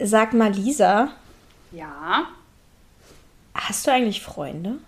Sag 0.00 0.32
mal, 0.32 0.52
Lisa. 0.52 1.10
Ja. 1.72 2.28
Hast 3.54 3.86
du 3.86 3.90
eigentlich 3.90 4.22
Freunde? 4.22 4.78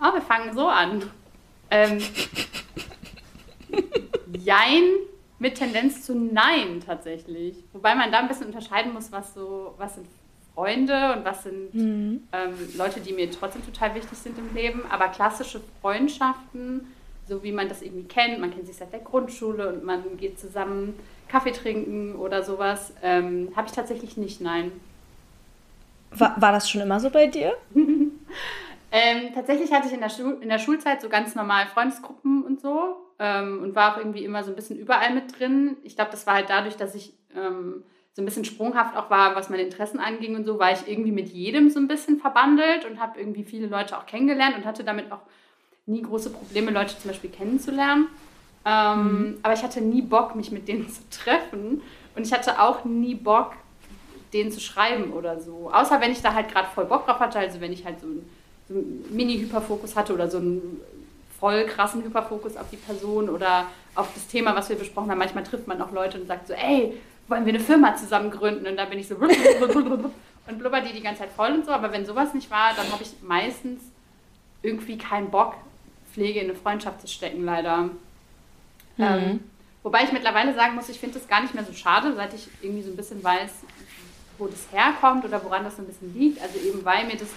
Oh, 0.00 0.12
wir 0.12 0.22
fangen 0.22 0.54
so 0.54 0.68
an. 0.68 1.02
Ähm, 1.70 1.98
jein 4.38 4.82
mit 5.38 5.56
Tendenz 5.56 6.04
zu 6.04 6.14
Nein 6.14 6.82
tatsächlich. 6.84 7.56
Wobei 7.72 7.94
man 7.94 8.12
da 8.12 8.20
ein 8.20 8.28
bisschen 8.28 8.46
unterscheiden 8.46 8.92
muss, 8.92 9.10
was 9.10 9.34
so, 9.34 9.74
was 9.78 9.94
sind 9.94 10.06
Freunde 10.54 11.14
und 11.16 11.24
was 11.24 11.42
sind 11.42 11.74
mhm. 11.74 12.28
ähm, 12.32 12.54
Leute, 12.76 13.00
die 13.00 13.12
mir 13.12 13.30
trotzdem 13.30 13.64
total 13.64 13.94
wichtig 13.94 14.16
sind 14.18 14.38
im 14.38 14.54
Leben. 14.54 14.82
Aber 14.90 15.08
klassische 15.08 15.60
Freundschaften, 15.80 16.86
so 17.26 17.42
wie 17.42 17.52
man 17.52 17.68
das 17.68 17.82
irgendwie 17.82 18.04
kennt, 18.04 18.40
man 18.40 18.52
kennt 18.52 18.66
sich 18.66 18.76
seit 18.76 18.92
der 18.92 19.00
Grundschule 19.00 19.68
und 19.68 19.84
man 19.84 20.16
geht 20.16 20.38
zusammen 20.38 20.94
Kaffee 21.28 21.52
trinken 21.52 22.16
oder 22.16 22.42
sowas, 22.42 22.92
ähm, 23.02 23.50
habe 23.56 23.66
ich 23.68 23.72
tatsächlich 23.72 24.16
nicht, 24.16 24.40
nein. 24.40 24.72
War, 26.10 26.40
war 26.40 26.52
das 26.52 26.70
schon 26.70 26.80
immer 26.80 27.00
so 27.00 27.10
bei 27.10 27.26
dir? 27.26 27.54
ähm, 27.74 29.32
tatsächlich 29.34 29.72
hatte 29.72 29.88
ich 29.88 29.94
in 29.94 30.00
der, 30.00 30.10
in 30.40 30.48
der 30.48 30.58
Schulzeit 30.58 31.00
so 31.00 31.08
ganz 31.08 31.34
normal 31.34 31.66
Freundesgruppen 31.66 32.44
und 32.44 32.60
so 32.60 32.96
ähm, 33.18 33.60
und 33.62 33.74
war 33.74 33.94
auch 33.94 33.98
irgendwie 33.98 34.24
immer 34.24 34.44
so 34.44 34.50
ein 34.50 34.56
bisschen 34.56 34.78
überall 34.78 35.12
mit 35.12 35.38
drin. 35.38 35.76
Ich 35.82 35.96
glaube, 35.96 36.10
das 36.10 36.26
war 36.26 36.34
halt 36.34 36.50
dadurch, 36.50 36.76
dass 36.76 36.94
ich 36.94 37.14
ähm, 37.34 37.82
so 38.12 38.22
ein 38.22 38.24
bisschen 38.26 38.44
sprunghaft 38.44 38.96
auch 38.96 39.10
war, 39.10 39.34
was 39.34 39.50
meine 39.50 39.62
Interessen 39.64 39.98
anging 39.98 40.36
und 40.36 40.44
so, 40.44 40.60
war 40.60 40.70
ich 40.70 40.86
irgendwie 40.86 41.10
mit 41.10 41.28
jedem 41.28 41.68
so 41.68 41.80
ein 41.80 41.88
bisschen 41.88 42.18
verbandelt 42.18 42.84
und 42.84 43.00
habe 43.00 43.18
irgendwie 43.18 43.42
viele 43.42 43.66
Leute 43.66 43.98
auch 43.98 44.06
kennengelernt 44.06 44.56
und 44.56 44.64
hatte 44.64 44.84
damit 44.84 45.10
auch 45.10 45.22
nie 45.86 46.02
große 46.02 46.30
Probleme, 46.30 46.70
Leute 46.70 46.98
zum 46.98 47.10
Beispiel 47.10 47.30
kennenzulernen. 47.30 48.08
Ähm, 48.64 48.98
mhm. 48.98 49.38
Aber 49.42 49.54
ich 49.54 49.62
hatte 49.62 49.80
nie 49.80 50.02
Bock, 50.02 50.34
mich 50.34 50.50
mit 50.50 50.68
denen 50.68 50.88
zu 50.90 51.02
treffen. 51.10 51.82
Und 52.16 52.26
ich 52.26 52.32
hatte 52.32 52.60
auch 52.60 52.84
nie 52.84 53.14
Bock, 53.14 53.52
denen 54.32 54.50
zu 54.50 54.60
schreiben 54.60 55.12
oder 55.12 55.40
so. 55.40 55.70
Außer 55.72 56.00
wenn 56.00 56.12
ich 56.12 56.22
da 56.22 56.34
halt 56.34 56.50
gerade 56.50 56.68
voll 56.74 56.86
Bock 56.86 57.06
drauf 57.06 57.20
hatte, 57.20 57.38
also 57.38 57.60
wenn 57.60 57.72
ich 57.72 57.84
halt 57.84 58.00
so 58.00 58.06
einen, 58.06 58.30
so 58.68 58.74
einen 58.74 59.04
Mini-Hyperfokus 59.10 59.94
hatte 59.94 60.14
oder 60.14 60.28
so 60.28 60.38
einen 60.38 60.80
voll 61.38 61.66
krassen 61.66 62.02
Hyperfokus 62.02 62.56
auf 62.56 62.70
die 62.70 62.76
Person 62.76 63.28
oder 63.28 63.66
auf 63.94 64.08
das 64.14 64.26
Thema, 64.26 64.56
was 64.56 64.68
wir 64.68 64.76
besprochen 64.76 65.10
haben. 65.10 65.18
Manchmal 65.18 65.44
trifft 65.44 65.68
man 65.68 65.80
auch 65.80 65.92
Leute 65.92 66.20
und 66.20 66.26
sagt 66.26 66.48
so, 66.48 66.54
ey, 66.54 66.94
wollen 67.28 67.46
wir 67.46 67.52
eine 67.52 67.62
Firma 67.62 67.94
zusammen 67.96 68.30
gründen? 68.30 68.66
Und 68.66 68.76
da 68.76 68.86
bin 68.86 68.98
ich 68.98 69.08
so 69.08 69.16
und 70.46 70.58
blubber 70.58 70.80
die 70.80 70.92
die 70.92 71.02
ganze 71.02 71.20
Zeit 71.20 71.30
voll 71.30 71.52
und 71.52 71.66
so. 71.66 71.72
Aber 71.72 71.92
wenn 71.92 72.04
sowas 72.06 72.34
nicht 72.34 72.50
war, 72.50 72.72
dann 72.74 72.90
habe 72.90 73.02
ich 73.02 73.14
meistens 73.22 73.82
irgendwie 74.62 74.98
keinen 74.98 75.30
Bock, 75.30 75.54
Pflege 76.14 76.40
in 76.40 76.50
eine 76.50 76.58
Freundschaft 76.58 77.00
zu 77.00 77.08
stecken, 77.08 77.44
leider. 77.44 77.82
Mhm. 77.82 77.92
Ähm, 78.98 79.40
wobei 79.82 80.04
ich 80.04 80.12
mittlerweile 80.12 80.54
sagen 80.54 80.76
muss, 80.76 80.88
ich 80.88 81.00
finde 81.00 81.18
das 81.18 81.28
gar 81.28 81.42
nicht 81.42 81.54
mehr 81.54 81.64
so 81.64 81.72
schade, 81.72 82.14
seit 82.14 82.32
ich 82.32 82.48
irgendwie 82.62 82.82
so 82.82 82.90
ein 82.90 82.96
bisschen 82.96 83.22
weiß, 83.22 83.50
wo 84.38 84.46
das 84.46 84.68
herkommt 84.72 85.24
oder 85.24 85.44
woran 85.44 85.64
das 85.64 85.76
so 85.76 85.82
ein 85.82 85.86
bisschen 85.86 86.16
liegt. 86.16 86.40
Also 86.40 86.58
eben 86.58 86.84
weil 86.84 87.06
mir 87.06 87.16
das, 87.16 87.28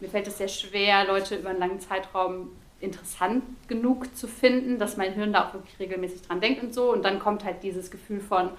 mir 0.00 0.08
fällt 0.08 0.26
es 0.28 0.38
sehr 0.38 0.48
schwer, 0.48 1.06
Leute 1.06 1.36
über 1.36 1.50
einen 1.50 1.58
langen 1.58 1.80
Zeitraum 1.80 2.50
interessant 2.80 3.42
genug 3.68 4.14
zu 4.14 4.28
finden, 4.28 4.78
dass 4.78 4.98
mein 4.98 5.14
Hirn 5.14 5.32
da 5.32 5.48
auch 5.48 5.54
wirklich 5.54 5.78
regelmäßig 5.78 6.22
dran 6.22 6.42
denkt 6.42 6.62
und 6.62 6.74
so. 6.74 6.92
Und 6.92 7.02
dann 7.04 7.18
kommt 7.18 7.44
halt 7.44 7.62
dieses 7.62 7.90
Gefühl 7.90 8.20
von, 8.20 8.50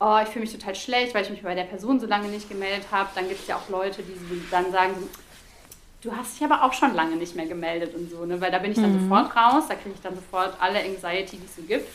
oh, 0.00 0.18
ich 0.22 0.30
fühle 0.30 0.44
mich 0.44 0.52
total 0.52 0.74
schlecht, 0.74 1.14
weil 1.14 1.22
ich 1.22 1.30
mich 1.30 1.42
bei 1.42 1.54
der 1.54 1.64
Person 1.64 2.00
so 2.00 2.06
lange 2.06 2.28
nicht 2.28 2.48
gemeldet 2.48 2.86
habe. 2.90 3.10
Dann 3.14 3.28
gibt 3.28 3.40
es 3.40 3.46
ja 3.46 3.56
auch 3.56 3.68
Leute, 3.68 4.02
die 4.02 4.42
dann 4.50 4.72
sagen, 4.72 4.94
du 6.02 6.14
hast 6.14 6.36
dich 6.36 6.44
aber 6.44 6.64
auch 6.64 6.72
schon 6.72 6.94
lange 6.94 7.16
nicht 7.16 7.34
mehr 7.36 7.46
gemeldet 7.46 7.94
und 7.94 8.10
so, 8.10 8.26
ne? 8.26 8.40
weil 8.40 8.50
da 8.50 8.58
bin 8.58 8.72
ich 8.72 8.78
dann 8.78 8.92
mhm. 8.92 9.02
sofort 9.02 9.36
raus, 9.36 9.64
da 9.68 9.74
kriege 9.74 9.94
ich 9.94 10.00
dann 10.02 10.14
sofort 10.14 10.54
alle 10.60 10.80
Anxiety, 10.80 11.38
die 11.38 11.44
es 11.44 11.56
so 11.56 11.62
gibt. 11.62 11.88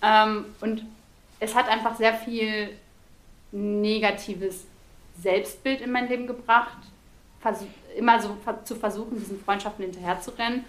Ähm, 0.00 0.46
und 0.60 0.84
es 1.40 1.54
hat 1.54 1.68
einfach 1.68 1.96
sehr 1.96 2.14
viel 2.14 2.70
negatives 3.50 4.64
Selbstbild 5.20 5.80
in 5.80 5.90
mein 5.90 6.08
Leben 6.08 6.26
gebracht, 6.26 6.78
Vers 7.40 7.64
immer 7.96 8.20
so 8.20 8.36
zu 8.64 8.76
versuchen, 8.76 9.18
diesen 9.18 9.40
Freundschaften 9.40 9.84
hinterherzurennen. 9.84 10.64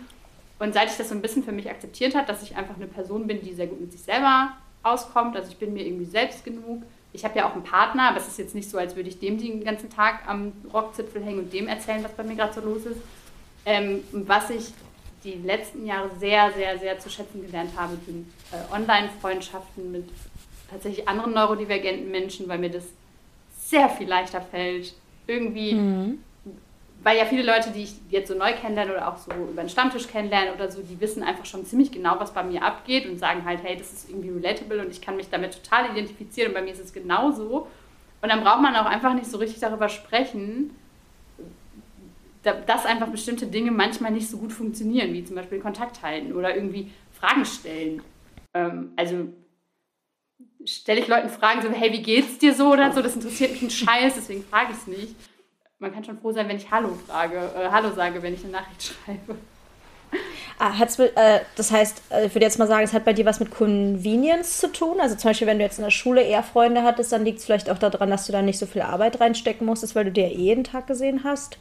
Und 0.59 0.73
seit 0.73 0.89
ich 0.89 0.97
das 0.97 1.09
so 1.09 1.15
ein 1.15 1.21
bisschen 1.21 1.43
für 1.43 1.51
mich 1.51 1.69
akzeptiert 1.69 2.16
habe, 2.16 2.28
dass 2.28 2.44
ich 2.44 2.55
einfach 2.55 2.75
eine 2.75 2.88
Person 2.88 3.28
bin, 3.28 3.41
die 3.41 3.53
sehr 3.53 3.67
gut 3.67 3.79
mit 3.79 3.91
sich 3.91 4.01
selber 4.01 4.53
auskommt, 4.83 5.35
also 5.35 5.49
ich 5.49 5.57
bin 5.57 5.73
mir 5.73 5.85
irgendwie 5.85 6.05
selbst 6.05 6.44
genug, 6.44 6.83
ich 7.12 7.24
habe 7.25 7.38
ja 7.38 7.47
auch 7.47 7.53
einen 7.53 7.64
Partner, 7.64 8.09
aber 8.09 8.18
es 8.18 8.28
ist 8.28 8.38
jetzt 8.38 8.56
nicht 8.56 8.70
so, 8.70 8.78
als 8.78 8.96
würde 8.96 9.09
ich 9.09 9.20
dem 9.20 9.38
den 9.38 9.64
ganzen 9.64 9.90
Tag 9.90 10.28
am 10.28 10.52
Rockzipfel 10.72 11.24
hängen 11.24 11.40
und 11.40 11.53
dem 11.53 11.68
erzählen, 11.68 12.03
was 12.03 12.12
bei 12.14 12.24
mir 12.24 12.36
gerade 12.36 12.53
so 12.53 12.62
los 12.62 12.86
ist. 12.86 13.00
Ähm, 13.66 14.03
was 14.12 14.50
ich 14.50 14.74
die 15.24 15.34
letzten 15.34 15.86
Jahre 15.86 16.09
sehr, 16.20 16.52
sehr, 16.53 16.78
sehr 16.78 17.00
zu 17.00 17.09
schätzen 17.09 17.42
gelernt 17.42 17.72
habe, 17.75 17.97
sind 18.06 18.28
äh, 18.52 18.74
Online-Freundschaften 18.74 19.92
mit 19.92 20.09
tatsächlich 20.70 21.08
anderen 21.08 21.34
neurodivergenten 21.34 22.12
Menschen, 22.12 22.47
weil 22.47 22.59
mir 22.59 22.70
das 22.70 22.86
sehr 23.59 23.90
viel 23.90 24.08
leichter 24.08 24.41
fällt, 24.41 24.94
irgendwie 25.28 25.74
mhm 25.74 26.20
weil 27.01 27.17
ja 27.17 27.25
viele 27.25 27.43
Leute, 27.43 27.71
die 27.71 27.83
ich 27.83 27.95
jetzt 28.09 28.27
so 28.27 28.35
neu 28.35 28.51
kennenlerne 28.53 28.93
oder 28.93 29.07
auch 29.07 29.17
so 29.17 29.31
über 29.31 29.61
den 29.61 29.69
Stammtisch 29.69 30.07
kennenlerne 30.07 30.53
oder 30.53 30.69
so, 30.69 30.81
die 30.81 30.99
wissen 30.99 31.23
einfach 31.23 31.45
schon 31.45 31.65
ziemlich 31.65 31.91
genau, 31.91 32.19
was 32.19 32.33
bei 32.33 32.43
mir 32.43 32.61
abgeht 32.63 33.07
und 33.07 33.17
sagen 33.17 33.45
halt, 33.45 33.63
hey, 33.63 33.77
das 33.77 33.93
ist 33.93 34.09
irgendwie 34.09 34.29
relatable 34.29 34.81
und 34.81 34.91
ich 34.91 35.01
kann 35.01 35.15
mich 35.15 35.29
damit 35.29 35.63
total 35.63 35.91
identifizieren 35.91 36.49
und 36.49 36.55
bei 36.55 36.61
mir 36.61 36.73
ist 36.73 36.83
es 36.83 36.91
genauso. 36.91 37.67
Und 38.21 38.29
dann 38.29 38.41
braucht 38.41 38.61
man 38.61 38.75
auch 38.75 38.85
einfach 38.85 39.13
nicht 39.13 39.27
so 39.27 39.37
richtig 39.37 39.61
darüber 39.61 39.87
sprechen, 39.87 40.75
dass 42.43 42.85
einfach 42.85 43.07
bestimmte 43.07 43.47
Dinge 43.47 43.71
manchmal 43.71 44.11
nicht 44.11 44.29
so 44.29 44.37
gut 44.37 44.51
funktionieren, 44.51 45.13
wie 45.13 45.23
zum 45.23 45.35
Beispiel 45.35 45.59
Kontakt 45.59 46.01
halten 46.01 46.33
oder 46.33 46.53
irgendwie 46.53 46.91
Fragen 47.13 47.45
stellen. 47.45 48.01
Ähm, 48.53 48.91
also 48.97 49.27
stelle 50.66 50.99
ich 50.99 51.07
Leuten 51.07 51.29
Fragen 51.29 51.61
so, 51.61 51.69
hey, 51.69 51.93
wie 51.93 52.01
geht's 52.01 52.39
dir 52.39 52.53
so 52.53 52.73
oder 52.73 52.91
so, 52.91 53.01
das 53.01 53.16
interessiert 53.16 53.51
mich 53.51 53.61
ein 53.61 53.69
Scheiß, 53.69 54.16
deswegen 54.16 54.43
frage 54.43 54.71
ich 54.71 54.77
es 54.77 54.87
nicht 54.87 55.16
man 55.79 55.94
kann 55.94 56.03
schon 56.03 56.19
froh 56.19 56.31
sein, 56.31 56.47
wenn 56.47 56.57
ich 56.57 56.69
Hallo 56.69 56.90
frage, 57.07 57.38
äh, 57.38 57.69
Hallo 57.72 57.94
sage, 57.95 58.22
wenn 58.22 58.34
ich 58.34 58.44
eine 58.44 58.53
Nachricht 58.53 58.94
schreibe. 59.06 59.35
Ah, 60.57 60.78
hat's, 60.78 61.00
äh, 61.00 61.40
das 61.56 61.72
heißt, 61.72 62.01
äh, 62.09 62.25
ich 62.25 62.35
würde 62.35 62.45
jetzt 62.45 62.59
mal 62.59 62.67
sagen, 62.67 62.84
es 62.84 62.91
hat 62.91 63.06
bei 63.06 63.13
dir 63.13 63.25
was 63.25 63.40
mit 63.40 63.51
Convenience 63.51 64.57
zu 64.57 64.67
tun. 64.72 65.00
Also 65.00 65.16
zum 65.16 65.29
Beispiel, 65.29 65.47
wenn 65.47 65.59
du 65.59 65.63
jetzt 65.63 65.78
in 65.78 65.85
der 65.85 65.91
Schule 65.91 66.22
eher 66.22 66.44
Freunde 66.44 66.84
hattest, 66.84 67.12
dann 67.12 67.23
liegt 67.23 67.40
es 67.40 67.45
vielleicht 67.45 67.69
auch 67.69 67.78
daran, 67.78 68.09
dass 68.09 68.25
du 68.25 68.34
da 68.34 68.41
nicht 68.41 68.59
so 68.59 68.66
viel 68.66 68.81
Arbeit 68.81 69.22
reinstecken 69.22 69.66
musstest, 69.66 69.95
weil 69.95 70.06
du 70.06 70.12
dir 70.12 70.25
eh 70.25 70.35
jeden 70.35 70.63
Tag 70.66 70.88
gesehen 70.88 71.23
hast. 71.23 71.57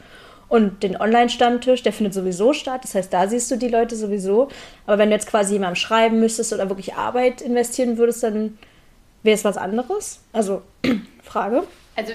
Und 0.48 0.82
den 0.82 0.98
Online-Stammtisch, 0.98 1.82
der 1.82 1.92
findet 1.92 2.14
sowieso 2.14 2.54
statt. 2.54 2.82
Das 2.82 2.94
heißt, 2.94 3.12
da 3.12 3.28
siehst 3.28 3.50
du 3.50 3.56
die 3.56 3.68
Leute 3.68 3.94
sowieso. 3.94 4.48
Aber 4.86 4.98
wenn 4.98 5.10
du 5.10 5.14
jetzt 5.14 5.28
quasi 5.28 5.52
jemandem 5.52 5.76
schreiben 5.76 6.18
müsstest 6.18 6.52
oder 6.54 6.70
wirklich 6.70 6.94
Arbeit 6.94 7.42
investieren 7.42 7.98
würdest, 7.98 8.22
dann 8.22 8.58
wäre 9.22 9.34
es 9.36 9.44
was 9.44 9.58
anderes. 9.58 10.22
Also, 10.32 10.62
Frage. 11.22 11.64
Also, 11.94 12.14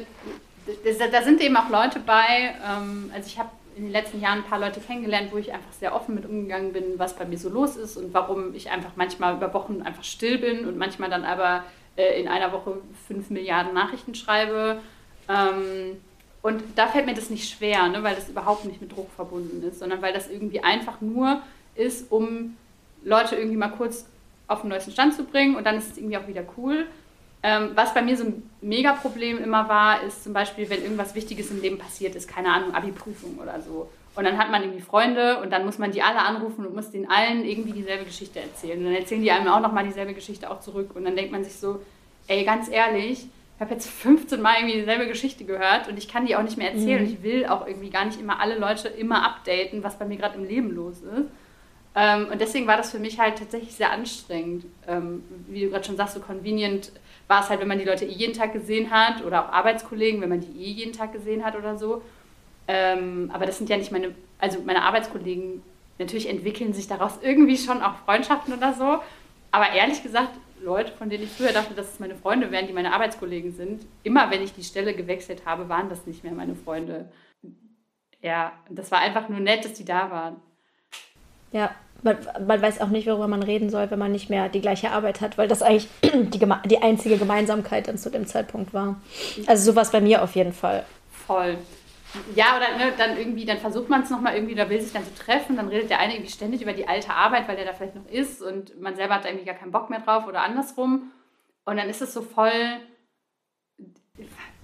da 1.12 1.22
sind 1.22 1.42
eben 1.42 1.56
auch 1.58 1.70
Leute 1.70 2.00
bei, 2.00 2.56
ähm, 2.66 3.12
also 3.14 3.28
ich 3.28 3.38
habe 3.40 3.50
in 3.76 3.84
den 3.84 3.92
letzten 3.92 4.22
Jahren 4.22 4.40
ein 4.40 4.44
paar 4.44 4.60
Leute 4.60 4.80
kennengelernt, 4.80 5.32
wo 5.32 5.38
ich 5.38 5.52
einfach 5.52 5.72
sehr 5.74 5.96
offen 5.96 6.16
mit 6.16 6.26
umgegangen 6.26 6.74
bin, 6.74 6.98
was 6.98 7.16
bei 7.16 7.26
mir 7.26 7.38
so 7.38 7.50
los 7.50 7.76
ist 7.76 7.98
und 7.98 8.14
warum 8.14 8.54
ich 8.54 8.70
einfach 8.70 8.92
manchmal 8.96 9.36
über 9.36 9.54
Wochen 9.54 9.82
einfach 9.82 10.04
still 10.04 10.38
bin 10.38 10.68
und 10.68 10.78
manchmal 10.78 11.10
dann 11.10 11.26
aber 11.26 11.64
äh, 11.96 12.22
in 12.22 12.28
einer 12.28 12.52
Woche 12.52 12.78
fünf 13.08 13.30
Milliarden 13.30 13.74
Nachrichten 13.74 14.16
schreibe. 14.16 14.80
Ähm, 15.28 15.98
und 16.42 16.62
da 16.76 16.88
fällt 16.88 17.06
mir 17.06 17.14
das 17.14 17.30
nicht 17.30 17.50
schwer, 17.50 17.88
ne, 17.88 18.04
weil 18.04 18.16
das 18.16 18.30
überhaupt 18.30 18.66
nicht 18.66 18.82
mit 18.82 18.96
Druck 18.96 19.10
verbunden 19.12 19.64
ist, 19.64 19.80
sondern 19.80 20.02
weil 20.02 20.14
das 20.14 20.30
irgendwie 20.30 20.64
einfach 20.64 21.02
nur 21.02 21.42
ist, 21.76 22.12
um 22.12 22.58
Leute 23.04 23.36
irgendwie 23.36 23.58
mal 23.58 23.70
kurz 23.70 24.06
auf 24.48 24.62
den 24.62 24.70
neuesten 24.70 24.92
Stand 24.92 25.14
zu 25.14 25.24
bringen 25.24 25.56
und 25.56 25.66
dann 25.66 25.78
ist 25.78 25.92
es 25.92 25.98
irgendwie 25.98 26.18
auch 26.18 26.28
wieder 26.28 26.44
cool. 26.58 26.86
Ähm, 27.46 27.72
was 27.76 27.94
bei 27.94 28.02
mir 28.02 28.16
so 28.16 28.24
ein 28.24 28.50
Mega-Problem 28.62 29.44
immer 29.44 29.68
war, 29.68 30.02
ist 30.04 30.24
zum 30.24 30.32
Beispiel, 30.32 30.70
wenn 30.70 30.82
irgendwas 30.82 31.14
Wichtiges 31.14 31.52
im 31.52 31.62
Leben 31.62 31.78
passiert 31.78 32.16
ist, 32.16 32.30
keine 32.30 32.54
Ahnung, 32.54 32.74
Abi-Prüfung 32.74 33.38
oder 33.38 33.62
so. 33.62 33.90
Und 34.16 34.24
dann 34.24 34.38
hat 34.38 34.50
man 34.50 34.62
irgendwie 34.62 34.82
Freunde 34.82 35.42
und 35.42 35.52
dann 35.52 35.66
muss 35.66 35.78
man 35.78 35.92
die 35.92 36.02
alle 36.02 36.20
anrufen 36.20 36.66
und 36.66 36.76
muss 36.76 36.92
den 36.92 37.10
allen 37.10 37.44
irgendwie 37.44 37.74
dieselbe 37.74 38.06
Geschichte 38.06 38.40
erzählen. 38.40 38.80
Und 38.80 38.86
dann 38.86 38.96
erzählen 38.96 39.22
die 39.22 39.32
einem 39.32 39.48
auch 39.48 39.60
nochmal 39.60 39.84
dieselbe 39.84 40.14
Geschichte 40.14 40.50
auch 40.50 40.62
zurück. 40.62 40.92
Und 40.96 41.04
dann 41.04 41.16
denkt 41.16 41.32
man 41.32 41.44
sich 41.44 41.56
so, 41.56 41.82
ey, 42.28 42.46
ganz 42.46 42.70
ehrlich, 42.70 43.26
ich 43.56 43.62
habe 43.62 43.74
jetzt 43.74 43.90
15 44.02 44.40
Mal 44.40 44.60
irgendwie 44.60 44.78
dieselbe 44.80 45.08
Geschichte 45.08 45.44
gehört 45.44 45.90
und 45.90 45.98
ich 45.98 46.08
kann 46.08 46.26
die 46.26 46.38
auch 46.38 46.44
nicht 46.44 46.58
mehr 46.58 46.72
erzählen. 46.72 47.02
Mhm. 47.02 47.08
Und 47.08 47.14
ich 47.14 47.24
will 47.24 47.46
auch 47.48 47.68
irgendwie 47.68 47.90
gar 47.90 48.06
nicht 48.06 48.22
immer 48.22 48.40
alle 48.40 48.58
Leute 48.58 48.88
immer 48.88 49.26
updaten, 49.26 49.84
was 49.84 50.00
bei 50.00 50.06
mir 50.06 50.18
gerade 50.18 50.38
im 50.38 50.46
Leben 50.46 50.72
los 50.74 51.02
ist. 51.02 51.28
Ähm, 51.96 52.28
und 52.32 52.40
deswegen 52.42 52.68
war 52.68 52.78
das 52.78 52.92
für 52.92 53.00
mich 53.00 53.20
halt 53.20 53.38
tatsächlich 53.38 53.76
sehr 53.76 53.92
anstrengend. 53.92 54.66
Ähm, 54.88 55.24
wie 55.48 55.62
du 55.62 55.70
gerade 55.70 55.86
schon 55.86 55.98
sagst, 55.98 56.16
so 56.16 56.20
convenient 56.20 56.92
war 57.28 57.42
es 57.42 57.50
halt, 57.50 57.60
wenn 57.60 57.68
man 57.68 57.80
die 57.80 57.86
Leute 57.86 58.06
eh 58.06 58.12
jeden 58.12 58.34
Tag 58.34 58.54
gesehen 58.54 58.92
hat 58.92 59.24
oder 59.24 59.46
auch 59.46 59.52
Arbeitskollegen, 59.52 60.22
wenn 60.22 60.30
man 60.30 60.42
die 60.42 60.64
eh 60.64 60.72
jeden 60.72 60.94
Tag 60.94 61.14
gesehen 61.14 61.44
hat 61.44 61.56
oder 61.56 61.78
so. 61.78 62.02
Ähm, 62.68 63.30
aber 63.34 63.46
das 63.46 63.58
sind 63.58 63.70
ja 63.70 63.78
nicht 63.78 63.92
meine, 63.92 64.14
also 64.40 64.60
meine 64.66 64.84
Arbeitskollegen, 64.84 65.62
natürlich 66.00 66.30
entwickeln 66.30 66.74
sich 66.74 66.88
daraus 66.88 67.20
irgendwie 67.22 67.58
schon 67.58 67.82
auch 67.82 67.96
Freundschaften 68.06 68.54
oder 68.54 68.74
so. 68.74 69.00
Aber 69.52 69.72
ehrlich 69.74 70.02
gesagt, 70.04 70.32
Leute, 70.62 70.92
von 70.94 71.10
denen 71.10 71.26
ich 71.26 71.30
früher 71.30 71.52
dachte, 71.52 71.74
dass 71.74 71.94
es 71.94 72.00
meine 72.00 72.16
Freunde 72.16 72.52
wären, 72.52 72.68
die 72.68 72.74
meine 72.74 72.94
Arbeitskollegen 72.94 73.54
sind, 73.54 73.86
immer 74.04 74.32
wenn 74.32 74.42
ich 74.42 74.54
die 74.54 74.64
Stelle 74.64 74.94
gewechselt 74.94 75.46
habe, 75.46 75.70
waren 75.70 75.90
das 75.90 76.08
nicht 76.08 76.24
mehr 76.24 76.34
meine 76.34 76.56
Freunde. 76.56 77.12
Ja, 78.22 78.54
das 78.70 78.90
war 78.92 79.00
einfach 79.00 79.28
nur 79.28 79.42
nett, 79.42 79.66
dass 79.66 79.74
die 79.74 79.86
da 79.86 80.10
waren. 80.10 80.38
Ja, 81.52 81.76
man, 82.04 82.18
man, 82.46 82.62
weiß 82.62 82.82
auch 82.82 82.90
nicht, 82.90 83.08
worüber 83.08 83.28
man 83.28 83.44
reden 83.44 83.70
soll, 83.70 83.90
wenn 83.92 84.00
man 84.00 84.12
nicht 84.12 84.30
mehr 84.30 84.50
die 84.50 84.62
gleiche 84.62 84.92
Arbeit 84.92 85.22
hat, 85.22 85.38
weil 85.38 85.48
das 85.48 85.62
eigentlich 85.62 85.88
die, 86.04 86.40
die 86.66 86.82
einzige 86.82 87.18
Gemeinsamkeit 87.18 87.88
dann 87.88 87.98
zu 87.98 88.10
dem 88.10 88.28
Zeitpunkt 88.28 88.74
war. 88.74 89.02
Also 89.48 89.72
sowas 89.72 89.92
bei 89.92 90.02
mir 90.02 90.24
auf 90.24 90.36
jeden 90.36 90.54
Fall. 90.54 90.86
Voll. 91.26 91.58
Ja, 92.36 92.58
oder 92.58 92.78
ne, 92.78 92.94
dann 92.96 93.18
irgendwie, 93.18 93.46
dann 93.46 93.58
versucht 93.58 93.90
man 93.90 94.04
es 94.04 94.12
nochmal 94.12 94.36
irgendwie, 94.36 94.54
da 94.54 94.70
will 94.70 94.80
sich 94.80 94.94
dann 94.94 95.04
so 95.04 95.12
treffen, 95.18 95.56
dann 95.56 95.68
redet 95.68 95.90
der 95.90 96.00
eine 96.00 96.14
irgendwie 96.14 96.32
ständig 96.32 96.62
über 96.62 96.74
die 96.74 96.88
alte 96.88 97.10
Arbeit, 97.10 97.48
weil 97.48 97.56
der 97.56 97.66
da 97.66 97.74
vielleicht 97.74 97.96
noch 97.96 98.06
ist 98.08 98.42
und 98.42 98.80
man 98.80 98.96
selber 98.96 99.16
hat 99.16 99.26
da 99.26 99.30
irgendwie 99.30 99.46
gar 99.46 99.56
keinen 99.56 99.72
Bock 99.72 99.90
mehr 99.90 100.00
drauf 100.00 100.28
oder 100.28 100.44
andersrum. 100.44 101.12
Und 101.66 101.78
dann 101.78 101.90
ist 101.90 102.02
es 102.02 102.14
so 102.14 102.22
voll, 102.22 102.52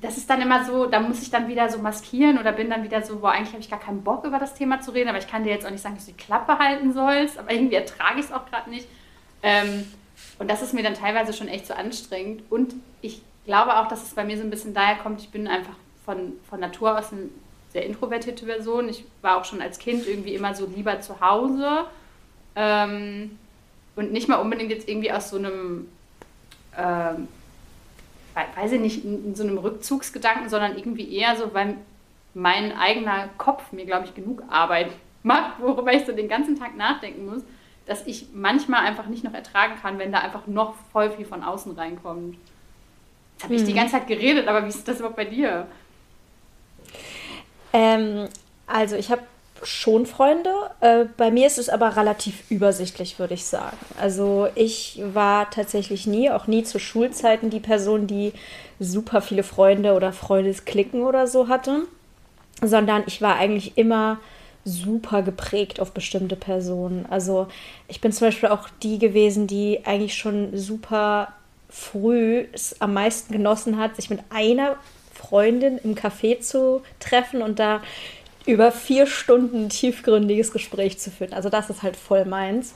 das 0.01 0.17
ist 0.17 0.29
dann 0.29 0.41
immer 0.41 0.65
so, 0.65 0.85
da 0.85 0.99
muss 0.99 1.21
ich 1.21 1.29
dann 1.29 1.47
wieder 1.47 1.69
so 1.69 1.79
maskieren 1.79 2.37
oder 2.37 2.51
bin 2.51 2.69
dann 2.69 2.83
wieder 2.83 3.01
so, 3.01 3.19
boah, 3.19 3.31
eigentlich 3.31 3.51
habe 3.51 3.61
ich 3.61 3.69
gar 3.69 3.79
keinen 3.79 4.03
Bock 4.03 4.23
über 4.25 4.39
das 4.39 4.53
Thema 4.53 4.79
zu 4.79 4.91
reden, 4.91 5.09
aber 5.09 5.17
ich 5.17 5.27
kann 5.27 5.43
dir 5.43 5.51
jetzt 5.51 5.65
auch 5.65 5.71
nicht 5.71 5.81
sagen, 5.81 5.95
dass 5.95 6.05
du 6.05 6.11
die 6.11 6.17
Klappe 6.17 6.57
halten 6.57 6.93
sollst, 6.93 7.37
aber 7.37 7.51
irgendwie 7.51 7.75
ertrage 7.75 8.19
ich 8.19 8.25
es 8.25 8.31
auch 8.31 8.45
gerade 8.45 8.69
nicht. 8.69 8.87
Ähm, 9.43 9.85
und 10.37 10.49
das 10.49 10.61
ist 10.61 10.73
mir 10.73 10.83
dann 10.83 10.93
teilweise 10.93 11.33
schon 11.33 11.47
echt 11.47 11.67
so 11.67 11.73
anstrengend. 11.73 12.43
Und 12.49 12.75
ich 13.01 13.21
glaube 13.45 13.77
auch, 13.77 13.87
dass 13.87 14.03
es 14.03 14.13
bei 14.13 14.23
mir 14.23 14.37
so 14.37 14.43
ein 14.43 14.49
bisschen 14.49 14.73
daher 14.73 14.95
kommt, 14.95 15.21
ich 15.21 15.29
bin 15.29 15.47
einfach 15.47 15.75
von, 16.05 16.33
von 16.49 16.59
Natur 16.59 16.97
aus 16.97 17.11
eine 17.11 17.29
sehr 17.71 17.85
introvertierte 17.85 18.45
Person. 18.45 18.89
Ich 18.89 19.05
war 19.21 19.37
auch 19.37 19.45
schon 19.45 19.61
als 19.61 19.79
Kind 19.79 20.07
irgendwie 20.07 20.33
immer 20.33 20.55
so 20.55 20.65
lieber 20.65 21.01
zu 21.01 21.19
Hause 21.19 21.85
ähm, 22.55 23.37
und 23.95 24.11
nicht 24.11 24.27
mal 24.27 24.37
unbedingt 24.37 24.71
jetzt 24.71 24.87
irgendwie 24.87 25.11
aus 25.11 25.29
so 25.29 25.37
einem, 25.37 25.87
ähm, 26.77 27.27
weiß 28.33 28.73
ich 28.73 28.79
nicht, 28.79 29.05
in 29.05 29.35
so 29.35 29.43
einem 29.43 29.57
Rückzugsgedanken, 29.57 30.49
sondern 30.49 30.77
irgendwie 30.77 31.13
eher 31.15 31.35
so, 31.35 31.53
weil 31.53 31.75
mein 32.33 32.77
eigener 32.77 33.29
Kopf 33.37 33.71
mir, 33.71 33.85
glaube 33.85 34.05
ich, 34.05 34.15
genug 34.15 34.43
Arbeit 34.49 34.91
macht, 35.23 35.59
worüber 35.59 35.93
ich 35.93 36.05
so 36.05 36.11
den 36.11 36.29
ganzen 36.29 36.57
Tag 36.57 36.77
nachdenken 36.77 37.25
muss, 37.25 37.43
dass 37.85 38.05
ich 38.05 38.27
manchmal 38.33 38.85
einfach 38.85 39.07
nicht 39.07 39.23
noch 39.23 39.33
ertragen 39.33 39.73
kann, 39.81 39.99
wenn 39.99 40.11
da 40.11 40.19
einfach 40.19 40.47
noch 40.47 40.75
voll 40.91 41.11
viel 41.11 41.25
von 41.25 41.43
außen 41.43 41.73
reinkommt. 41.73 42.37
Jetzt 43.33 43.43
habe 43.43 43.55
ich 43.55 43.63
die 43.63 43.71
mhm. 43.71 43.77
ganze 43.77 43.93
Zeit 43.93 44.07
geredet, 44.07 44.47
aber 44.47 44.63
wie 44.65 44.69
ist 44.69 44.87
das 44.87 44.97
überhaupt 44.97 45.15
bei 45.15 45.25
dir? 45.25 45.67
Ähm, 47.73 48.27
also 48.67 48.95
ich 48.95 49.11
habe 49.11 49.23
schon 49.63 50.05
Freunde. 50.05 50.51
Äh, 50.81 51.05
bei 51.17 51.31
mir 51.31 51.47
ist 51.47 51.57
es 51.57 51.69
aber 51.69 51.95
relativ 51.95 52.49
übersichtlich, 52.49 53.19
würde 53.19 53.33
ich 53.33 53.45
sagen. 53.45 53.77
Also 53.99 54.47
ich 54.55 55.01
war 55.13 55.49
tatsächlich 55.49 56.07
nie, 56.07 56.29
auch 56.29 56.47
nie 56.47 56.63
zu 56.63 56.79
Schulzeiten, 56.79 57.49
die 57.49 57.59
Person, 57.59 58.07
die 58.07 58.33
super 58.79 59.21
viele 59.21 59.43
Freunde 59.43 59.93
oder 59.93 60.13
Freundesklicken 60.13 61.03
oder 61.03 61.27
so 61.27 61.47
hatte, 61.47 61.83
sondern 62.61 63.03
ich 63.07 63.21
war 63.21 63.35
eigentlich 63.35 63.77
immer 63.77 64.19
super 64.65 65.21
geprägt 65.21 65.79
auf 65.79 65.91
bestimmte 65.91 66.35
Personen. 66.35 67.05
Also 67.09 67.47
ich 67.87 68.01
bin 68.01 68.11
zum 68.11 68.27
Beispiel 68.27 68.49
auch 68.49 68.69
die 68.83 68.99
gewesen, 68.99 69.47
die 69.47 69.81
eigentlich 69.85 70.15
schon 70.15 70.55
super 70.57 71.33
früh 71.69 72.45
es 72.51 72.81
am 72.81 72.93
meisten 72.93 73.31
genossen 73.31 73.77
hat, 73.77 73.95
sich 73.95 74.09
mit 74.09 74.19
einer 74.29 74.77
Freundin 75.13 75.77
im 75.77 75.95
Café 75.95 76.39
zu 76.39 76.81
treffen 76.99 77.41
und 77.41 77.59
da 77.59 77.81
über 78.49 78.71
vier 78.71 79.07
Stunden 79.07 79.69
tiefgründiges 79.69 80.51
Gespräch 80.51 80.97
zu 80.99 81.11
führen. 81.11 81.33
Also 81.33 81.49
das 81.49 81.69
ist 81.69 81.83
halt 81.83 81.95
voll 81.95 82.25
meins. 82.25 82.73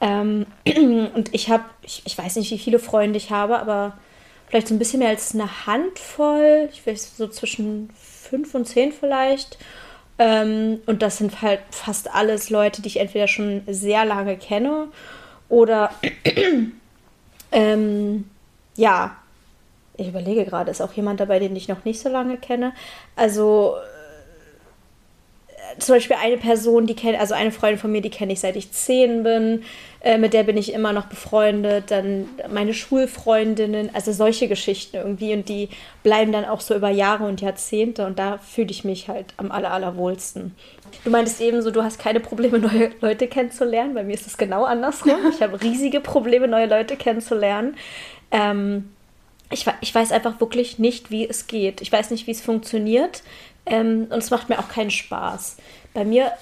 Ähm, 0.00 0.46
und 1.14 1.34
ich 1.34 1.48
habe, 1.50 1.64
ich, 1.82 2.02
ich, 2.04 2.16
weiß 2.16 2.36
nicht, 2.36 2.50
wie 2.50 2.58
viele 2.58 2.78
Freunde 2.78 3.16
ich 3.16 3.30
habe, 3.30 3.58
aber 3.58 3.96
vielleicht 4.48 4.68
so 4.68 4.74
ein 4.74 4.78
bisschen 4.78 5.00
mehr 5.00 5.08
als 5.08 5.34
eine 5.34 5.66
Handvoll. 5.66 6.68
Ich 6.72 6.86
weiß 6.86 7.16
so 7.16 7.28
zwischen 7.28 7.90
fünf 7.96 8.54
und 8.54 8.66
zehn 8.66 8.92
vielleicht. 8.92 9.58
Ähm, 10.18 10.80
und 10.86 11.02
das 11.02 11.18
sind 11.18 11.42
halt 11.42 11.60
fast 11.70 12.14
alles 12.14 12.50
Leute, 12.50 12.82
die 12.82 12.88
ich 12.88 13.00
entweder 13.00 13.28
schon 13.28 13.62
sehr 13.66 14.04
lange 14.04 14.36
kenne 14.36 14.88
oder 15.48 15.90
ähm, 17.52 18.30
ja, 18.76 19.16
ich 19.96 20.08
überlege 20.08 20.44
gerade, 20.44 20.70
ist 20.70 20.80
auch 20.80 20.92
jemand 20.92 21.20
dabei, 21.20 21.38
den 21.38 21.56
ich 21.56 21.68
noch 21.68 21.84
nicht 21.84 22.00
so 22.00 22.08
lange 22.08 22.36
kenne. 22.36 22.72
Also 23.14 23.76
zum 25.78 25.94
Beispiel 25.94 26.16
eine 26.22 26.36
Person, 26.36 26.86
die 26.86 26.94
kenne, 26.94 27.20
also 27.20 27.34
eine 27.34 27.52
Freundin 27.52 27.78
von 27.78 27.92
mir, 27.92 28.00
die 28.00 28.10
kenne 28.10 28.32
ich 28.32 28.40
seit 28.40 28.56
ich 28.56 28.72
zehn 28.72 29.22
bin, 29.22 29.62
äh, 30.00 30.18
mit 30.18 30.32
der 30.32 30.44
bin 30.44 30.56
ich 30.56 30.72
immer 30.72 30.92
noch 30.92 31.06
befreundet, 31.06 31.90
dann 31.90 32.28
meine 32.50 32.74
Schulfreundinnen, 32.74 33.90
also 33.94 34.12
solche 34.12 34.48
Geschichten 34.48 34.96
irgendwie 34.96 35.32
und 35.32 35.48
die 35.48 35.68
bleiben 36.02 36.32
dann 36.32 36.44
auch 36.44 36.60
so 36.60 36.74
über 36.74 36.90
Jahre 36.90 37.24
und 37.24 37.40
Jahrzehnte 37.40 38.06
und 38.06 38.18
da 38.18 38.38
fühle 38.38 38.70
ich 38.70 38.84
mich 38.84 39.08
halt 39.08 39.34
am 39.36 39.50
aller, 39.50 39.72
allerwohlsten. 39.72 40.54
Du 41.04 41.10
meintest 41.10 41.40
eben 41.40 41.62
so, 41.62 41.70
du 41.70 41.82
hast 41.82 41.98
keine 41.98 42.20
Probleme, 42.20 42.58
neue 42.58 42.90
Leute 43.00 43.26
kennenzulernen. 43.26 43.94
Bei 43.94 44.04
mir 44.04 44.14
ist 44.14 44.26
es 44.26 44.36
genau 44.36 44.64
andersrum. 44.64 45.16
Ich 45.30 45.42
habe 45.42 45.60
riesige 45.60 46.00
Probleme, 46.00 46.48
neue 46.48 46.66
Leute 46.66 46.96
kennenzulernen. 46.96 47.76
Ähm, 48.30 48.90
ich, 49.50 49.66
ich 49.80 49.94
weiß 49.94 50.12
einfach 50.12 50.40
wirklich 50.40 50.78
nicht, 50.78 51.10
wie 51.10 51.28
es 51.28 51.46
geht. 51.46 51.80
Ich 51.80 51.92
weiß 51.92 52.10
nicht, 52.10 52.26
wie 52.26 52.32
es 52.32 52.40
funktioniert. 52.40 53.22
Ähm, 53.66 54.06
und 54.10 54.18
es 54.18 54.30
macht 54.30 54.48
mir 54.48 54.58
auch 54.58 54.68
keinen 54.68 54.90
Spaß. 54.90 55.56
Bei 55.92 56.04
mir, 56.04 56.32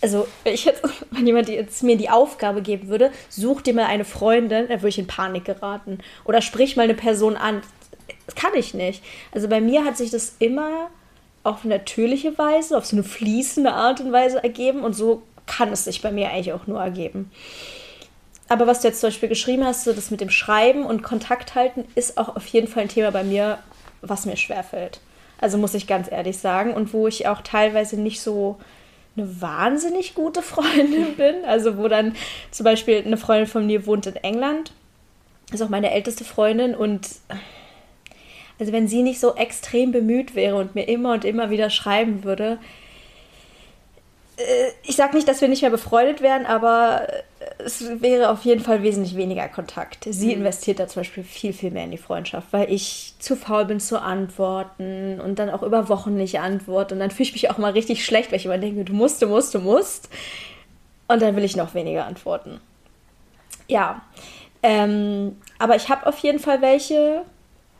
also 0.00 0.26
ich 0.44 0.64
jetzt, 0.64 0.82
wenn 1.10 1.26
jemand 1.26 1.48
jetzt 1.48 1.82
mir 1.82 1.96
die 1.96 2.10
Aufgabe 2.10 2.62
geben 2.62 2.88
würde, 2.88 3.10
such 3.28 3.62
dir 3.62 3.74
mal 3.74 3.86
eine 3.86 4.04
Freundin, 4.04 4.68
dann 4.68 4.80
würde 4.80 4.88
ich 4.88 4.98
in 4.98 5.06
Panik 5.06 5.44
geraten. 5.44 5.98
Oder 6.24 6.42
sprich 6.42 6.76
mal 6.76 6.82
eine 6.82 6.94
Person 6.94 7.36
an. 7.36 7.62
Das 8.26 8.34
kann 8.34 8.52
ich 8.54 8.74
nicht. 8.74 9.02
Also 9.32 9.48
bei 9.48 9.60
mir 9.60 9.84
hat 9.84 9.96
sich 9.96 10.10
das 10.10 10.36
immer 10.38 10.90
auf 11.44 11.64
natürliche 11.64 12.38
Weise, 12.38 12.76
auf 12.76 12.86
so 12.86 12.94
eine 12.94 13.02
fließende 13.02 13.72
Art 13.72 14.00
und 14.00 14.12
Weise 14.12 14.42
ergeben. 14.42 14.80
Und 14.80 14.94
so 14.94 15.22
kann 15.46 15.72
es 15.72 15.84
sich 15.84 16.02
bei 16.02 16.12
mir 16.12 16.30
eigentlich 16.30 16.52
auch 16.52 16.66
nur 16.66 16.80
ergeben. 16.80 17.30
Aber 18.48 18.66
was 18.66 18.80
du 18.80 18.88
jetzt 18.88 19.00
zum 19.00 19.08
Beispiel 19.08 19.30
geschrieben 19.30 19.64
hast, 19.64 19.84
so 19.84 19.92
das 19.92 20.10
mit 20.10 20.20
dem 20.20 20.28
Schreiben 20.28 20.84
und 20.84 21.02
Kontakt 21.02 21.54
halten, 21.54 21.84
ist 21.94 22.18
auch 22.18 22.36
auf 22.36 22.46
jeden 22.48 22.68
Fall 22.68 22.82
ein 22.82 22.88
Thema 22.88 23.10
bei 23.10 23.24
mir, 23.24 23.58
was 24.02 24.26
mir 24.26 24.36
schwerfällt. 24.36 25.00
Also 25.42 25.58
muss 25.58 25.74
ich 25.74 25.88
ganz 25.88 26.10
ehrlich 26.10 26.38
sagen. 26.38 26.72
Und 26.72 26.92
wo 26.92 27.08
ich 27.08 27.26
auch 27.26 27.42
teilweise 27.42 28.00
nicht 28.00 28.20
so 28.20 28.58
eine 29.16 29.42
wahnsinnig 29.42 30.14
gute 30.14 30.40
Freundin 30.40 31.14
bin. 31.16 31.44
Also 31.44 31.76
wo 31.76 31.88
dann 31.88 32.14
zum 32.52 32.64
Beispiel 32.64 33.02
eine 33.04 33.16
Freundin 33.16 33.48
von 33.48 33.66
mir 33.66 33.84
wohnt 33.84 34.06
in 34.06 34.16
England. 34.16 34.72
Ist 35.52 35.60
auch 35.60 35.68
meine 35.68 35.90
älteste 35.90 36.24
Freundin. 36.24 36.76
Und 36.76 37.08
also 38.60 38.72
wenn 38.72 38.86
sie 38.86 39.02
nicht 39.02 39.18
so 39.18 39.34
extrem 39.34 39.90
bemüht 39.90 40.36
wäre 40.36 40.56
und 40.56 40.76
mir 40.76 40.88
immer 40.88 41.12
und 41.12 41.24
immer 41.24 41.50
wieder 41.50 41.70
schreiben 41.70 42.22
würde, 42.22 42.58
äh, 44.36 44.70
ich 44.84 44.94
sage 44.94 45.16
nicht, 45.16 45.26
dass 45.26 45.40
wir 45.40 45.48
nicht 45.48 45.62
mehr 45.62 45.72
befreundet 45.72 46.20
wären, 46.20 46.46
aber 46.46 47.08
es 47.58 48.00
wäre 48.00 48.30
auf 48.30 48.44
jeden 48.44 48.62
Fall 48.62 48.82
wesentlich 48.82 49.16
weniger 49.16 49.48
Kontakt. 49.48 50.06
Sie 50.08 50.26
mhm. 50.26 50.38
investiert 50.42 50.78
da 50.78 50.88
zum 50.88 51.00
Beispiel 51.00 51.24
viel, 51.24 51.52
viel 51.52 51.70
mehr 51.70 51.84
in 51.84 51.90
die 51.90 51.98
Freundschaft, 51.98 52.48
weil 52.50 52.72
ich 52.72 53.14
zu 53.18 53.36
faul 53.36 53.64
bin 53.64 53.80
zu 53.80 54.00
antworten 54.00 55.20
und 55.20 55.38
dann 55.38 55.50
auch 55.50 55.62
über 55.62 55.88
Wochen 55.88 56.14
nicht 56.14 56.40
antworte. 56.40 56.94
Und 56.94 57.00
dann 57.00 57.10
fühle 57.10 57.28
ich 57.28 57.32
mich 57.32 57.50
auch 57.50 57.58
mal 57.58 57.72
richtig 57.72 58.04
schlecht, 58.04 58.30
weil 58.30 58.38
ich 58.38 58.46
immer 58.46 58.58
denke, 58.58 58.84
du 58.84 58.92
musst, 58.92 59.22
du 59.22 59.26
musst, 59.26 59.54
du 59.54 59.60
musst. 59.60 60.08
Und 61.08 61.22
dann 61.22 61.36
will 61.36 61.44
ich 61.44 61.56
noch 61.56 61.74
weniger 61.74 62.06
antworten. 62.06 62.60
Ja, 63.68 64.02
ähm, 64.62 65.36
aber 65.58 65.76
ich 65.76 65.88
habe 65.88 66.06
auf 66.06 66.18
jeden 66.18 66.38
Fall 66.38 66.62
welche, 66.62 67.24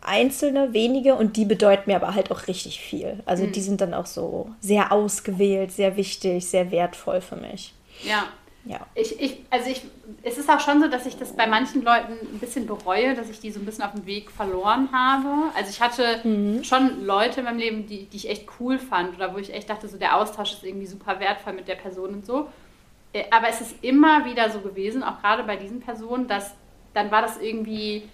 einzelne, 0.00 0.72
wenige, 0.72 1.14
und 1.14 1.36
die 1.36 1.44
bedeuten 1.44 1.84
mir 1.90 1.96
aber 1.96 2.14
halt 2.14 2.30
auch 2.30 2.48
richtig 2.48 2.80
viel. 2.80 3.20
Also 3.24 3.44
mhm. 3.44 3.52
die 3.52 3.60
sind 3.60 3.80
dann 3.80 3.94
auch 3.94 4.06
so 4.06 4.50
sehr 4.60 4.92
ausgewählt, 4.92 5.72
sehr 5.72 5.96
wichtig, 5.96 6.46
sehr 6.46 6.70
wertvoll 6.70 7.20
für 7.20 7.36
mich. 7.36 7.72
Ja, 8.04 8.26
ja. 8.64 8.78
Ich, 8.94 9.20
ich, 9.20 9.44
also 9.50 9.68
ich, 9.68 9.82
es 10.22 10.38
ist 10.38 10.48
auch 10.48 10.60
schon 10.60 10.80
so, 10.80 10.88
dass 10.88 11.06
ich 11.06 11.16
das 11.16 11.34
bei 11.34 11.46
manchen 11.46 11.82
Leuten 11.82 12.12
ein 12.12 12.38
bisschen 12.38 12.66
bereue, 12.66 13.14
dass 13.14 13.28
ich 13.28 13.40
die 13.40 13.50
so 13.50 13.58
ein 13.58 13.66
bisschen 13.66 13.82
auf 13.82 13.92
dem 13.92 14.06
Weg 14.06 14.30
verloren 14.30 14.88
habe. 14.92 15.52
Also 15.56 15.70
ich 15.70 15.80
hatte 15.80 16.20
mhm. 16.22 16.62
schon 16.62 17.04
Leute 17.04 17.40
in 17.40 17.46
meinem 17.46 17.58
Leben, 17.58 17.86
die, 17.86 18.04
die 18.06 18.16
ich 18.16 18.30
echt 18.30 18.48
cool 18.60 18.78
fand 18.78 19.16
oder 19.16 19.34
wo 19.34 19.38
ich 19.38 19.52
echt 19.52 19.68
dachte, 19.68 19.88
so 19.88 19.98
der 19.98 20.16
Austausch 20.16 20.52
ist 20.52 20.64
irgendwie 20.64 20.86
super 20.86 21.18
wertvoll 21.18 21.54
mit 21.54 21.66
der 21.66 21.74
Person 21.74 22.10
und 22.10 22.26
so. 22.26 22.48
Äh, 23.12 23.24
aber 23.30 23.48
es 23.48 23.60
ist 23.60 23.82
immer 23.82 24.24
wieder 24.24 24.50
so 24.50 24.60
gewesen, 24.60 25.02
auch 25.02 25.20
gerade 25.20 25.42
bei 25.42 25.56
diesen 25.56 25.80
Personen, 25.80 26.28
dass 26.28 26.54
dann 26.94 27.10
war 27.10 27.22
das 27.22 27.40
irgendwie, 27.40 28.08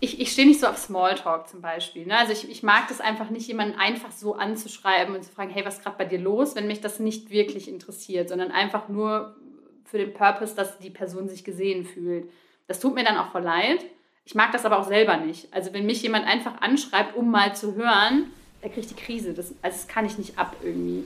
ich, 0.00 0.18
ich 0.18 0.32
stehe 0.32 0.48
nicht 0.48 0.60
so 0.60 0.66
auf 0.66 0.78
Smalltalk 0.78 1.48
zum 1.48 1.60
Beispiel. 1.60 2.06
Ne? 2.06 2.16
Also 2.16 2.32
ich, 2.32 2.50
ich 2.50 2.62
mag 2.62 2.88
das 2.88 3.00
einfach 3.00 3.28
nicht, 3.28 3.46
jemanden 3.46 3.78
einfach 3.78 4.10
so 4.10 4.34
anzuschreiben 4.34 5.14
und 5.14 5.22
zu 5.22 5.30
fragen, 5.30 5.50
hey, 5.50 5.64
was 5.64 5.76
ist 5.76 5.84
gerade 5.84 5.98
bei 5.98 6.06
dir 6.06 6.18
los, 6.18 6.56
wenn 6.56 6.66
mich 6.66 6.80
das 6.80 6.98
nicht 6.98 7.30
wirklich 7.30 7.68
interessiert, 7.68 8.30
sondern 8.30 8.50
einfach 8.50 8.88
nur 8.88 9.36
für 9.84 9.98
den 9.98 10.14
Purpose, 10.14 10.54
dass 10.54 10.78
die 10.78 10.90
Person 10.90 11.28
sich 11.28 11.44
gesehen 11.44 11.84
fühlt. 11.84 12.30
Das 12.66 12.80
tut 12.80 12.94
mir 12.94 13.04
dann 13.04 13.18
auch 13.18 13.30
voll 13.30 13.42
leid. 13.42 13.84
Ich 14.24 14.34
mag 14.34 14.52
das 14.52 14.64
aber 14.64 14.78
auch 14.78 14.86
selber 14.86 15.18
nicht. 15.18 15.52
Also 15.52 15.72
wenn 15.74 15.84
mich 15.84 16.02
jemand 16.02 16.26
einfach 16.26 16.60
anschreibt, 16.62 17.16
um 17.16 17.30
mal 17.30 17.54
zu 17.54 17.74
hören, 17.74 18.30
da 18.62 18.68
kriege 18.68 18.80
ich 18.80 18.86
die 18.86 18.94
Krise. 18.94 19.34
Das, 19.34 19.54
also 19.60 19.76
das 19.76 19.88
kann 19.88 20.06
ich 20.06 20.16
nicht 20.16 20.38
ab 20.38 20.56
irgendwie. 20.62 21.04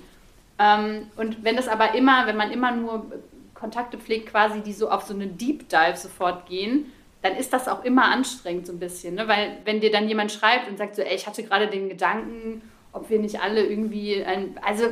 Ähm, 0.59 1.09
und 1.17 1.43
wenn 1.43 1.57
das 1.57 1.67
aber 1.67 1.95
immer, 1.95 2.27
wenn 2.27 2.37
man 2.37 2.53
immer 2.53 2.71
nur 2.73 3.11
Kontakte 3.55 3.99
pflegt, 3.99 4.29
quasi, 4.29 4.61
die 4.61 4.73
so 4.73 4.89
auf 4.89 5.03
so 5.03 5.15
einen 5.15 5.37
Deep 5.37 5.69
Dive 5.69 5.97
sofort 5.97 6.47
gehen, 6.47 6.93
dann 7.25 7.37
ist 7.37 7.55
das 7.55 7.69
auch 7.69 7.85
immer 7.85 8.05
anstrengend 8.05 8.67
so 8.67 8.73
ein 8.75 8.79
bisschen. 8.79 9.15
Ne? 9.15 9.27
Weil 9.27 9.57
wenn 9.65 9.81
dir 9.81 9.91
dann 9.91 10.07
jemand 10.07 10.31
schreibt 10.31 10.69
und 10.69 10.77
sagt 10.77 10.95
so, 10.95 11.01
ey, 11.01 11.15
ich 11.15 11.27
hatte 11.27 11.43
gerade 11.43 11.69
den 11.69 11.89
Gedanken, 11.89 12.61
ob 12.93 13.09
wir 13.09 13.19
nicht 13.19 13.41
alle 13.41 13.65
irgendwie 13.65 14.23
ein, 14.23 14.61
also 14.63 14.91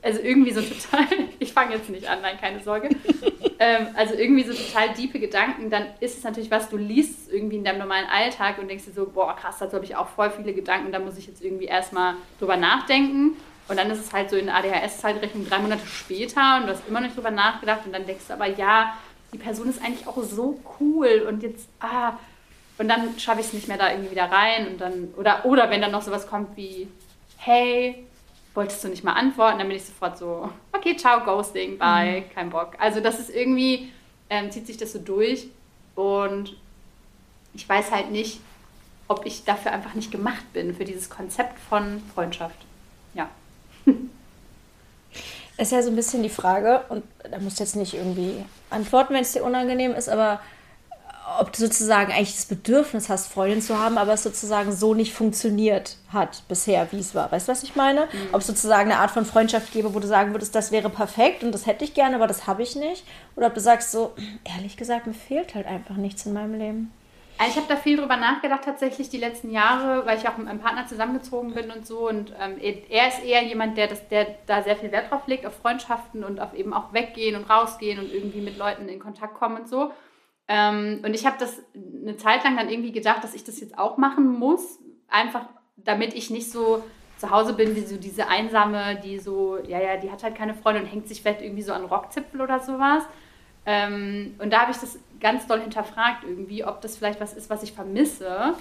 also 0.00 0.20
irgendwie 0.20 0.52
so 0.52 0.62
total, 0.90 1.06
ich 1.38 1.52
fange 1.52 1.74
jetzt 1.74 1.90
nicht 1.90 2.08
an, 2.08 2.20
nein, 2.22 2.38
keine 2.40 2.62
Sorge. 2.62 2.88
ähm, 3.58 3.88
also 3.94 4.14
irgendwie 4.14 4.44
so 4.44 4.54
total 4.54 4.94
diepe 4.94 5.18
Gedanken, 5.18 5.68
dann 5.68 5.86
ist 6.00 6.16
es 6.16 6.24
natürlich 6.24 6.50
was, 6.50 6.70
du 6.70 6.78
liest 6.78 7.30
irgendwie 7.30 7.56
in 7.56 7.64
deinem 7.64 7.80
normalen 7.80 8.06
Alltag 8.06 8.58
und 8.58 8.68
denkst 8.68 8.86
dir 8.86 8.92
so, 8.92 9.06
boah, 9.06 9.36
krass, 9.36 9.58
dazu 9.58 9.74
habe 9.74 9.84
ich 9.84 9.96
auch 9.96 10.08
voll 10.08 10.30
viele 10.30 10.54
Gedanken, 10.54 10.92
da 10.92 10.98
muss 10.98 11.18
ich 11.18 11.26
jetzt 11.26 11.44
irgendwie 11.44 11.66
erstmal 11.66 12.14
drüber 12.38 12.56
nachdenken. 12.56 13.36
Und 13.68 13.76
dann 13.78 13.90
ist 13.90 13.98
es 13.98 14.12
halt 14.12 14.30
so 14.30 14.36
in 14.36 14.48
ADHS-Zeitrechnung 14.48 15.48
drei 15.48 15.58
Monate 15.58 15.84
später 15.86 16.58
und 16.58 16.68
du 16.68 16.72
hast 16.72 16.88
immer 16.88 17.00
noch 17.00 17.08
nicht 17.08 17.16
drüber 17.16 17.32
nachgedacht 17.32 17.80
und 17.84 17.92
dann 17.92 18.06
denkst 18.06 18.24
du 18.28 18.34
aber, 18.34 18.46
ja, 18.46 18.96
die 19.32 19.38
Person 19.38 19.68
ist 19.68 19.82
eigentlich 19.82 20.06
auch 20.06 20.22
so 20.22 20.60
cool 20.80 21.26
und 21.28 21.42
jetzt, 21.42 21.68
ah, 21.80 22.12
und 22.78 22.88
dann 22.88 23.18
schaffe 23.18 23.40
ich 23.40 23.46
es 23.46 23.52
nicht 23.52 23.68
mehr 23.68 23.78
da 23.78 23.90
irgendwie 23.90 24.10
wieder 24.10 24.30
rein 24.30 24.68
und 24.68 24.80
dann, 24.80 25.14
oder, 25.16 25.44
oder 25.44 25.70
wenn 25.70 25.80
dann 25.80 25.92
noch 25.92 26.02
sowas 26.02 26.26
kommt 26.26 26.56
wie, 26.56 26.88
hey, 27.38 28.06
wolltest 28.54 28.84
du 28.84 28.88
nicht 28.88 29.04
mal 29.04 29.12
antworten? 29.12 29.58
Dann 29.58 29.68
bin 29.68 29.76
ich 29.76 29.84
sofort 29.84 30.18
so, 30.18 30.50
okay, 30.72 30.96
ciao, 30.96 31.24
Ghosting, 31.24 31.78
bye, 31.78 32.20
mhm. 32.20 32.34
kein 32.34 32.50
Bock. 32.50 32.74
Also 32.78 33.00
das 33.00 33.18
ist 33.18 33.30
irgendwie, 33.30 33.92
ähm, 34.30 34.50
zieht 34.50 34.66
sich 34.66 34.76
das 34.76 34.92
so 34.92 34.98
durch 34.98 35.48
und 35.94 36.56
ich 37.54 37.68
weiß 37.68 37.90
halt 37.90 38.10
nicht, 38.10 38.40
ob 39.08 39.24
ich 39.24 39.44
dafür 39.44 39.72
einfach 39.72 39.94
nicht 39.94 40.10
gemacht 40.10 40.52
bin, 40.52 40.74
für 40.74 40.84
dieses 40.84 41.08
Konzept 41.08 41.58
von 41.58 42.02
Freundschaft. 42.14 42.58
Ja. 43.14 43.28
ist 45.58 45.72
ja 45.72 45.82
so 45.82 45.90
ein 45.90 45.96
bisschen 45.96 46.22
die 46.22 46.28
Frage, 46.28 46.82
und 46.88 47.04
da 47.30 47.38
musst 47.38 47.58
du 47.58 47.64
jetzt 47.64 47.76
nicht 47.76 47.94
irgendwie 47.94 48.44
antworten, 48.70 49.14
wenn 49.14 49.22
es 49.22 49.32
dir 49.32 49.44
unangenehm 49.44 49.94
ist, 49.94 50.08
aber 50.08 50.40
ob 51.40 51.52
du 51.52 51.58
sozusagen 51.58 52.12
eigentlich 52.12 52.36
das 52.36 52.46
Bedürfnis 52.46 53.08
hast, 53.08 53.26
Freundin 53.32 53.60
zu 53.60 53.78
haben, 53.78 53.98
aber 53.98 54.12
es 54.12 54.22
sozusagen 54.22 54.72
so 54.72 54.94
nicht 54.94 55.12
funktioniert 55.12 55.96
hat 56.12 56.42
bisher, 56.48 56.86
wie 56.92 57.00
es 57.00 57.16
war. 57.16 57.32
Weißt 57.32 57.48
du, 57.48 57.52
was 57.52 57.64
ich 57.64 57.74
meine? 57.74 58.02
Mhm. 58.02 58.28
Ob 58.32 58.42
es 58.42 58.46
sozusagen 58.46 58.92
eine 58.92 59.00
Art 59.00 59.10
von 59.10 59.24
Freundschaft 59.24 59.72
gäbe, 59.72 59.92
wo 59.92 59.98
du 59.98 60.06
sagen 60.06 60.32
würdest, 60.32 60.54
das 60.54 60.70
wäre 60.70 60.88
perfekt 60.88 61.42
und 61.42 61.50
das 61.52 61.66
hätte 61.66 61.84
ich 61.84 61.94
gerne, 61.94 62.14
aber 62.14 62.28
das 62.28 62.46
habe 62.46 62.62
ich 62.62 62.76
nicht. 62.76 63.04
Oder 63.34 63.48
ob 63.48 63.54
du 63.54 63.60
sagst 63.60 63.90
so, 63.90 64.14
ehrlich 64.44 64.76
gesagt, 64.76 65.08
mir 65.08 65.14
fehlt 65.14 65.56
halt 65.56 65.66
einfach 65.66 65.96
nichts 65.96 66.26
in 66.26 66.32
meinem 66.32 66.54
Leben. 66.58 66.92
Also 67.38 67.52
ich 67.52 67.56
habe 67.56 67.68
da 67.68 67.76
viel 67.76 67.98
drüber 67.98 68.16
nachgedacht 68.16 68.64
tatsächlich 68.64 69.10
die 69.10 69.18
letzten 69.18 69.50
Jahre, 69.50 70.06
weil 70.06 70.16
ich 70.16 70.26
auch 70.26 70.38
mit 70.38 70.46
meinem 70.46 70.60
Partner 70.60 70.86
zusammengezogen 70.86 71.52
bin 71.52 71.70
und 71.70 71.86
so. 71.86 72.08
Und 72.08 72.34
ähm, 72.40 72.56
er 72.88 73.08
ist 73.08 73.22
eher 73.22 73.44
jemand, 73.44 73.76
der, 73.76 73.88
das, 73.88 74.08
der 74.08 74.26
da 74.46 74.62
sehr 74.62 74.76
viel 74.76 74.90
Wert 74.90 75.10
drauf 75.10 75.26
legt, 75.26 75.44
auf 75.44 75.54
Freundschaften 75.54 76.24
und 76.24 76.40
auf 76.40 76.54
eben 76.54 76.72
auch 76.72 76.94
weggehen 76.94 77.36
und 77.36 77.48
rausgehen 77.50 77.98
und 77.98 78.12
irgendwie 78.12 78.40
mit 78.40 78.56
Leuten 78.56 78.88
in 78.88 78.98
Kontakt 78.98 79.34
kommen 79.34 79.58
und 79.58 79.68
so. 79.68 79.90
Ähm, 80.48 81.02
und 81.04 81.12
ich 81.12 81.26
habe 81.26 81.36
das 81.38 81.62
eine 81.74 82.16
Zeit 82.16 82.44
lang 82.44 82.56
dann 82.56 82.70
irgendwie 82.70 82.92
gedacht, 82.92 83.22
dass 83.22 83.34
ich 83.34 83.44
das 83.44 83.60
jetzt 83.60 83.78
auch 83.78 83.98
machen 83.98 84.38
muss, 84.38 84.78
einfach 85.08 85.46
damit 85.76 86.14
ich 86.14 86.30
nicht 86.30 86.50
so 86.50 86.82
zu 87.18 87.30
Hause 87.30 87.54
bin 87.54 87.76
wie 87.76 87.80
so 87.80 87.96
diese 87.96 88.28
Einsame, 88.28 89.00
die 89.02 89.18
so, 89.18 89.58
ja, 89.66 89.80
ja, 89.80 89.96
die 89.96 90.10
hat 90.10 90.22
halt 90.22 90.36
keine 90.36 90.54
Freunde 90.54 90.82
und 90.82 90.86
hängt 90.86 91.08
sich 91.08 91.22
vielleicht 91.22 91.42
irgendwie 91.42 91.62
so 91.62 91.72
an 91.72 91.84
Rockzipfel 91.84 92.40
oder 92.40 92.60
sowas. 92.60 93.04
Ähm, 93.66 94.34
und 94.38 94.52
da 94.52 94.60
habe 94.60 94.70
ich 94.70 94.78
das 94.78 94.98
ganz 95.20 95.46
doll 95.46 95.60
hinterfragt 95.60 96.24
irgendwie, 96.24 96.64
ob 96.64 96.80
das 96.80 96.96
vielleicht 96.96 97.20
was 97.20 97.34
ist, 97.34 97.50
was 97.50 97.62
ich 97.62 97.72
vermisse. 97.72 98.54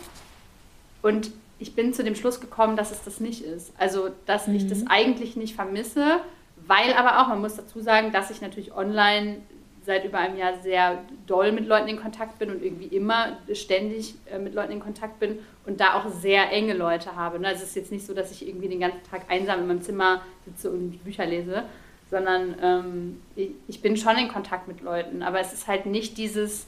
Und 1.02 1.32
ich 1.60 1.76
bin 1.76 1.94
zu 1.94 2.04
dem 2.04 2.16
Schluss 2.16 2.42
gekommen, 2.42 2.76
dass 2.76 2.92
es 2.92 3.04
das 3.04 3.20
nicht 3.20 3.44
ist. 3.44 3.74
Also, 3.78 4.10
dass 4.26 4.48
mhm. 4.48 4.56
ich 4.56 4.68
das 4.68 4.84
eigentlich 4.88 5.36
nicht 5.36 5.56
vermisse, 5.56 6.20
weil 6.68 6.94
aber 6.94 7.22
auch, 7.22 7.28
man 7.28 7.42
muss 7.42 7.56
dazu 7.56 7.80
sagen, 7.80 8.12
dass 8.12 8.32
ich 8.32 8.42
natürlich 8.42 8.76
online 8.76 9.38
seit 9.86 10.04
über 10.04 10.18
einem 10.18 10.38
Jahr 10.38 10.54
sehr 10.64 11.04
doll 11.28 11.52
mit 11.52 11.68
Leuten 11.68 11.88
in 11.88 12.02
Kontakt 12.02 12.40
bin 12.40 12.50
und 12.50 12.64
irgendwie 12.64 12.88
immer 12.88 13.38
ständig 13.54 14.16
äh, 14.26 14.40
mit 14.40 14.56
Leuten 14.56 14.72
in 14.72 14.80
Kontakt 14.80 15.20
bin 15.20 15.40
und 15.66 15.80
da 15.80 15.94
auch 15.94 16.10
sehr 16.10 16.52
enge 16.52 16.74
Leute 16.74 17.16
habe. 17.16 17.40
Ne? 17.40 17.50
Also 17.50 17.62
es 17.62 17.70
ist 17.70 17.76
jetzt 17.76 17.92
nicht 17.92 18.06
so, 18.06 18.16
dass 18.16 18.32
ich 18.32 18.48
irgendwie 18.48 18.68
den 18.68 18.80
ganzen 18.80 19.04
Tag 19.04 19.30
einsam 19.30 19.60
in 19.60 19.68
meinem 19.68 19.82
Zimmer 19.82 20.22
sitze 20.46 20.72
und 20.72 21.04
Bücher 21.04 21.28
lese, 21.28 21.66
sondern 22.10 22.56
ähm, 22.62 23.22
ich, 23.36 23.52
ich, 23.68 23.82
bin 23.82 23.98
schon 23.98 24.18
in 24.18 24.28
Kontakt 24.28 24.68
mit 24.68 24.82
Leuten, 24.82 25.24
aber 25.24 25.40
es 25.40 25.54
ist 25.54 25.68
halt 25.68 25.86
nicht 25.86 26.18
dieses, 26.18 26.68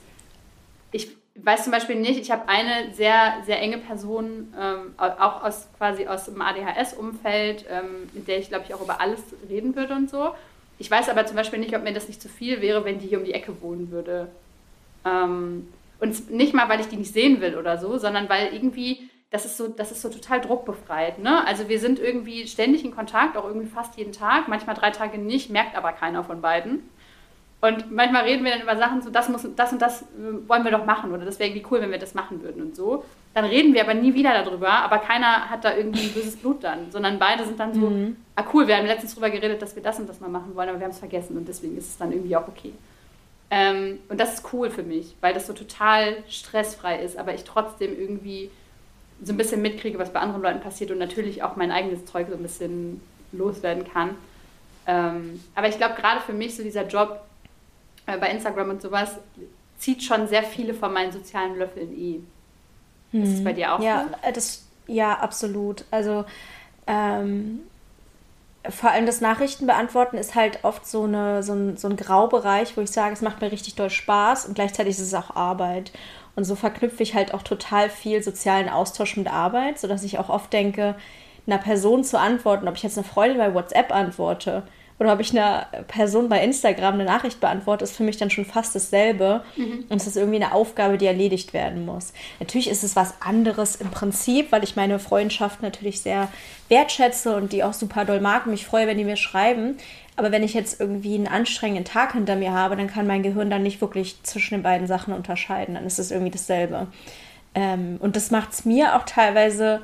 ich 0.91 1.09
weiß 1.35 1.63
zum 1.63 1.71
Beispiel 1.71 1.95
nicht, 1.95 2.19
ich 2.19 2.31
habe 2.31 2.47
eine 2.47 2.93
sehr, 2.93 3.35
sehr 3.45 3.61
enge 3.61 3.77
Person, 3.77 4.53
ähm, 4.59 4.93
auch 4.97 5.43
aus 5.43 5.67
quasi 5.77 6.07
aus 6.07 6.25
dem 6.25 6.41
ADHS-Umfeld, 6.41 7.65
ähm, 7.69 8.09
mit 8.13 8.27
der 8.27 8.39
ich 8.39 8.49
glaube 8.49 8.65
ich 8.67 8.73
auch 8.73 8.81
über 8.81 8.99
alles 8.99 9.21
reden 9.49 9.75
würde 9.75 9.93
und 9.93 10.09
so. 10.09 10.31
Ich 10.79 10.89
weiß 10.89 11.09
aber 11.09 11.25
zum 11.25 11.35
Beispiel 11.35 11.59
nicht, 11.59 11.75
ob 11.75 11.83
mir 11.83 11.93
das 11.93 12.07
nicht 12.07 12.21
zu 12.21 12.29
viel 12.29 12.61
wäre, 12.61 12.85
wenn 12.85 12.99
die 12.99 13.07
hier 13.07 13.19
um 13.19 13.25
die 13.25 13.33
Ecke 13.33 13.61
wohnen 13.61 13.91
würde. 13.91 14.29
Ähm, 15.05 15.67
und 15.99 16.29
nicht 16.29 16.53
mal, 16.53 16.69
weil 16.69 16.79
ich 16.79 16.87
die 16.87 16.97
nicht 16.97 17.13
sehen 17.13 17.41
will 17.41 17.55
oder 17.55 17.77
so, 17.77 17.97
sondern 17.97 18.29
weil 18.29 18.53
irgendwie, 18.53 19.09
das 19.29 19.45
ist 19.45 19.57
so, 19.57 19.67
das 19.67 19.91
ist 19.91 20.01
so 20.01 20.09
total 20.09 20.39
druckbefreit. 20.41 21.19
Ne? 21.19 21.45
Also 21.45 21.67
wir 21.67 21.79
sind 21.79 21.99
irgendwie 21.99 22.47
ständig 22.47 22.85
in 22.85 22.95
Kontakt, 22.95 23.35
auch 23.35 23.45
irgendwie 23.45 23.67
fast 23.67 23.97
jeden 23.97 24.13
Tag, 24.13 24.47
manchmal 24.47 24.75
drei 24.75 24.91
Tage 24.91 25.17
nicht, 25.17 25.49
merkt 25.49 25.75
aber 25.75 25.91
keiner 25.91 26.23
von 26.23 26.41
beiden. 26.41 26.89
Und 27.59 27.91
manchmal 27.91 28.23
reden 28.23 28.45
wir 28.45 28.51
dann 28.51 28.61
über 28.61 28.77
Sachen 28.77 29.01
so, 29.01 29.09
das, 29.09 29.29
muss, 29.29 29.47
das 29.55 29.73
und 29.73 29.81
das 29.81 30.03
äh, 30.03 30.47
wollen 30.47 30.63
wir 30.63 30.71
doch 30.71 30.85
machen 30.85 31.11
oder 31.11 31.25
das 31.25 31.39
wäre 31.39 31.49
irgendwie 31.49 31.65
cool, 31.71 31.81
wenn 31.81 31.89
wir 31.89 31.97
das 31.97 32.13
machen 32.13 32.41
würden 32.43 32.61
und 32.61 32.75
so. 32.75 33.03
Dann 33.33 33.45
reden 33.45 33.73
wir 33.73 33.81
aber 33.81 33.95
nie 33.95 34.13
wieder 34.13 34.43
darüber, 34.43 34.69
aber 34.69 34.99
keiner 34.99 35.49
hat 35.49 35.65
da 35.65 35.75
irgendwie 35.75 36.05
ein 36.05 36.13
böses 36.13 36.37
Blut 36.37 36.63
dann, 36.63 36.91
sondern 36.91 37.17
beide 37.17 37.45
sind 37.45 37.59
dann 37.59 37.73
so, 37.73 37.89
mhm. 37.89 38.15
ah 38.35 38.43
cool, 38.53 38.67
wir 38.67 38.77
haben 38.77 38.85
letztens 38.85 39.15
darüber 39.15 39.31
geredet, 39.31 39.61
dass 39.61 39.75
wir 39.75 39.81
das 39.81 39.99
und 39.99 40.07
das 40.07 40.19
mal 40.19 40.29
machen 40.29 40.55
wollen, 40.55 40.69
aber 40.69 40.79
wir 40.79 40.85
haben 40.85 40.91
es 40.91 40.99
vergessen 40.99 41.35
und 41.35 41.47
deswegen 41.47 41.77
ist 41.77 41.87
es 41.87 41.97
dann 41.97 42.11
irgendwie 42.11 42.35
auch 42.35 42.47
okay. 42.47 42.73
Ähm, 43.49 43.99
und 44.09 44.19
das 44.19 44.35
ist 44.35 44.53
cool 44.53 44.69
für 44.69 44.83
mich, 44.83 45.15
weil 45.21 45.33
das 45.33 45.47
so 45.47 45.53
total 45.53 46.17
stressfrei 46.29 47.01
ist, 47.01 47.17
aber 47.17 47.33
ich 47.33 47.43
trotzdem 47.43 47.97
irgendwie 47.97 48.51
so 49.23 49.33
ein 49.33 49.37
bisschen 49.37 49.61
mitkriege, 49.61 49.97
was 49.97 50.13
bei 50.13 50.19
anderen 50.19 50.41
Leuten 50.41 50.61
passiert 50.61 50.91
und 50.91 50.99
natürlich 50.99 51.43
auch 51.43 51.55
mein 51.55 51.71
eigenes 51.71 52.05
Zeug 52.05 52.27
so 52.29 52.35
ein 52.35 52.43
bisschen 52.43 53.01
loswerden 53.31 53.85
kann. 53.91 54.11
Ähm, 54.85 55.43
aber 55.55 55.67
ich 55.67 55.77
glaube, 55.77 55.95
gerade 55.95 56.21
für 56.21 56.33
mich 56.33 56.55
so 56.55 56.63
dieser 56.63 56.87
Job 56.87 57.21
äh, 58.05 58.17
bei 58.17 58.29
Instagram 58.29 58.69
und 58.69 58.81
sowas, 58.81 59.17
zieht 59.77 60.03
schon 60.03 60.27
sehr 60.27 60.43
viele 60.43 60.73
von 60.73 60.91
meinen 60.93 61.11
sozialen 61.11 61.57
Löffeln 61.57 61.91
eh. 61.97 62.19
Hm. 63.11 63.23
Ist 63.23 63.33
es 63.35 63.43
bei 63.43 63.53
dir 63.53 63.73
auch 63.73 63.79
ja, 63.79 64.07
so? 64.09 64.27
Äh, 64.27 64.33
das, 64.33 64.65
ja, 64.87 65.13
absolut. 65.19 65.85
Also 65.91 66.25
ähm, 66.87 67.59
vor 68.69 68.91
allem 68.91 69.05
das 69.05 69.21
Nachrichten 69.21 69.67
beantworten 69.67 70.17
ist 70.17 70.35
halt 70.35 70.63
oft 70.63 70.87
so, 70.87 71.03
eine, 71.03 71.43
so, 71.43 71.53
ein, 71.53 71.77
so 71.77 71.87
ein 71.87 71.95
Graubereich, 71.95 72.75
wo 72.75 72.81
ich 72.81 72.91
sage, 72.91 73.13
es 73.13 73.21
macht 73.21 73.41
mir 73.41 73.51
richtig 73.51 73.75
doll 73.75 73.89
Spaß 73.89 74.45
und 74.45 74.55
gleichzeitig 74.55 74.97
ist 74.97 75.01
es 75.01 75.13
auch 75.13 75.35
Arbeit. 75.35 75.91
Und 76.37 76.43
so 76.43 76.53
verknüpfe 76.53 77.01
ich 77.01 77.15
halt 77.15 77.33
auch 77.33 77.41
total 77.41 77.89
viel 77.89 78.21
sozialen 78.21 78.69
Austausch 78.69 79.17
mit 79.17 79.27
Arbeit, 79.27 79.79
sodass 79.79 80.03
ich 80.03 80.19
auch 80.19 80.29
oft 80.29 80.53
denke, 80.53 80.93
einer 81.47 81.57
Person 81.57 82.03
zu 82.03 82.19
antworten, 82.19 82.67
ob 82.67 82.75
ich 82.75 82.83
jetzt 82.83 82.95
eine 82.95 83.07
Freundin 83.07 83.39
bei 83.39 83.55
WhatsApp 83.55 83.91
antworte 83.91 84.61
oder 84.99 85.13
ob 85.13 85.19
ich 85.19 85.31
einer 85.31 85.65
Person 85.87 86.29
bei 86.29 86.43
Instagram 86.43 86.93
eine 86.93 87.05
Nachricht 87.05 87.39
beantworte, 87.39 87.83
ist 87.83 87.95
für 87.95 88.03
mich 88.03 88.17
dann 88.17 88.29
schon 88.29 88.45
fast 88.45 88.75
dasselbe. 88.75 89.43
Mhm. 89.55 89.85
Und 89.89 89.99
es 89.99 90.05
ist 90.05 90.15
irgendwie 90.15 90.43
eine 90.43 90.53
Aufgabe, 90.53 90.99
die 90.99 91.07
erledigt 91.07 91.53
werden 91.53 91.87
muss. 91.87 92.13
Natürlich 92.39 92.69
ist 92.69 92.83
es 92.83 92.95
was 92.95 93.15
anderes 93.19 93.75
im 93.75 93.89
Prinzip, 93.89 94.51
weil 94.51 94.63
ich 94.63 94.75
meine 94.75 94.99
Freundschaft 94.99 95.63
natürlich 95.63 96.01
sehr 96.01 96.27
wertschätze 96.69 97.35
und 97.35 97.51
die 97.51 97.63
auch 97.63 97.73
super 97.73 98.05
doll 98.05 98.21
mag 98.21 98.45
und 98.45 98.51
mich 98.51 98.67
freue, 98.67 98.85
wenn 98.85 98.99
die 98.99 99.05
mir 99.05 99.17
schreiben. 99.17 99.77
Aber 100.17 100.31
wenn 100.31 100.43
ich 100.43 100.55
jetzt 100.55 100.81
irgendwie 100.81 101.15
einen 101.15 101.27
anstrengenden 101.27 101.85
Tag 101.85 102.13
hinter 102.13 102.35
mir 102.35 102.51
habe, 102.51 102.75
dann 102.75 102.87
kann 102.87 103.07
mein 103.07 103.23
Gehirn 103.23 103.51
dann 103.51 103.63
nicht 103.63 103.79
wirklich 103.81 104.21
zwischen 104.23 104.55
den 104.55 104.63
beiden 104.63 104.87
Sachen 104.87 105.13
unterscheiden. 105.13 105.75
Dann 105.75 105.85
ist 105.85 105.99
es 105.99 106.11
irgendwie 106.11 106.31
dasselbe. 106.31 106.87
Ähm, 107.53 107.97
und 107.99 108.15
das 108.15 108.31
macht 108.31 108.51
es 108.51 108.65
mir 108.65 108.95
auch 108.95 109.03
teilweise 109.05 109.81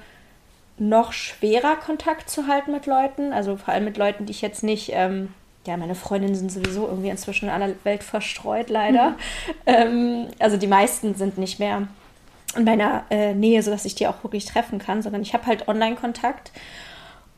noch 0.79 1.13
schwerer 1.13 1.75
Kontakt 1.75 2.31
zu 2.31 2.47
halten 2.47 2.71
mit 2.71 2.87
Leuten. 2.87 3.31
Also 3.31 3.57
vor 3.57 3.73
allem 3.73 3.85
mit 3.85 3.97
Leuten, 3.97 4.25
die 4.25 4.31
ich 4.31 4.41
jetzt 4.41 4.63
nicht, 4.63 4.89
ähm, 4.91 5.29
ja, 5.67 5.77
meine 5.77 5.95
Freundinnen 5.95 6.35
sind 6.35 6.51
sowieso 6.51 6.87
irgendwie 6.87 7.09
inzwischen 7.09 7.45
in 7.45 7.51
aller 7.51 7.73
Welt 7.83 8.03
verstreut, 8.03 8.69
leider. 8.69 9.11
Mhm. 9.11 9.15
Ähm, 9.65 10.27
also 10.39 10.57
die 10.57 10.67
meisten 10.67 11.15
sind 11.15 11.37
nicht 11.37 11.59
mehr 11.59 11.87
in 12.55 12.63
meiner 12.63 13.03
äh, 13.09 13.33
Nähe, 13.33 13.61
sodass 13.63 13.85
ich 13.85 13.95
die 13.95 14.07
auch 14.07 14.23
wirklich 14.23 14.45
treffen 14.45 14.79
kann, 14.79 15.01
sondern 15.01 15.21
ich 15.21 15.33
habe 15.33 15.45
halt 15.45 15.67
Online-Kontakt. 15.67 16.51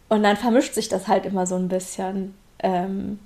Und 0.09 0.23
dann 0.23 0.37
vermischt 0.37 0.73
sich 0.73 0.89
das 0.89 1.07
halt 1.07 1.25
immer 1.25 1.45
so 1.45 1.55
ein 1.55 1.67
bisschen. 1.67 2.33
Ähm, 2.59 3.19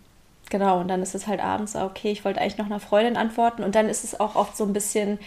genau, 0.49 0.79
und 0.79 0.87
dann 0.87 1.01
ist 1.01 1.15
es 1.15 1.27
halt 1.27 1.39
abends, 1.39 1.75
okay, 1.75 2.11
ich 2.11 2.25
wollte 2.25 2.41
eigentlich 2.41 2.57
noch 2.57 2.65
einer 2.65 2.79
Freundin 2.79 3.17
antworten. 3.17 3.63
Und 3.63 3.75
dann 3.75 3.89
ist 3.89 4.03
es 4.03 4.19
auch 4.19 4.35
oft 4.35 4.57
so 4.57 4.65
ein 4.65 4.73
bisschen 4.73 5.19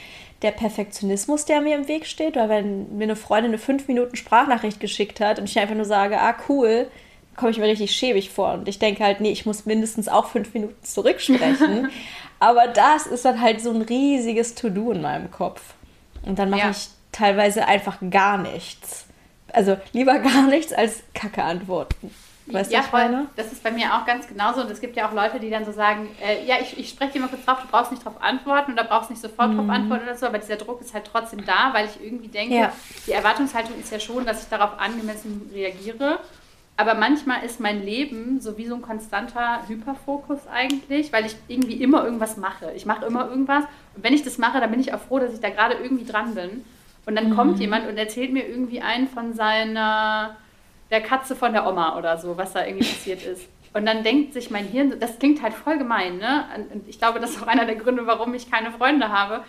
der 0.43 0.51
Perfektionismus, 0.51 1.45
der 1.45 1.61
mir 1.61 1.77
im 1.77 1.89
Weg 1.89 2.07
steht, 2.07 2.37
weil 2.37 2.49
wenn 2.49 2.97
mir 2.97 3.05
eine 3.05 3.17
Freundin 3.17 3.53
eine 3.53 3.59
fünf 3.59 3.89
Minuten 3.89 4.17
Sprachnachricht 4.17 4.81
geschickt 4.81 5.21
hat 5.21 5.39
und 5.39 5.45
ich 5.45 5.59
einfach 5.59 5.77
nur 5.77 5.85
sage, 5.85 6.21
ah 6.21 6.35
cool, 6.49 6.89
komme 7.37 7.51
ich 7.51 7.59
mir 7.59 7.67
richtig 7.67 7.95
schäbig 7.95 8.31
vor. 8.31 8.53
Und 8.55 8.69
ich 8.69 8.79
denke 8.79 9.05
halt, 9.05 9.21
nee, 9.21 9.31
ich 9.31 9.47
muss 9.47 9.67
mindestens 9.67 10.09
auch 10.09 10.27
fünf 10.27 10.53
Minuten 10.55 10.83
zurücksprechen. 10.83 11.91
Aber 12.41 12.67
das 12.67 13.07
ist 13.07 13.25
dann 13.25 13.41
halt 13.41 13.61
so 13.61 13.71
ein 13.71 13.83
riesiges 13.83 14.55
To-Do 14.57 14.93
in 14.93 15.03
meinem 15.03 15.31
Kopf. 15.31 15.75
Und 16.25 16.39
dann 16.39 16.51
mache 16.51 16.61
ja. 16.61 16.71
ich 16.71 16.89
teilweise 17.13 17.67
einfach 17.67 17.99
gar 18.11 18.39
nichts. 18.39 19.07
Also 19.53 19.77
lieber 19.93 20.19
gar 20.19 20.49
nichts 20.49 20.73
als 20.73 21.03
Kacke 21.15 21.43
antworten. 21.43 22.13
Weißt 22.53 22.73
ja, 22.73 22.83
voll. 22.83 23.27
Das 23.37 23.53
ist 23.53 23.63
bei 23.63 23.71
mir 23.71 23.95
auch 23.95 24.05
ganz 24.05 24.27
genauso. 24.29 24.63
Und 24.63 24.71
es 24.71 24.81
gibt 24.81 24.97
ja 24.97 25.09
auch 25.09 25.13
Leute, 25.13 25.41
die 25.41 25.51
dann 25.51 25.65
so 25.65 25.73
sagen, 25.73 26.09
äh, 26.21 26.45
ja, 26.47 26.57
ich, 26.61 26.79
ich 26.79 26.89
spreche 26.89 27.13
dir 27.13 27.21
mal 27.21 27.29
kurz 27.29 27.45
drauf, 27.45 27.61
du 27.63 27.69
brauchst 27.69 27.91
nicht 27.91 28.05
drauf 28.05 28.21
antworten 28.21 28.73
oder 28.73 28.85
brauchst 28.85 29.11
nicht 29.11 29.23
sofort 29.23 29.51
mhm. 29.51 29.59
drauf 29.59 29.69
antworten 29.69 30.05
oder 30.05 30.17
so, 30.17 30.27
aber 30.27 30.39
dieser 30.39 30.57
Druck 30.57 30.81
ist 30.81 30.95
halt 30.95 31.05
trotzdem 31.11 31.45
da, 31.45 31.73
weil 31.73 31.87
ich 31.87 32.05
irgendwie 32.05 32.29
denke, 32.29 32.55
ja. 32.55 32.73
die 33.07 33.13
Erwartungshaltung 33.13 33.79
ist 33.81 33.93
ja 33.93 34.01
schon, 34.01 34.25
dass 34.25 34.43
ich 34.43 34.49
darauf 34.49 34.79
angemessen 34.79 35.51
reagiere. 35.53 36.19
aber 36.77 36.95
manchmal 36.95 37.45
ist 37.45 37.61
mein 37.61 37.83
Leben 37.85 38.41
so 38.41 38.57
wie 38.59 38.67
so 38.67 38.75
ein 38.75 38.83
konstanter 38.83 39.61
Hyperfokus 39.69 40.41
eigentlich, 40.53 41.13
weil 41.13 41.27
ich 41.27 41.37
irgendwie 41.49 41.75
immer 41.75 42.05
irgendwas 42.05 42.37
mache. 42.37 42.73
Ich 42.75 42.87
mache 42.87 43.05
immer 43.05 43.29
irgendwas 43.29 43.65
und 43.95 44.03
wenn 44.03 44.15
ich 44.15 44.25
das 44.25 44.39
mache, 44.39 44.61
dann 44.61 44.71
bin 44.71 44.81
ich 44.81 44.93
auch 44.93 45.01
froh, 45.01 45.19
dass 45.19 45.33
ich 45.33 45.41
da 45.41 45.51
gerade 45.51 45.75
irgendwie 45.75 46.05
dran 46.05 46.35
bin. 46.35 46.65
Und 47.05 47.17
dann 47.17 47.31
mhm. 47.31 47.37
kommt 47.37 47.59
jemand 47.59 47.89
und 47.89 47.97
erzählt 47.97 48.33
mir 48.33 48.47
irgendwie 48.47 48.81
ein 48.81 49.09
von 49.09 49.35
seiner, 49.35 50.37
der 50.93 51.01
Katze 51.01 51.35
von 51.35 51.53
der 51.53 51.67
Oma 51.67 51.99
oder 51.99 52.19
so, 52.19 52.37
was 52.37 52.53
da 52.53 52.65
irgendwie 52.65 52.87
passiert 52.87 53.25
ist. 53.25 53.49
Und 53.73 53.87
dann 53.87 54.05
denkt 54.05 54.35
sich 54.35 54.51
mein 54.51 54.67
Hirn, 54.67 55.01
das 55.01 55.19
klingt 55.19 55.43
halt 55.43 55.55
voll 55.55 55.79
gemein, 55.79 56.19
ne? 56.19 56.45
Und 56.73 56.87
ich 56.87 56.99
glaube, 56.99 57.19
das 57.19 57.31
ist 57.31 57.43
auch 57.43 57.47
einer 57.47 57.65
der 57.65 57.77
Gründe, 57.77 58.07
warum 58.07 58.35
ich 58.35 58.51
keine 58.51 58.71
Freunde 58.71 59.09
habe. 59.09 59.43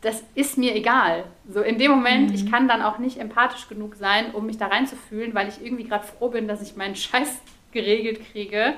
Das 0.00 0.24
ist 0.34 0.56
mir 0.56 0.74
egal. 0.74 1.24
So 1.46 1.60
in 1.60 1.78
dem 1.78 1.90
Moment, 1.90 2.30
mhm. 2.30 2.34
ich 2.34 2.50
kann 2.50 2.66
dann 2.66 2.80
auch 2.80 2.98
nicht 2.98 3.20
empathisch 3.20 3.68
genug 3.68 3.96
sein, 3.96 4.32
um 4.32 4.46
mich 4.46 4.56
da 4.56 4.68
reinzufühlen, 4.68 5.34
weil 5.34 5.48
ich 5.48 5.62
irgendwie 5.62 5.84
gerade 5.84 6.06
froh 6.06 6.30
bin, 6.30 6.48
dass 6.48 6.62
ich 6.62 6.76
meinen 6.76 6.96
Scheiß 6.96 7.40
geregelt 7.72 8.20
kriege. 8.32 8.74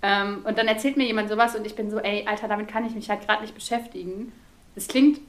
Ähm, 0.00 0.40
und 0.44 0.56
dann 0.56 0.68
erzählt 0.68 0.96
mir 0.96 1.04
jemand 1.04 1.28
sowas 1.28 1.54
und 1.54 1.66
ich 1.66 1.74
bin 1.74 1.90
so, 1.90 1.98
ey, 1.98 2.26
Alter, 2.26 2.48
damit 2.48 2.68
kann 2.68 2.86
ich 2.86 2.94
mich 2.94 3.10
halt 3.10 3.26
gerade 3.26 3.42
nicht 3.42 3.54
beschäftigen. 3.54 4.32
Das 4.74 4.88
klingt 4.88 5.20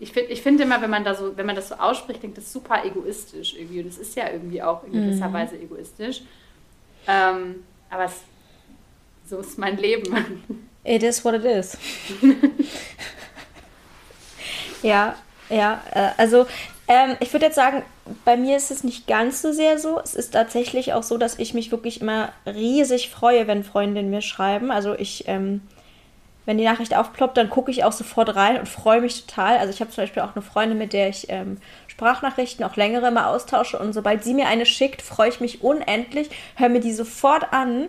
ich 0.00 0.12
finde 0.12 0.30
ich 0.30 0.42
find 0.42 0.60
immer, 0.60 0.80
wenn 0.80 0.90
man, 0.90 1.04
da 1.04 1.14
so, 1.14 1.36
wenn 1.36 1.46
man 1.46 1.56
das 1.56 1.68
so 1.68 1.74
ausspricht, 1.74 2.20
klingt 2.20 2.36
das 2.36 2.52
super 2.52 2.84
egoistisch 2.84 3.54
irgendwie. 3.54 3.80
Und 3.80 3.88
es 3.88 3.98
ist 3.98 4.14
ja 4.14 4.30
irgendwie 4.30 4.62
auch 4.62 4.84
in 4.84 4.92
gewisser 4.92 5.28
mhm. 5.28 5.32
Weise 5.32 5.58
egoistisch. 5.58 6.22
Ähm, 7.06 7.64
aber 7.90 8.04
es, 8.04 8.22
so 9.28 9.38
ist 9.38 9.58
mein 9.58 9.76
Leben. 9.76 10.14
It 10.84 11.02
is 11.02 11.24
what 11.24 11.34
it 11.34 11.44
is. 11.44 11.76
ja, 14.82 15.16
ja. 15.48 15.82
Äh, 15.92 16.10
also 16.16 16.46
ähm, 16.86 17.16
ich 17.20 17.32
würde 17.32 17.46
jetzt 17.46 17.56
sagen, 17.56 17.82
bei 18.24 18.36
mir 18.36 18.56
ist 18.56 18.70
es 18.70 18.84
nicht 18.84 19.06
ganz 19.06 19.42
so 19.42 19.52
sehr 19.52 19.78
so. 19.78 20.00
Es 20.00 20.14
ist 20.14 20.30
tatsächlich 20.30 20.94
auch 20.94 21.02
so, 21.02 21.18
dass 21.18 21.38
ich 21.38 21.54
mich 21.54 21.70
wirklich 21.70 22.00
immer 22.00 22.32
riesig 22.46 23.10
freue, 23.10 23.46
wenn 23.46 23.64
Freundinnen 23.64 24.10
mir 24.10 24.22
schreiben. 24.22 24.70
Also 24.70 24.94
ich 24.94 25.24
ähm, 25.26 25.60
wenn 26.48 26.56
die 26.56 26.64
Nachricht 26.64 26.96
aufploppt, 26.96 27.36
dann 27.36 27.50
gucke 27.50 27.70
ich 27.70 27.84
auch 27.84 27.92
sofort 27.92 28.34
rein 28.34 28.58
und 28.58 28.66
freue 28.66 29.02
mich 29.02 29.26
total. 29.26 29.58
Also 29.58 29.70
ich 29.70 29.82
habe 29.82 29.90
zum 29.90 30.04
Beispiel 30.04 30.22
auch 30.22 30.34
eine 30.34 30.40
Freundin, 30.40 30.78
mit 30.78 30.94
der 30.94 31.10
ich 31.10 31.26
ähm, 31.28 31.58
Sprachnachrichten, 31.88 32.64
auch 32.64 32.74
längere 32.74 33.10
mal 33.10 33.26
austausche. 33.26 33.78
Und 33.78 33.92
sobald 33.92 34.24
sie 34.24 34.32
mir 34.32 34.46
eine 34.46 34.64
schickt, 34.64 35.02
freue 35.02 35.28
ich 35.28 35.40
mich 35.40 35.62
unendlich, 35.62 36.30
höre 36.56 36.70
mir 36.70 36.80
die 36.80 36.94
sofort 36.94 37.52
an, 37.52 37.88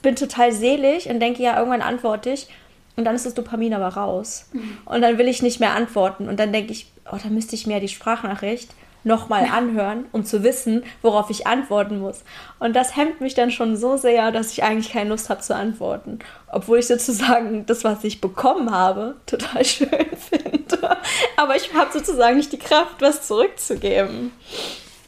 bin 0.00 0.16
total 0.16 0.52
selig 0.52 1.10
und 1.10 1.20
denke, 1.20 1.42
ja, 1.42 1.58
irgendwann 1.58 1.82
antworte 1.82 2.30
ich. 2.30 2.48
Und 2.96 3.04
dann 3.04 3.14
ist 3.14 3.26
das 3.26 3.34
Dopamin 3.34 3.74
aber 3.74 3.88
raus. 3.88 4.48
Mhm. 4.54 4.78
Und 4.86 5.02
dann 5.02 5.18
will 5.18 5.28
ich 5.28 5.42
nicht 5.42 5.60
mehr 5.60 5.74
antworten. 5.74 6.30
Und 6.30 6.40
dann 6.40 6.54
denke 6.54 6.72
ich, 6.72 6.90
oh, 7.12 7.18
da 7.22 7.28
müsste 7.28 7.56
ich 7.56 7.66
mir 7.66 7.80
die 7.80 7.88
Sprachnachricht 7.88 8.70
nochmal 9.06 9.44
anhören, 9.52 10.06
um 10.12 10.24
zu 10.24 10.42
wissen, 10.42 10.84
worauf 11.00 11.30
ich 11.30 11.46
antworten 11.46 11.98
muss. 11.98 12.22
Und 12.58 12.76
das 12.76 12.96
hemmt 12.96 13.20
mich 13.20 13.34
dann 13.34 13.50
schon 13.50 13.76
so 13.76 13.96
sehr, 13.96 14.32
dass 14.32 14.52
ich 14.52 14.62
eigentlich 14.62 14.92
keine 14.92 15.10
Lust 15.10 15.30
habe 15.30 15.40
zu 15.40 15.54
antworten. 15.54 16.18
Obwohl 16.50 16.78
ich 16.80 16.86
sozusagen 16.86 17.64
das, 17.66 17.84
was 17.84 18.04
ich 18.04 18.20
bekommen 18.20 18.70
habe, 18.70 19.16
total 19.26 19.64
schön 19.64 19.88
finde. 19.88 20.96
Aber 21.36 21.56
ich 21.56 21.72
habe 21.72 21.92
sozusagen 21.92 22.36
nicht 22.36 22.52
die 22.52 22.58
Kraft, 22.58 23.00
was 23.00 23.26
zurückzugeben. 23.26 24.32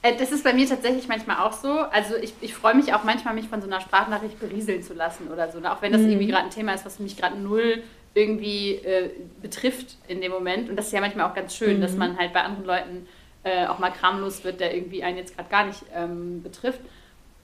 Äh, 0.03 0.17
das 0.17 0.31
ist 0.31 0.45
bei 0.45 0.53
mir 0.53 0.69
tatsächlich 0.69 1.09
manchmal 1.09 1.39
auch 1.39 1.53
so. 1.53 1.71
Also 1.71 2.15
ich, 2.17 2.33
ich 2.41 2.55
freue 2.55 2.75
mich 2.75 2.95
auch 2.95 3.05
manchmal, 3.05 3.35
mich 3.35 3.49
von 3.49 3.61
so 3.61 3.67
einer 3.67 3.81
Sprachnachricht 3.81 4.39
berieseln 4.39 4.83
zu 4.83 4.95
lassen 4.95 5.29
oder 5.33 5.51
so. 5.51 5.59
Ne? 5.59 5.73
Auch 5.73 5.83
wenn 5.83 5.93
das 5.93 6.03
mhm. 6.03 6.11
irgendwie 6.11 6.29
gerade 6.29 6.45
ein 6.45 6.51
Thema 6.51 6.73
ist, 6.75 6.87
was 6.87 6.99
mich 6.99 7.17
gerade 7.17 7.37
null 7.37 7.83
irgendwie 8.15 8.75
äh, 8.77 9.11
betrifft 9.43 9.97
in 10.07 10.21
dem 10.21 10.33
Moment. 10.33 10.71
Und 10.71 10.77
das 10.77 10.87
ist 10.87 10.93
ja 10.93 11.01
manchmal 11.01 11.29
auch 11.29 11.35
ganz 11.35 11.57
schön, 11.57 11.79
mhm. 11.79 11.81
dass 11.83 11.95
man 11.97 12.17
halt 12.17 12.33
bei 12.33 12.41
anderen 12.43 12.65
Leuten 12.65 13.09
äh, 13.45 13.67
auch 13.67 13.79
mal 13.79 13.91
kramlos 13.91 14.45
wird, 14.45 14.61
der 14.61 14.75
irgendwie 14.75 15.03
einen 15.03 15.17
jetzt 15.17 15.37
gerade 15.37 15.49
gar 15.49 15.65
nicht 15.65 15.83
ähm, 15.95 16.43
betrifft. 16.43 16.81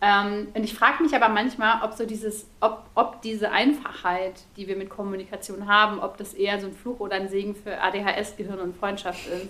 Ähm, 0.01 0.49
und 0.53 0.65
ich 0.65 0.75
frage 0.75 1.03
mich 1.03 1.15
aber 1.15 1.29
manchmal, 1.29 1.83
ob 1.83 1.95
so 1.95 2.05
dieses, 2.05 2.47
ob, 2.61 2.85
ob 2.95 3.23
diese 3.23 3.51
Einfachheit, 3.53 4.43
die 4.57 4.69
wir 4.69 4.77
mit 4.77 4.91
Kommunikation 4.91 5.67
haben, 5.67 5.99
ob 6.01 6.19
das 6.19 6.35
eher 6.35 6.61
so 6.61 6.67
ein 6.67 6.75
Fluch 6.75 7.01
oder 7.01 7.17
ein 7.17 7.29
Segen 7.29 7.55
für 7.55 7.81
ADHS, 7.81 8.37
Gehirn 8.37 8.59
und 8.59 8.77
Freundschaft 8.77 9.27
ist. 9.29 9.49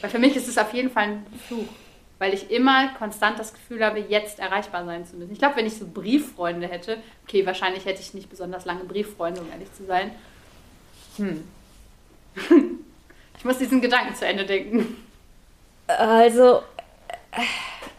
Weil 0.00 0.10
für 0.10 0.18
mich 0.18 0.34
ist 0.34 0.48
es 0.48 0.58
auf 0.58 0.74
jeden 0.74 0.90
Fall 0.90 1.04
ein 1.04 1.26
Fluch, 1.46 1.68
weil 2.18 2.34
ich 2.34 2.50
immer 2.50 2.88
konstant 2.94 3.38
das 3.38 3.52
Gefühl 3.52 3.84
habe, 3.84 4.00
jetzt 4.00 4.40
erreichbar 4.40 4.84
sein 4.84 5.06
zu 5.06 5.16
müssen. 5.16 5.32
Ich 5.32 5.38
glaube, 5.38 5.56
wenn 5.56 5.66
ich 5.66 5.76
so 5.76 5.86
Brieffreunde 5.86 6.66
hätte, 6.66 6.98
okay, 7.24 7.46
wahrscheinlich 7.46 7.84
hätte 7.84 8.00
ich 8.00 8.12
nicht 8.12 8.28
besonders 8.28 8.64
lange 8.64 8.84
Brieffreunde, 8.84 9.40
um 9.40 9.50
ehrlich 9.52 9.72
zu 9.72 9.84
sein. 9.86 10.10
Hm. 11.16 11.44
Muss 13.46 13.58
diesen 13.58 13.80
Gedanken 13.80 14.14
zu 14.14 14.26
Ende 14.26 14.44
denken. 14.44 14.96
Also, 15.86 16.62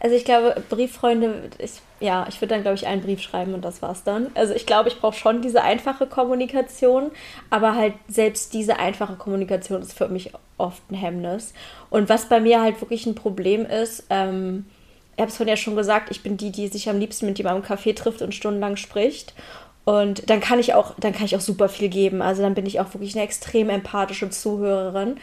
also 0.00 0.14
ich 0.14 0.24
glaube, 0.24 0.62
Brieffreunde, 0.68 1.50
ich, 1.58 1.80
ja, 2.00 2.26
ich 2.28 2.40
würde 2.40 2.54
dann, 2.54 2.62
glaube 2.62 2.76
ich, 2.76 2.86
einen 2.86 3.00
Brief 3.00 3.22
schreiben 3.22 3.54
und 3.54 3.64
das 3.64 3.80
war's 3.80 4.04
dann. 4.04 4.30
Also 4.34 4.54
ich 4.54 4.66
glaube, 4.66 4.90
ich 4.90 5.00
brauche 5.00 5.16
schon 5.16 5.40
diese 5.40 5.62
einfache 5.62 6.06
Kommunikation, 6.06 7.10
aber 7.48 7.74
halt 7.74 7.94
selbst 8.08 8.52
diese 8.52 8.78
einfache 8.78 9.16
Kommunikation 9.16 9.80
ist 9.80 9.96
für 9.96 10.08
mich 10.08 10.32
oft 10.58 10.82
ein 10.90 10.94
Hemmnis. 10.94 11.54
Und 11.88 12.08
was 12.08 12.28
bei 12.28 12.40
mir 12.40 12.60
halt 12.60 12.80
wirklich 12.82 13.06
ein 13.06 13.14
Problem 13.14 13.64
ist, 13.64 14.04
ähm, 14.10 14.66
ich 15.16 15.20
habe 15.20 15.30
es 15.30 15.36
vorhin 15.36 15.48
ja 15.50 15.56
schon 15.56 15.74
gesagt, 15.74 16.10
ich 16.10 16.22
bin 16.22 16.36
die, 16.36 16.52
die 16.52 16.68
sich 16.68 16.88
am 16.88 17.00
liebsten 17.00 17.26
mit 17.26 17.38
jemandem 17.38 17.64
im 17.64 17.68
Café 17.68 17.96
trifft 17.96 18.22
und 18.22 18.34
stundenlang 18.34 18.76
spricht. 18.76 19.34
Und 19.88 20.28
dann 20.28 20.40
kann 20.40 20.58
ich 20.58 20.74
auch, 20.74 20.92
dann 21.00 21.14
kann 21.14 21.24
ich 21.24 21.34
auch 21.34 21.40
super 21.40 21.70
viel 21.70 21.88
geben. 21.88 22.20
Also 22.20 22.42
dann 22.42 22.52
bin 22.52 22.66
ich 22.66 22.78
auch 22.78 22.92
wirklich 22.92 23.14
eine 23.14 23.24
extrem 23.24 23.70
empathische 23.70 24.28
Zuhörerin. 24.28 25.16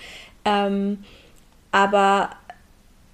Ähm, 0.44 1.04
aber 1.72 2.32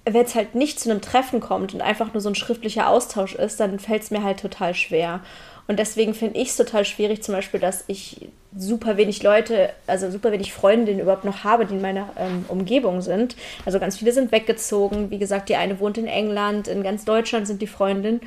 wenn 0.06 0.24
es 0.24 0.34
halt 0.34 0.54
nicht 0.54 0.80
zu 0.80 0.90
einem 0.90 1.02
Treffen 1.02 1.40
kommt 1.40 1.74
und 1.74 1.82
einfach 1.82 2.14
nur 2.14 2.22
so 2.22 2.30
ein 2.30 2.34
schriftlicher 2.34 2.88
Austausch 2.88 3.34
ist, 3.34 3.60
dann 3.60 3.78
fällt 3.80 4.02
es 4.02 4.10
mir 4.10 4.22
halt 4.22 4.40
total 4.40 4.72
schwer. 4.72 5.20
Und 5.68 5.78
deswegen 5.78 6.14
finde 6.14 6.40
ich 6.40 6.48
es 6.48 6.56
total 6.56 6.86
schwierig, 6.86 7.22
zum 7.22 7.34
Beispiel, 7.34 7.60
dass 7.60 7.84
ich 7.86 8.30
super 8.56 8.96
wenig 8.96 9.22
Leute, 9.22 9.74
also 9.86 10.10
super 10.10 10.32
wenig 10.32 10.54
Freundinnen 10.54 11.00
überhaupt 11.00 11.26
noch 11.26 11.44
habe, 11.44 11.66
die 11.66 11.74
in 11.74 11.82
meiner 11.82 12.08
ähm, 12.16 12.46
Umgebung 12.48 13.02
sind. 13.02 13.36
Also 13.66 13.78
ganz 13.78 13.98
viele 13.98 14.12
sind 14.12 14.32
weggezogen. 14.32 15.10
Wie 15.10 15.18
gesagt, 15.18 15.50
die 15.50 15.56
eine 15.56 15.78
wohnt 15.80 15.98
in 15.98 16.06
England, 16.06 16.66
in 16.66 16.82
ganz 16.82 17.04
Deutschland 17.04 17.46
sind 17.46 17.60
die 17.60 17.66
Freundinnen. 17.66 18.22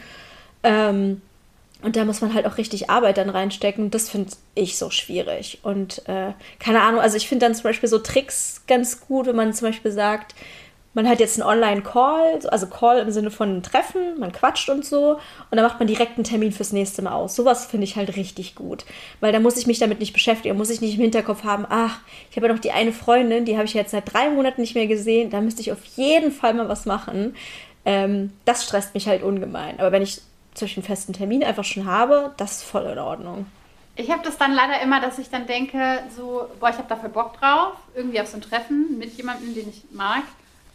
Ähm, 0.62 1.24
und 1.82 1.96
da 1.96 2.06
muss 2.06 2.22
man 2.22 2.34
halt 2.34 2.48
auch 2.48 2.58
richtig 2.58 2.90
Arbeit 2.90 3.18
dann 3.18 3.30
reinstecken. 3.30 3.92
Das 3.92 4.10
finde 4.10 4.32
ich 4.56 4.78
so 4.78 4.90
schwierig. 4.90 5.60
Und 5.62 6.08
äh, 6.08 6.34
keine 6.60 6.82
Ahnung, 6.82 7.02
also 7.02 7.18
ich 7.18 7.28
finde 7.28 7.46
dann 7.46 7.56
zum 7.56 7.64
Beispiel 7.64 7.90
so 7.90 8.00
Tricks 8.00 8.64
ganz 8.68 9.02
gut, 9.02 9.28
wenn 9.28 9.36
man 9.36 9.54
zum 9.54 9.68
Beispiel 9.68 9.92
sagt, 9.92 10.34
man 10.96 11.10
hat 11.10 11.20
jetzt 11.20 11.40
einen 11.40 11.48
Online-Call, 11.48 12.48
also 12.48 12.68
Call 12.68 13.00
im 13.00 13.12
Sinne 13.12 13.30
von 13.30 13.62
Treffen, 13.62 14.18
man 14.18 14.32
quatscht 14.32 14.70
und 14.70 14.86
so, 14.86 15.16
und 15.52 15.58
dann 15.58 15.64
macht 15.64 15.78
man 15.78 15.90
direkt 15.90 16.16
einen 16.16 16.24
Termin 16.24 16.54
fürs 16.54 16.72
nächste 16.72 17.02
Mal 17.02 17.12
aus. 17.12 17.36
Sowas 17.36 17.66
finde 17.66 17.84
ich 17.84 17.98
halt 17.98 18.16
richtig 18.16 18.56
gut. 18.56 18.86
Weil 19.20 19.34
da 19.34 19.42
muss 19.42 19.58
ich 19.58 19.68
mich 19.68 19.78
damit 19.78 20.00
nicht 20.00 20.14
beschäftigen, 20.14 20.58
muss 20.58 20.70
ich 20.70 20.80
nicht 20.80 20.96
im 20.96 21.02
Hinterkopf 21.02 21.44
haben, 21.44 21.66
ach, 21.70 22.00
ich 22.32 22.38
habe 22.38 22.48
ja 22.48 22.54
noch 22.54 22.62
die 22.62 22.72
eine 22.72 22.94
Freundin, 22.94 23.44
die 23.44 23.58
habe 23.58 23.66
ich 23.66 23.74
jetzt 23.74 23.92
seit 23.92 24.12
drei 24.12 24.30
Monaten 24.30 24.62
nicht 24.62 24.74
mehr 24.74 24.88
gesehen, 24.88 25.30
da 25.30 25.42
müsste 25.42 25.62
ich 25.62 25.74
auf 25.74 25.84
jeden 25.98 26.32
Fall 26.32 26.54
mal 26.54 26.70
was 26.70 26.86
machen. 26.86 27.36
Ähm, 27.84 28.32
das 28.46 28.64
stresst 28.64 28.94
mich 28.94 29.08
halt 29.08 29.22
ungemein. 29.22 29.80
Aber 29.80 29.92
wenn 29.92 30.02
ich 30.02 30.22
zwischen 30.56 30.82
festen 30.84 31.14
Termin 31.14 31.44
einfach 31.44 31.64
schon 31.64 31.86
habe, 31.86 32.34
das 32.38 32.58
ist 32.58 32.64
voll 32.64 32.86
in 32.86 32.98
Ordnung. 32.98 33.46
Ich 33.98 34.12
habe 34.12 34.24
das 34.24 34.38
dann 34.38 34.54
leider 34.54 34.82
immer, 34.82 35.00
dass 35.00 35.20
ich 35.20 35.30
dann 35.30 35.48
denke, 35.48 36.00
so, 36.16 36.50
boah, 36.60 36.70
ich 36.70 36.78
habe 36.78 36.90
dafür 36.90 37.10
Bock 37.10 37.40
drauf, 37.40 37.74
irgendwie 37.94 38.20
auf 38.20 38.28
so 38.28 38.38
ein 38.38 38.42
Treffen 38.42 38.98
mit 38.98 39.16
jemandem, 39.16 39.54
den 39.54 39.70
ich 39.70 39.84
mag. 39.92 40.24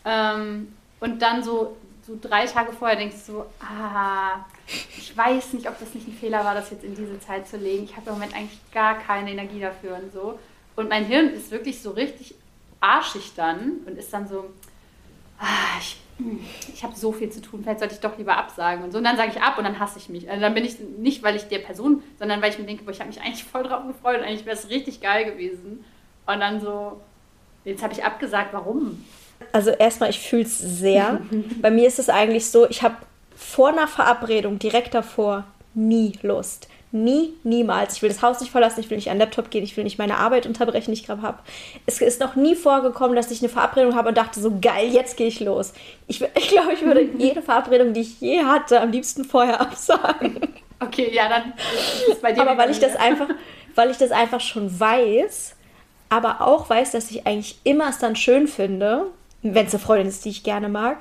Ähm, 0.05 0.75
und 1.01 1.21
dann 1.21 1.43
so, 1.43 1.77
so 2.07 2.17
drei 2.21 2.47
Tage 2.47 2.73
vorher 2.73 2.97
denkst 2.97 3.17
du 3.27 3.33
so, 3.33 3.47
ah, 3.61 4.45
ich 4.97 5.15
weiß 5.15 5.53
nicht, 5.55 5.69
ob 5.69 5.79
das 5.79 5.95
nicht 5.95 6.09
ein 6.09 6.15
Fehler 6.15 6.45
war, 6.45 6.55
das 6.55 6.71
jetzt 6.71 6.85
in 6.85 6.95
diese 6.95 7.21
Zeit 7.21 7.47
zu 7.47 7.59
legen. 7.59 7.85
Ich 7.85 7.97
habe 7.97 8.09
im 8.09 8.15
Moment 8.15 8.35
eigentlich 8.35 8.61
gar 8.73 8.99
keine 8.99 9.31
Energie 9.31 9.61
dafür 9.61 9.97
und 9.97 10.13
so. 10.13 10.39
Und 10.77 10.89
mein 10.89 11.05
Hirn 11.05 11.29
ist 11.29 11.51
wirklich 11.51 11.83
so 11.83 11.91
richtig 11.91 12.35
arschig 12.81 13.33
dann 13.37 13.81
und 13.87 13.99
ist 13.99 14.13
dann 14.15 14.29
so, 14.29 14.47
ich 16.75 16.83
habe 16.83 16.95
so 16.97 17.13
viel 17.13 17.31
zu 17.31 17.41
tun, 17.41 17.63
vielleicht 17.63 17.81
sollte 17.81 17.95
ich 17.95 18.01
doch 18.01 18.17
lieber 18.19 18.37
absagen 18.37 18.85
und 18.85 18.93
so. 18.93 18.99
Und 18.99 19.05
dann 19.05 19.17
sage 19.17 19.33
ich 19.35 19.43
ab 19.43 19.59
und 19.59 19.65
dann 19.65 19.79
hasse 19.79 19.99
ich 19.99 20.09
mich. 20.09 20.29
Also 20.29 20.41
dann 20.41 20.55
bin 20.55 20.65
ich 20.65 20.79
nicht, 20.81 21.23
weil 21.23 21.37
ich 21.37 21.45
der 21.45 21.59
Person, 21.59 22.03
sondern 22.19 22.43
weil 22.43 22.51
ich 22.51 22.59
mir 22.59 22.65
denke, 22.65 22.85
boah, 22.85 22.91
ich 22.91 23.01
habe 23.01 23.09
mich 23.09 23.21
eigentlich 23.21 23.45
voll 23.45 23.63
drauf 23.63 23.87
gefreut 23.87 24.19
und 24.19 24.25
eigentlich 24.25 24.47
wäre 24.47 24.57
es 24.57 24.69
richtig 24.71 25.01
geil 25.01 25.25
gewesen. 25.25 25.85
Und 26.27 26.41
dann 26.41 26.61
so, 26.61 27.01
jetzt 27.65 27.83
habe 27.83 27.93
ich 27.93 28.05
abgesagt, 28.05 28.53
warum? 28.53 29.05
Also 29.53 29.71
erstmal, 29.71 30.11
ich 30.11 30.21
fühle 30.21 30.43
es 30.43 30.59
sehr. 30.59 31.21
Bei 31.61 31.71
mir 31.71 31.87
ist 31.87 31.99
es 31.99 32.09
eigentlich 32.09 32.47
so, 32.51 32.69
ich 32.69 32.83
habe 32.83 32.97
vor 33.35 33.69
einer 33.69 33.89
Verabredung, 33.89 34.59
direkt 34.59 34.95
davor, 34.95 35.45
nie 35.75 36.13
Lust. 36.23 36.69
Nie, 36.93 37.35
niemals. 37.45 37.95
Ich 37.95 38.03
will 38.03 38.09
das 38.09 38.21
Haus 38.21 38.41
nicht 38.41 38.51
verlassen, 38.51 38.81
ich 38.81 38.91
will 38.91 38.97
nicht 38.97 39.11
an 39.11 39.17
den 39.17 39.21
Laptop 39.21 39.51
gehen, 39.51 39.63
ich 39.63 39.77
will 39.77 39.85
nicht 39.85 39.99
meine 39.99 40.17
Arbeit 40.17 40.47
unterbrechen, 40.47 40.93
die 40.93 41.01
ich 41.01 41.07
gerade 41.07 41.23
habe. 41.23 41.39
Es 41.87 42.01
ist 42.01 42.21
noch 42.21 42.35
nie 42.35 42.57
vorgekommen, 42.57 43.15
dass 43.15 43.31
ich 43.31 43.41
eine 43.41 43.49
Verabredung 43.49 43.95
habe 43.95 44.09
und 44.09 44.19
dachte, 44.19 44.41
so 44.41 44.59
geil, 44.61 44.89
jetzt 44.89 45.17
gehe 45.17 45.29
ich 45.29 45.39
los. 45.39 45.73
Ich, 46.09 46.21
ich 46.21 46.49
glaube, 46.49 46.73
ich 46.73 46.85
würde 46.85 47.03
jede 47.19 47.43
Verabredung, 47.43 47.93
die 47.93 48.01
ich 48.01 48.21
je 48.21 48.43
hatte, 48.43 48.81
am 48.81 48.91
liebsten 48.91 49.25
vorher 49.25 49.61
absagen. 49.61 50.41
Okay, 50.81 51.11
ja, 51.13 51.29
dann 51.29 51.53
ist 52.11 52.23
bei 52.23 52.33
dir. 52.33 52.43
Aber 52.43 52.59
weil 52.59 52.71
ich 52.71 52.81
das 52.81 52.97
einfach, 52.97 53.29
weil 53.77 53.91
ich 53.91 53.99
das 53.99 54.11
einfach 54.11 54.41
schon 54.41 54.81
weiß, 54.81 55.55
aber 56.09 56.41
auch 56.41 56.69
weiß, 56.69 56.91
dass 56.91 57.11
ich 57.11 57.27
eigentlich 57.27 57.59
immer 57.63 57.89
es 57.89 57.99
dann 57.99 58.17
schön 58.17 58.49
finde, 58.49 59.07
wenn 59.43 59.67
es 59.67 59.75
eine 59.75 59.83
Freundin 59.83 60.09
ist, 60.09 60.25
die 60.25 60.31
ich 60.31 60.43
gerne 60.43 60.69
mag, 60.69 60.99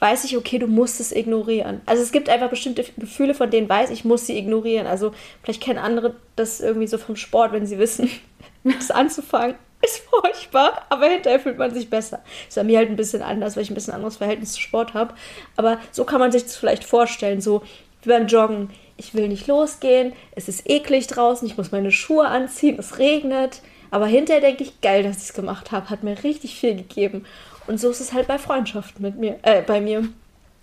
weiß 0.00 0.24
ich, 0.24 0.36
okay, 0.36 0.58
du 0.58 0.66
musst 0.66 0.98
es 0.98 1.12
ignorieren. 1.12 1.82
Also 1.86 2.02
es 2.02 2.10
gibt 2.10 2.28
einfach 2.28 2.50
bestimmte 2.50 2.84
Gefühle, 2.96 3.34
von 3.34 3.50
denen 3.50 3.68
weiß 3.68 3.90
ich, 3.90 4.04
muss 4.04 4.26
sie 4.26 4.36
ignorieren. 4.36 4.86
Also 4.86 5.12
vielleicht 5.42 5.62
kennen 5.62 5.78
andere 5.78 6.16
das 6.36 6.60
irgendwie 6.60 6.88
so 6.88 6.98
vom 6.98 7.16
Sport, 7.16 7.52
wenn 7.52 7.66
sie 7.66 7.78
wissen, 7.78 8.10
das 8.64 8.90
anzufangen 8.90 9.56
ist 9.82 10.02
furchtbar, 10.10 10.82
aber 10.90 11.06
hinterher 11.06 11.40
fühlt 11.40 11.58
man 11.58 11.72
sich 11.72 11.88
besser. 11.88 12.22
Ist 12.48 12.56
bei 12.56 12.64
mir 12.64 12.78
halt 12.78 12.90
ein 12.90 12.96
bisschen 12.96 13.22
anders, 13.22 13.56
weil 13.56 13.62
ich 13.62 13.70
ein 13.70 13.74
bisschen 13.74 13.94
anderes 13.94 14.18
Verhältnis 14.18 14.52
zu 14.52 14.60
Sport 14.60 14.94
habe. 14.94 15.14
Aber 15.56 15.78
so 15.90 16.04
kann 16.04 16.20
man 16.20 16.32
sich 16.32 16.42
das 16.42 16.56
vielleicht 16.56 16.84
vorstellen, 16.84 17.40
so 17.40 17.62
wie 18.02 18.10
beim 18.10 18.26
Joggen. 18.26 18.70
Ich 18.96 19.14
will 19.14 19.28
nicht 19.28 19.46
losgehen, 19.46 20.12
es 20.32 20.48
ist 20.48 20.68
eklig 20.68 21.06
draußen, 21.06 21.48
ich 21.48 21.56
muss 21.56 21.72
meine 21.72 21.90
Schuhe 21.90 22.26
anziehen, 22.26 22.78
es 22.78 22.98
regnet. 22.98 23.62
Aber 23.90 24.06
hinterher 24.06 24.42
denke 24.42 24.62
ich, 24.62 24.82
geil, 24.82 25.02
dass 25.02 25.16
ich 25.16 25.22
es 25.22 25.32
gemacht 25.32 25.72
habe, 25.72 25.88
hat 25.88 26.02
mir 26.02 26.22
richtig 26.22 26.56
viel 26.56 26.76
gegeben. 26.76 27.24
Und 27.70 27.78
so 27.78 27.88
ist 27.88 28.00
es 28.00 28.12
halt 28.12 28.26
bei 28.26 28.36
Freundschaften 28.36 29.00
mit 29.00 29.16
mir, 29.16 29.38
äh, 29.42 29.62
bei 29.62 29.80
mir. 29.80 30.08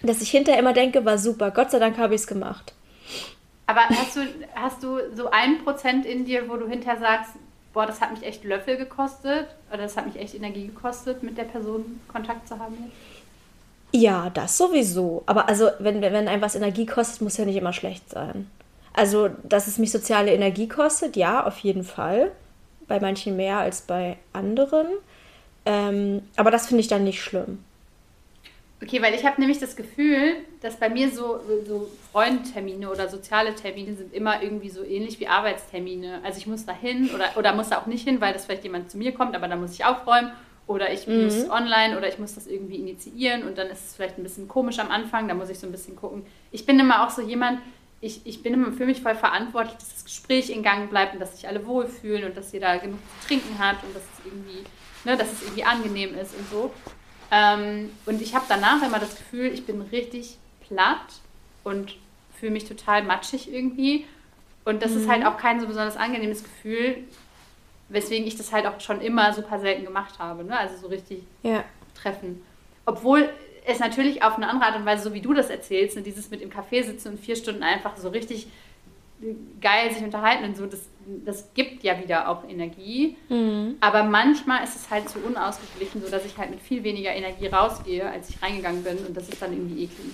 Dass 0.02 0.22
ich 0.22 0.30
hinterher 0.30 0.60
immer 0.60 0.74
denke, 0.74 1.06
war 1.06 1.18
super, 1.18 1.52
Gott 1.52 1.72
sei 1.72 1.80
Dank 1.80 1.98
habe 1.98 2.14
ich 2.14 2.22
es 2.22 2.28
gemacht. 2.28 2.74
Aber 3.66 3.80
hast 3.88 4.18
du, 4.18 4.20
hast 4.54 4.84
du 4.84 5.00
so 5.16 5.32
ein 5.32 5.64
Prozent 5.64 6.06
in 6.06 6.26
dir, 6.26 6.50
wo 6.50 6.58
du 6.58 6.68
hinterher 6.68 7.00
sagst, 7.00 7.32
boah, 7.72 7.86
das 7.86 8.02
hat 8.02 8.12
mich 8.12 8.24
echt 8.24 8.44
Löffel 8.44 8.76
gekostet 8.76 9.48
oder 9.70 9.84
das 9.84 9.96
hat 9.96 10.06
mich 10.06 10.18
echt 10.18 10.36
Energie 10.36 10.68
gekostet, 10.68 11.24
mit 11.24 11.38
der 11.38 11.46
Person 11.46 12.02
Kontakt 12.10 12.46
zu 12.46 12.60
haben? 12.60 12.92
Ja, 13.94 14.30
das 14.30 14.58
sowieso. 14.58 15.24
Aber 15.28 15.48
also, 15.48 15.70
wenn, 15.80 16.02
wenn 16.02 16.28
einem 16.28 16.42
was 16.42 16.56
Energie 16.56 16.86
kostet, 16.86 17.22
muss 17.22 17.38
ja 17.38 17.46
nicht 17.46 17.56
immer 17.56 17.72
schlecht 17.72 18.10
sein. 18.10 18.52
Also, 18.92 19.30
dass 19.44 19.68
es 19.68 19.78
mich 19.78 19.94
soziale 19.94 20.34
Energie 20.34 20.68
kostet, 20.68 21.16
ja, 21.16 21.46
auf 21.46 21.60
jeden 21.60 21.86
Fall. 21.86 22.34
Bei 22.90 23.00
manchen 23.00 23.38
mehr 23.38 23.60
als 23.60 23.80
bei 23.80 24.18
anderen. 24.34 24.88
Ähm, 25.68 26.22
aber 26.38 26.50
das 26.50 26.68
finde 26.68 26.82
ich 26.82 26.88
dann 26.88 27.04
nicht 27.04 27.22
schlimm. 27.22 27.60
Okay, 28.82 29.02
weil 29.02 29.16
ich 29.16 29.26
habe 29.26 29.42
nämlich 29.42 29.60
das 29.60 29.76
Gefühl, 29.76 30.36
dass 30.62 30.78
bei 30.78 30.88
mir 30.88 31.10
so, 31.10 31.40
so 31.66 31.90
Freundtermine 32.12 32.90
oder 32.90 33.10
soziale 33.10 33.56
Termine 33.56 33.96
sind 33.96 34.14
immer 34.14 34.42
irgendwie 34.42 34.70
so 34.70 34.84
ähnlich 34.84 35.20
wie 35.20 35.28
Arbeitstermine. 35.28 36.22
Also 36.24 36.38
ich 36.38 36.48
muss 36.48 36.66
da 36.66 36.74
hin 36.74 37.10
oder, 37.14 37.26
oder 37.36 37.54
muss 37.54 37.70
da 37.70 37.80
auch 37.80 37.88
nicht 37.88 38.08
hin, 38.08 38.22
weil 38.22 38.34
das 38.34 38.46
vielleicht 38.46 38.64
jemand 38.64 38.92
zu 38.92 38.98
mir 38.98 39.14
kommt, 39.14 39.36
aber 39.36 39.48
da 39.48 39.56
muss 39.56 39.74
ich 39.74 39.84
aufräumen. 39.84 40.32
Oder 40.68 40.92
ich 40.92 41.08
mhm. 41.08 41.24
muss 41.24 41.50
online 41.50 41.98
oder 41.98 42.08
ich 42.08 42.20
muss 42.20 42.36
das 42.36 42.46
irgendwie 42.46 42.76
initiieren 42.76 43.44
und 43.44 43.58
dann 43.58 43.68
ist 43.68 43.88
es 43.88 43.96
vielleicht 43.96 44.18
ein 44.18 44.24
bisschen 44.24 44.50
komisch 44.50 44.80
am 44.80 44.92
Anfang, 44.92 45.28
da 45.28 45.34
muss 45.34 45.50
ich 45.50 45.60
so 45.60 45.66
ein 45.66 45.72
bisschen 45.72 45.96
gucken. 45.96 46.26
Ich 46.52 46.66
bin 46.66 46.78
immer 46.78 47.06
auch 47.06 47.10
so 47.10 47.22
jemand, 47.22 47.62
ich, 48.02 48.22
ich 48.26 48.44
bin 48.44 48.54
immer 48.54 48.72
für 48.74 48.86
mich 48.86 49.02
voll 49.02 49.16
verantwortlich, 49.16 49.76
dass 49.76 49.94
das 49.94 50.06
Gespräch 50.06 50.50
in 50.50 50.64
Gang 50.64 50.90
bleibt 50.90 51.14
und 51.14 51.20
dass 51.20 51.36
sich 51.36 51.48
alle 51.48 51.66
wohlfühlen 51.66 52.26
und 52.26 52.38
dass 52.38 52.52
jeder 52.52 52.78
genug 52.80 53.00
zu 53.22 53.28
trinken 53.28 53.58
hat 53.58 53.78
und 53.84 53.96
dass 53.96 54.04
es 54.04 54.26
irgendwie, 54.26 54.64
ne, 55.08 55.16
dass 55.16 55.32
es 55.32 55.42
irgendwie 55.42 55.64
angenehm 55.64 56.14
ist 56.16 56.36
und 56.38 56.50
so. 56.52 56.72
Ähm, 57.32 57.92
und 58.06 58.22
ich 58.22 58.36
habe 58.36 58.46
danach 58.50 58.84
immer 58.84 59.00
das 59.00 59.16
Gefühl, 59.16 59.48
ich 59.48 59.66
bin 59.66 59.82
richtig 59.82 60.38
platt 60.68 61.22
und 61.64 61.96
fühle 62.38 62.52
mich 62.52 62.66
total 62.66 63.04
matschig 63.04 63.52
irgendwie. 63.52 64.06
Und 64.66 64.84
das 64.84 64.92
mhm. 64.92 64.98
ist 65.02 65.10
halt 65.10 65.26
auch 65.26 65.38
kein 65.38 65.62
so 65.62 65.68
besonders 65.68 65.96
angenehmes 65.96 66.44
Gefühl, 66.44 66.98
weswegen 67.88 68.28
ich 68.28 68.36
das 68.36 68.52
halt 68.52 68.66
auch 68.66 68.82
schon 68.82 69.00
immer 69.00 69.34
super 69.34 69.60
selten 69.60 69.86
gemacht 69.86 70.20
habe. 70.20 70.44
Ne? 70.44 70.58
Also 70.58 70.76
so 70.76 70.88
richtig 70.88 71.24
ja. 71.42 71.64
treffen. 71.96 72.44
Obwohl 72.86 73.30
es 73.66 73.80
natürlich 73.80 74.24
auf 74.24 74.36
eine 74.36 74.50
andere 74.50 74.66
Art 74.66 74.76
und 74.76 74.86
Weise, 74.86 75.04
so 75.04 75.14
wie 75.14 75.22
du 75.22 75.34
das 75.34 75.50
erzählst, 75.50 75.96
ne, 75.96 76.02
dieses 76.02 76.30
mit 76.30 76.42
im 76.42 76.50
Café 76.50 76.84
sitzen 76.84 77.14
und 77.14 77.20
vier 77.20 77.38
Stunden 77.38 77.64
einfach 77.64 77.96
so 77.96 78.10
richtig 78.10 78.48
geil 79.62 79.94
sich 79.94 80.04
unterhalten 80.04 80.44
und 80.44 80.58
so, 80.58 80.66
das, 80.66 80.82
das 81.26 81.54
gibt 81.54 81.84
ja 81.84 82.02
wieder 82.02 82.30
auch 82.30 82.48
Energie. 82.48 83.18
Mhm. 83.30 83.78
Aber 83.82 84.04
manchmal 84.04 84.64
ist 84.64 84.76
es 84.76 84.90
halt 84.90 85.10
so 85.10 85.20
unausgeglichen, 85.20 86.02
so 86.02 86.10
dass 86.10 86.26
ich 86.26 86.38
halt 86.38 86.50
mit 86.50 86.62
viel 86.62 86.84
weniger 86.84 87.12
Energie 87.14 87.48
rausgehe, 87.48 88.10
als 88.10 88.30
ich 88.30 88.42
reingegangen 88.42 88.84
bin 88.84 88.98
und 89.00 89.16
das 89.16 89.30
ist 89.30 89.42
dann 89.42 89.54
irgendwie 89.54 89.84
eklig. 89.84 90.14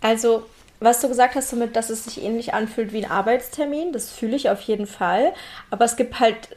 Also, 0.00 0.46
was 0.80 1.00
du 1.00 1.08
gesagt 1.08 1.34
hast, 1.36 1.52
damit, 1.52 1.74
dass 1.76 1.90
es 1.90 2.04
sich 2.04 2.22
ähnlich 2.22 2.54
anfühlt 2.54 2.92
wie 2.92 3.04
ein 3.04 3.10
Arbeitstermin, 3.10 3.92
das 3.92 4.10
fühle 4.10 4.36
ich 4.36 4.50
auf 4.50 4.60
jeden 4.62 4.86
Fall. 4.86 5.32
Aber 5.70 5.84
es 5.84 5.96
gibt 5.96 6.20
halt 6.20 6.56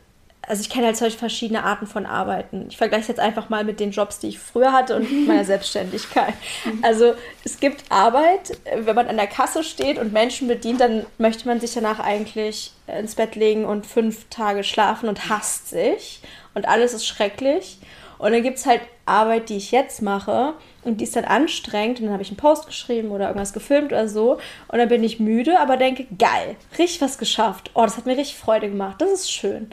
also 0.50 0.62
ich 0.62 0.70
kenne 0.72 0.88
halt 0.88 0.98
solche 0.98 1.20
verschiedene 1.20 1.64
Arten 1.64 1.86
von 1.86 2.08
Arbeiten. 2.08 2.66
Ich 2.70 2.78
vergleiche 2.78 3.04
es 3.04 3.08
jetzt 3.08 3.20
einfach 3.20 3.50
mal 3.50 3.64
mit 3.64 3.80
den 3.80 3.92
Jobs, 3.92 4.18
die 4.18 4.30
ich 4.30 4.40
früher 4.40 4.74
hatte 4.74 4.96
und 4.96 5.28
meiner 5.28 5.46
Selbstständigkeit. 5.46 6.34
Also 6.82 7.14
es 7.44 7.60
gibt 7.60 7.84
Arbeit, 7.90 8.58
wenn 8.76 8.96
man 8.96 9.08
an 9.08 9.18
der 9.18 9.28
Kasse 9.28 9.64
steht 9.64 10.00
und 10.00 10.12
Menschen 10.12 10.48
bedient, 10.48 10.82
dann 10.82 11.06
möchte 11.20 11.48
man 11.48 11.60
sich 11.60 11.76
danach 11.76 12.00
eigentlich 12.00 12.72
ins 12.88 13.14
Bett 13.14 13.36
legen 13.36 13.64
und 13.64 13.86
fünf 13.86 14.26
Tage 14.32 14.64
schlafen 14.64 15.08
und 15.08 15.30
hasst 15.30 15.70
sich 15.70 16.22
und 16.56 16.68
alles 16.68 16.96
ist 16.96 17.06
schrecklich. 17.06 17.78
Und 18.18 18.34
dann 18.34 18.42
gibt 18.42 18.58
es 18.58 18.66
halt 18.66 18.82
Arbeit, 19.06 19.50
die 19.50 19.56
ich 19.56 19.72
jetzt 19.72 20.02
mache 20.02 20.56
und 20.84 21.00
die 21.00 21.04
ist 21.04 21.16
dann 21.16 21.26
anstrengend 21.26 22.00
und 22.00 22.06
dann 22.06 22.14
habe 22.14 22.24
ich 22.24 22.30
einen 22.30 22.38
Post 22.38 22.66
geschrieben 22.66 23.12
oder 23.12 23.28
irgendwas 23.28 23.54
gefilmt 23.54 23.92
oder 23.92 24.10
so 24.10 24.40
und 24.68 24.80
dann 24.80 24.90
bin 24.90 25.04
ich 25.04 25.20
müde, 25.20 25.60
aber 25.60 25.78
denke, 25.78 26.08
geil, 26.18 26.56
richtig 26.80 27.02
was 27.02 27.20
geschafft. 27.20 27.70
Oh, 27.76 27.84
das 27.84 27.98
hat 27.98 28.08
mir 28.08 28.18
richtig 28.18 28.38
Freude 28.38 28.68
gemacht, 28.68 29.00
das 29.00 29.12
ist 29.12 29.32
schön. 29.32 29.70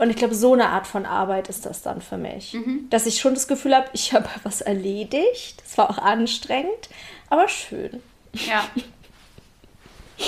Und 0.00 0.08
ich 0.08 0.16
glaube, 0.16 0.34
so 0.34 0.54
eine 0.54 0.70
Art 0.70 0.86
von 0.86 1.04
Arbeit 1.04 1.50
ist 1.50 1.66
das 1.66 1.82
dann 1.82 2.00
für 2.00 2.16
mich. 2.16 2.54
Mhm. 2.54 2.88
Dass 2.88 3.04
ich 3.04 3.20
schon 3.20 3.34
das 3.34 3.46
Gefühl 3.46 3.76
habe, 3.76 3.90
ich 3.92 4.12
habe 4.14 4.30
was 4.44 4.62
erledigt. 4.62 5.60
Das 5.62 5.76
war 5.76 5.90
auch 5.90 5.98
anstrengend, 5.98 6.88
aber 7.28 7.48
schön. 7.48 8.02
Ja. 8.32 8.64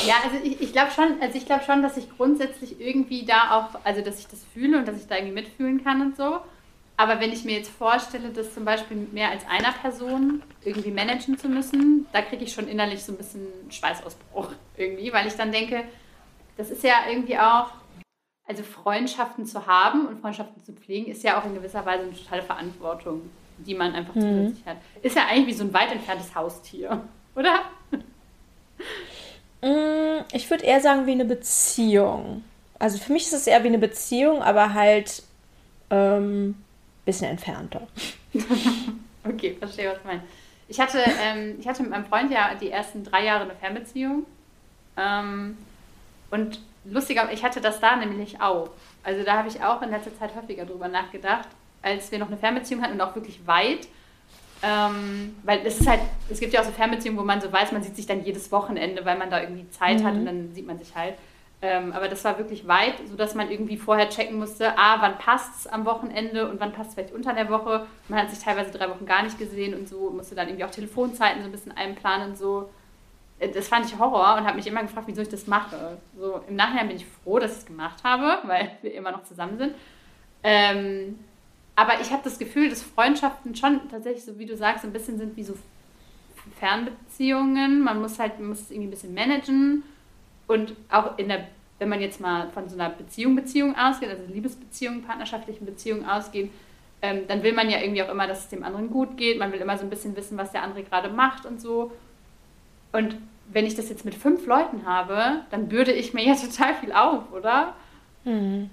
Ja, 0.06 0.14
also 0.24 0.36
ich, 0.44 0.60
ich 0.60 0.72
glaube 0.72 0.90
schon, 0.90 1.20
also 1.22 1.38
ich 1.38 1.46
glaube 1.46 1.64
schon, 1.64 1.82
dass 1.82 1.96
ich 1.96 2.06
grundsätzlich 2.16 2.80
irgendwie 2.80 3.24
da 3.24 3.58
auch, 3.58 3.80
also 3.82 4.02
dass 4.02 4.18
ich 4.18 4.26
das 4.26 4.40
fühle 4.52 4.78
und 4.78 4.86
dass 4.86 4.98
ich 4.98 5.06
da 5.06 5.16
irgendwie 5.16 5.34
mitfühlen 5.34 5.82
kann 5.82 6.02
und 6.02 6.16
so. 6.18 6.40
Aber 6.98 7.18
wenn 7.20 7.32
ich 7.32 7.44
mir 7.44 7.56
jetzt 7.56 7.70
vorstelle, 7.70 8.28
das 8.28 8.52
zum 8.52 8.66
Beispiel 8.66 8.98
mit 8.98 9.14
mehr 9.14 9.30
als 9.30 9.42
einer 9.48 9.72
Person 9.72 10.42
irgendwie 10.64 10.90
managen 10.90 11.38
zu 11.38 11.48
müssen, 11.48 12.06
da 12.12 12.20
kriege 12.20 12.44
ich 12.44 12.52
schon 12.52 12.68
innerlich 12.68 13.02
so 13.02 13.12
ein 13.12 13.16
bisschen 13.16 13.46
Schweißausbruch 13.70 14.50
irgendwie, 14.76 15.10
weil 15.14 15.26
ich 15.26 15.34
dann 15.34 15.50
denke, 15.50 15.84
das 16.58 16.70
ist 16.70 16.84
ja 16.84 16.94
irgendwie 17.08 17.38
auch, 17.38 17.68
also 18.46 18.62
Freundschaften 18.62 19.46
zu 19.46 19.66
haben 19.66 20.06
und 20.06 20.20
Freundschaften 20.20 20.62
zu 20.64 20.72
pflegen, 20.72 21.10
ist 21.10 21.22
ja 21.22 21.40
auch 21.40 21.44
in 21.44 21.54
gewisser 21.54 21.84
Weise 21.86 22.04
eine 22.04 22.12
totale 22.12 22.42
Verantwortung, 22.42 23.22
die 23.58 23.74
man 23.74 23.94
einfach 23.94 24.14
mhm. 24.14 24.20
zusätzlich 24.20 24.66
hat. 24.66 24.76
Ist 25.02 25.16
ja 25.16 25.26
eigentlich 25.26 25.46
wie 25.46 25.58
so 25.58 25.64
ein 25.64 25.72
weit 25.72 25.92
entferntes 25.92 26.34
Haustier, 26.34 27.02
oder? 27.34 27.62
Mm, 29.62 30.24
ich 30.32 30.50
würde 30.50 30.64
eher 30.64 30.80
sagen 30.80 31.06
wie 31.06 31.12
eine 31.12 31.24
Beziehung. 31.24 32.44
Also 32.78 32.98
für 32.98 33.12
mich 33.12 33.24
ist 33.24 33.32
es 33.32 33.46
eher 33.46 33.62
wie 33.62 33.68
eine 33.68 33.78
Beziehung, 33.78 34.42
aber 34.42 34.74
halt 34.74 35.22
ähm, 35.90 36.56
bisschen 37.04 37.28
entfernter. 37.28 37.86
okay, 39.24 39.56
verstehe, 39.58 39.90
was 39.90 40.02
du 40.02 40.08
meinst. 40.08 40.26
Ich 40.68 40.80
hatte, 40.80 40.98
ähm, 41.20 41.56
ich 41.60 41.68
hatte 41.68 41.82
mit 41.82 41.90
meinem 41.90 42.06
Freund 42.06 42.32
ja 42.32 42.54
die 42.54 42.70
ersten 42.70 43.04
drei 43.04 43.24
Jahre 43.24 43.44
eine 43.44 43.54
Fernbeziehung. 43.54 44.26
Ähm, 44.96 45.56
und 46.30 46.60
lustiger, 46.84 47.30
ich 47.32 47.44
hatte 47.44 47.60
das 47.60 47.80
da 47.80 47.96
nämlich 47.96 48.40
auch. 48.40 48.70
Also 49.02 49.24
da 49.24 49.38
habe 49.38 49.48
ich 49.48 49.62
auch 49.62 49.82
in 49.82 49.90
letzter 49.90 50.16
Zeit 50.16 50.34
häufiger 50.34 50.64
drüber 50.64 50.88
nachgedacht, 50.88 51.48
als 51.82 52.10
wir 52.12 52.18
noch 52.18 52.28
eine 52.28 52.36
Fernbeziehung 52.36 52.82
hatten 52.82 52.94
und 52.94 53.00
auch 53.00 53.14
wirklich 53.14 53.46
weit. 53.46 53.88
Ähm, 54.64 55.34
weil 55.42 55.66
es 55.66 55.80
ist 55.80 55.88
halt, 55.88 56.00
es 56.30 56.38
gibt 56.38 56.52
ja 56.52 56.60
auch 56.60 56.64
so 56.64 56.70
Fernbeziehungen, 56.70 57.18
wo 57.18 57.24
man 57.24 57.40
so 57.40 57.52
weiß, 57.52 57.72
man 57.72 57.82
sieht 57.82 57.96
sich 57.96 58.06
dann 58.06 58.24
jedes 58.24 58.52
Wochenende, 58.52 59.04
weil 59.04 59.18
man 59.18 59.28
da 59.28 59.40
irgendwie 59.40 59.68
Zeit 59.70 60.00
mhm. 60.00 60.04
hat 60.04 60.14
und 60.14 60.24
dann 60.24 60.52
sieht 60.52 60.66
man 60.66 60.78
sich 60.78 60.94
halt. 60.94 61.14
Ähm, 61.64 61.92
aber 61.92 62.08
das 62.08 62.24
war 62.24 62.38
wirklich 62.38 62.66
weit, 62.66 62.94
sodass 63.08 63.34
man 63.34 63.50
irgendwie 63.50 63.76
vorher 63.76 64.08
checken 64.08 64.38
musste, 64.38 64.76
ah, 64.76 64.96
wann 65.00 65.18
passt 65.18 65.60
es 65.60 65.66
am 65.66 65.84
Wochenende 65.84 66.48
und 66.48 66.60
wann 66.60 66.72
passt 66.72 66.90
es 66.90 66.94
vielleicht 66.94 67.14
unter 67.14 67.34
der 67.34 67.50
Woche. 67.50 67.86
Man 68.08 68.20
hat 68.20 68.30
sich 68.30 68.40
teilweise 68.40 68.70
drei 68.72 68.88
Wochen 68.88 69.06
gar 69.06 69.22
nicht 69.22 69.38
gesehen 69.38 69.74
und 69.74 69.88
so, 69.88 70.10
musste 70.10 70.34
dann 70.34 70.48
irgendwie 70.48 70.64
auch 70.64 70.70
Telefonzeiten 70.70 71.40
so 71.42 71.48
ein 71.48 71.52
bisschen 71.52 71.72
einplanen 71.72 72.30
und 72.30 72.38
so 72.38 72.68
das 73.48 73.68
fand 73.68 73.86
ich 73.86 73.98
Horror 73.98 74.36
und 74.36 74.46
habe 74.46 74.56
mich 74.56 74.66
immer 74.66 74.82
gefragt, 74.82 75.06
wieso 75.08 75.22
ich 75.22 75.28
das 75.28 75.46
mache. 75.46 75.98
So 76.16 76.40
im 76.48 76.56
Nachhinein 76.56 76.88
bin 76.88 76.96
ich 76.96 77.06
froh, 77.06 77.38
dass 77.38 77.52
ich 77.52 77.58
es 77.58 77.66
gemacht 77.66 78.04
habe, 78.04 78.38
weil 78.46 78.76
wir 78.82 78.94
immer 78.94 79.12
noch 79.12 79.24
zusammen 79.24 79.58
sind. 79.58 79.74
Ähm, 80.42 81.18
aber 81.74 82.00
ich 82.00 82.10
habe 82.10 82.22
das 82.22 82.38
Gefühl, 82.38 82.68
dass 82.68 82.82
Freundschaften 82.82 83.54
schon 83.54 83.80
tatsächlich, 83.90 84.24
so 84.24 84.38
wie 84.38 84.46
du 84.46 84.56
sagst, 84.56 84.84
ein 84.84 84.92
bisschen 84.92 85.18
sind 85.18 85.36
wie 85.36 85.44
so 85.44 85.54
Fernbeziehungen. 86.58 87.82
Man 87.82 88.00
muss 88.00 88.18
halt, 88.18 88.38
man 88.38 88.48
muss 88.48 88.60
es 88.60 88.70
irgendwie 88.70 88.88
ein 88.88 88.90
bisschen 88.90 89.14
managen. 89.14 89.82
Und 90.46 90.74
auch 90.90 91.16
in 91.18 91.28
der, 91.28 91.48
wenn 91.78 91.88
man 91.88 92.00
jetzt 92.00 92.20
mal 92.20 92.50
von 92.50 92.68
so 92.68 92.74
einer 92.74 92.90
Beziehung, 92.90 93.36
Beziehung 93.36 93.76
ausgeht, 93.76 94.10
also 94.10 94.22
Liebesbeziehung, 94.32 95.02
partnerschaftlichen 95.02 95.64
Beziehungen 95.64 96.04
ausgeht, 96.04 96.50
ähm, 97.00 97.22
dann 97.26 97.42
will 97.42 97.52
man 97.52 97.70
ja 97.70 97.80
irgendwie 97.80 98.02
auch 98.02 98.10
immer, 98.10 98.26
dass 98.26 98.40
es 98.40 98.48
dem 98.48 98.62
anderen 98.62 98.90
gut 98.90 99.16
geht. 99.16 99.38
Man 99.38 99.52
will 99.52 99.60
immer 99.60 99.76
so 99.78 99.84
ein 99.84 99.90
bisschen 99.90 100.14
wissen, 100.14 100.36
was 100.36 100.52
der 100.52 100.62
andere 100.62 100.82
gerade 100.82 101.08
macht 101.08 101.46
und 101.46 101.60
so. 101.60 101.90
Und 102.92 103.16
wenn 103.52 103.66
ich 103.66 103.74
das 103.74 103.88
jetzt 103.88 104.04
mit 104.04 104.14
fünf 104.14 104.46
Leuten 104.46 104.86
habe, 104.86 105.42
dann 105.50 105.68
bürde 105.68 105.92
ich 105.92 106.14
mir 106.14 106.24
ja 106.24 106.34
total 106.50 106.74
viel 106.76 106.92
auf, 106.92 107.32
oder? 107.32 107.74
Hm. 108.24 108.70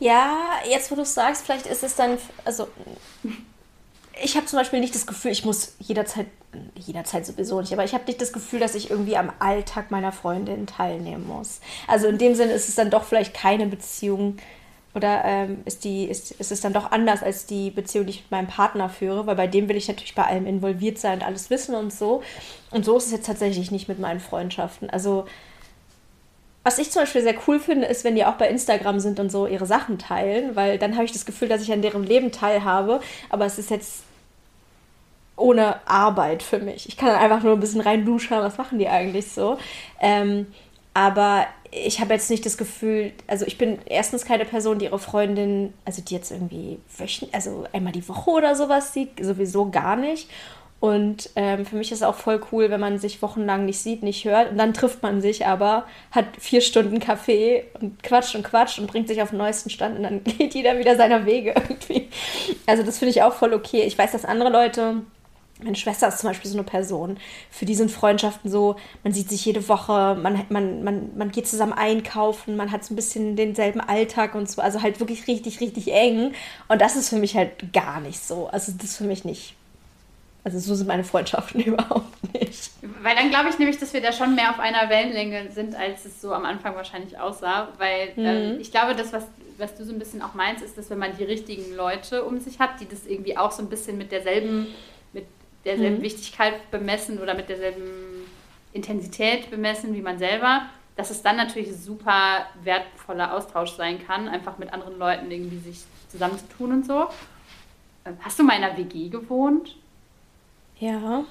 Ja, 0.00 0.36
jetzt 0.68 0.90
wo 0.90 0.94
du 0.94 1.02
es 1.02 1.14
sagst, 1.14 1.44
vielleicht 1.44 1.66
ist 1.66 1.82
es 1.82 1.96
dann, 1.96 2.18
also 2.44 2.68
ich 4.22 4.36
habe 4.36 4.46
zum 4.46 4.58
Beispiel 4.58 4.80
nicht 4.80 4.94
das 4.94 5.06
Gefühl, 5.06 5.30
ich 5.30 5.44
muss 5.44 5.74
jederzeit, 5.78 6.26
jederzeit 6.74 7.26
sowieso 7.26 7.60
nicht, 7.60 7.72
aber 7.72 7.84
ich 7.84 7.92
habe 7.92 8.04
nicht 8.06 8.20
das 8.20 8.32
Gefühl, 8.32 8.60
dass 8.60 8.74
ich 8.74 8.90
irgendwie 8.90 9.16
am 9.16 9.30
Alltag 9.38 9.90
meiner 9.90 10.12
Freundin 10.12 10.66
teilnehmen 10.66 11.26
muss. 11.26 11.60
Also 11.86 12.06
in 12.06 12.16
dem 12.16 12.34
Sinne 12.34 12.52
ist 12.52 12.68
es 12.68 12.74
dann 12.74 12.90
doch 12.90 13.04
vielleicht 13.04 13.34
keine 13.34 13.66
Beziehung, 13.66 14.38
oder 14.96 15.22
ähm, 15.26 15.58
ist, 15.66 15.84
die, 15.84 16.06
ist, 16.06 16.30
ist 16.32 16.50
es 16.50 16.62
dann 16.62 16.72
doch 16.72 16.90
anders 16.90 17.22
als 17.22 17.44
die 17.44 17.70
Beziehung, 17.70 18.06
die 18.06 18.12
ich 18.12 18.22
mit 18.22 18.30
meinem 18.30 18.46
Partner 18.46 18.88
führe? 18.88 19.26
Weil 19.26 19.36
bei 19.36 19.46
dem 19.46 19.68
will 19.68 19.76
ich 19.76 19.88
natürlich 19.88 20.14
bei 20.14 20.24
allem 20.24 20.46
involviert 20.46 20.96
sein 20.96 21.18
und 21.18 21.26
alles 21.26 21.50
wissen 21.50 21.74
und 21.74 21.92
so. 21.92 22.22
Und 22.70 22.86
so 22.86 22.96
ist 22.96 23.06
es 23.06 23.12
jetzt 23.12 23.26
tatsächlich 23.26 23.70
nicht 23.70 23.88
mit 23.88 23.98
meinen 23.98 24.20
Freundschaften. 24.20 24.88
Also, 24.88 25.26
was 26.64 26.78
ich 26.78 26.90
zum 26.90 27.02
Beispiel 27.02 27.20
sehr 27.20 27.34
cool 27.46 27.60
finde, 27.60 27.86
ist, 27.86 28.04
wenn 28.04 28.14
die 28.14 28.24
auch 28.24 28.36
bei 28.36 28.48
Instagram 28.48 28.98
sind 28.98 29.20
und 29.20 29.30
so 29.30 29.46
ihre 29.46 29.66
Sachen 29.66 29.98
teilen, 29.98 30.56
weil 30.56 30.78
dann 30.78 30.94
habe 30.94 31.04
ich 31.04 31.12
das 31.12 31.26
Gefühl, 31.26 31.48
dass 31.48 31.60
ich 31.60 31.70
an 31.72 31.82
deren 31.82 32.02
Leben 32.02 32.32
teilhabe. 32.32 33.00
Aber 33.28 33.44
es 33.44 33.58
ist 33.58 33.68
jetzt 33.68 34.02
ohne 35.36 35.86
Arbeit 35.86 36.42
für 36.42 36.58
mich. 36.58 36.88
Ich 36.88 36.96
kann 36.96 37.10
dann 37.10 37.18
einfach 37.18 37.42
nur 37.42 37.52
ein 37.52 37.60
bisschen 37.60 37.82
rein 37.82 38.06
duschen, 38.06 38.38
was 38.38 38.56
machen 38.56 38.78
die 38.78 38.88
eigentlich 38.88 39.30
so. 39.30 39.58
Ähm, 40.00 40.46
aber 40.94 41.46
ich 41.70 42.00
habe 42.00 42.14
jetzt 42.14 42.30
nicht 42.30 42.46
das 42.46 42.56
Gefühl, 42.56 43.12
also 43.26 43.46
ich 43.46 43.58
bin 43.58 43.78
erstens 43.86 44.24
keine 44.24 44.44
Person, 44.44 44.78
die 44.78 44.86
ihre 44.86 44.98
Freundin, 44.98 45.72
also 45.84 46.02
die 46.02 46.14
jetzt 46.14 46.30
irgendwie 46.30 46.78
wöchentlich, 46.96 47.34
also 47.34 47.64
einmal 47.72 47.92
die 47.92 48.08
Woche 48.08 48.30
oder 48.30 48.54
sowas 48.54 48.92
sieht, 48.92 49.24
sowieso 49.24 49.70
gar 49.70 49.96
nicht. 49.96 50.28
Und 50.78 51.30
ähm, 51.36 51.64
für 51.64 51.76
mich 51.76 51.90
ist 51.90 51.98
es 51.98 52.02
auch 52.02 52.16
voll 52.16 52.40
cool, 52.52 52.70
wenn 52.70 52.80
man 52.80 52.98
sich 52.98 53.22
wochenlang 53.22 53.64
nicht 53.64 53.78
sieht, 53.78 54.02
nicht 54.02 54.24
hört. 54.26 54.50
Und 54.50 54.58
dann 54.58 54.74
trifft 54.74 55.02
man 55.02 55.22
sich 55.22 55.46
aber, 55.46 55.86
hat 56.10 56.26
vier 56.38 56.60
Stunden 56.60 57.00
Kaffee 57.00 57.64
und 57.80 58.02
quatscht 58.02 58.34
und 58.34 58.44
quatscht 58.44 58.78
und 58.78 58.86
bringt 58.86 59.08
sich 59.08 59.22
auf 59.22 59.30
den 59.30 59.38
neuesten 59.38 59.70
Stand 59.70 59.96
und 59.96 60.02
dann 60.02 60.22
geht 60.24 60.54
jeder 60.54 60.78
wieder 60.78 60.96
seiner 60.96 61.24
Wege 61.24 61.54
irgendwie. 61.56 62.08
Also 62.66 62.82
das 62.82 62.98
finde 62.98 63.10
ich 63.10 63.22
auch 63.22 63.32
voll 63.32 63.54
okay. 63.54 63.84
Ich 63.84 63.96
weiß, 63.96 64.12
dass 64.12 64.26
andere 64.26 64.50
Leute 64.50 65.02
meine 65.62 65.76
Schwester 65.76 66.08
ist 66.08 66.18
zum 66.18 66.30
Beispiel 66.30 66.50
so 66.50 66.56
eine 66.56 66.64
Person. 66.64 67.18
Für 67.50 67.64
die 67.64 67.74
sind 67.74 67.90
Freundschaften 67.90 68.50
so, 68.50 68.76
man 69.02 69.12
sieht 69.12 69.30
sich 69.30 69.44
jede 69.44 69.68
Woche, 69.68 70.14
man, 70.20 70.44
man, 70.50 70.84
man, 70.84 71.16
man 71.16 71.30
geht 71.30 71.48
zusammen 71.48 71.72
einkaufen, 71.72 72.56
man 72.56 72.70
hat 72.70 72.84
so 72.84 72.92
ein 72.92 72.96
bisschen 72.96 73.36
denselben 73.36 73.80
Alltag 73.80 74.34
und 74.34 74.50
so. 74.50 74.60
Also 74.60 74.82
halt 74.82 75.00
wirklich 75.00 75.26
richtig, 75.26 75.60
richtig 75.60 75.92
eng. 75.92 76.34
Und 76.68 76.80
das 76.80 76.96
ist 76.96 77.08
für 77.08 77.16
mich 77.16 77.36
halt 77.36 77.72
gar 77.72 78.00
nicht 78.00 78.20
so. 78.20 78.48
Also 78.48 78.72
das 78.72 78.90
ist 78.90 78.96
für 78.98 79.04
mich 79.04 79.24
nicht. 79.24 79.54
Also 80.44 80.58
so 80.58 80.74
sind 80.74 80.86
meine 80.86 81.04
Freundschaften 81.04 81.60
überhaupt 81.64 82.34
nicht. 82.34 82.70
Weil 83.02 83.16
dann 83.16 83.30
glaube 83.30 83.48
ich 83.48 83.58
nämlich, 83.58 83.78
dass 83.78 83.94
wir 83.94 84.02
da 84.02 84.12
schon 84.12 84.34
mehr 84.34 84.50
auf 84.50 84.60
einer 84.60 84.90
Wellenlänge 84.90 85.50
sind, 85.50 85.74
als 85.74 86.04
es 86.04 86.20
so 86.20 86.32
am 86.32 86.44
Anfang 86.44 86.76
wahrscheinlich 86.76 87.18
aussah. 87.18 87.68
Weil 87.78 88.08
mhm. 88.14 88.26
ähm, 88.26 88.60
ich 88.60 88.70
glaube, 88.70 88.94
das, 88.94 89.12
was, 89.14 89.24
was 89.56 89.74
du 89.74 89.84
so 89.84 89.92
ein 89.92 89.98
bisschen 89.98 90.20
auch 90.20 90.34
meinst, 90.34 90.62
ist, 90.62 90.76
dass 90.76 90.90
wenn 90.90 90.98
man 90.98 91.16
die 91.16 91.24
richtigen 91.24 91.74
Leute 91.74 92.24
um 92.24 92.40
sich 92.40 92.58
hat, 92.58 92.78
die 92.80 92.86
das 92.86 93.06
irgendwie 93.06 93.38
auch 93.38 93.52
so 93.52 93.62
ein 93.62 93.70
bisschen 93.70 93.96
mit 93.96 94.12
derselben 94.12 94.66
derselben 95.66 95.98
mhm. 95.98 96.02
Wichtigkeit 96.02 96.70
bemessen 96.70 97.18
oder 97.18 97.34
mit 97.34 97.48
derselben 97.48 98.26
Intensität 98.72 99.50
bemessen 99.50 99.94
wie 99.94 100.00
man 100.00 100.18
selber, 100.18 100.62
dass 100.96 101.10
es 101.10 101.22
dann 101.22 101.36
natürlich 101.36 101.76
super 101.76 102.46
wertvoller 102.62 103.34
Austausch 103.34 103.72
sein 103.72 104.04
kann, 104.06 104.28
einfach 104.28 104.58
mit 104.58 104.72
anderen 104.72 104.98
Leuten 104.98 105.30
irgendwie 105.30 105.58
sich 105.58 105.80
zusammenzutun 106.08 106.72
und 106.72 106.86
so. 106.86 107.06
Ähm, 108.04 108.16
hast 108.20 108.38
du 108.38 108.44
mal 108.44 108.56
in 108.56 108.64
einer 108.64 108.76
WG 108.76 109.08
gewohnt? 109.08 109.76
Ja. 110.78 111.24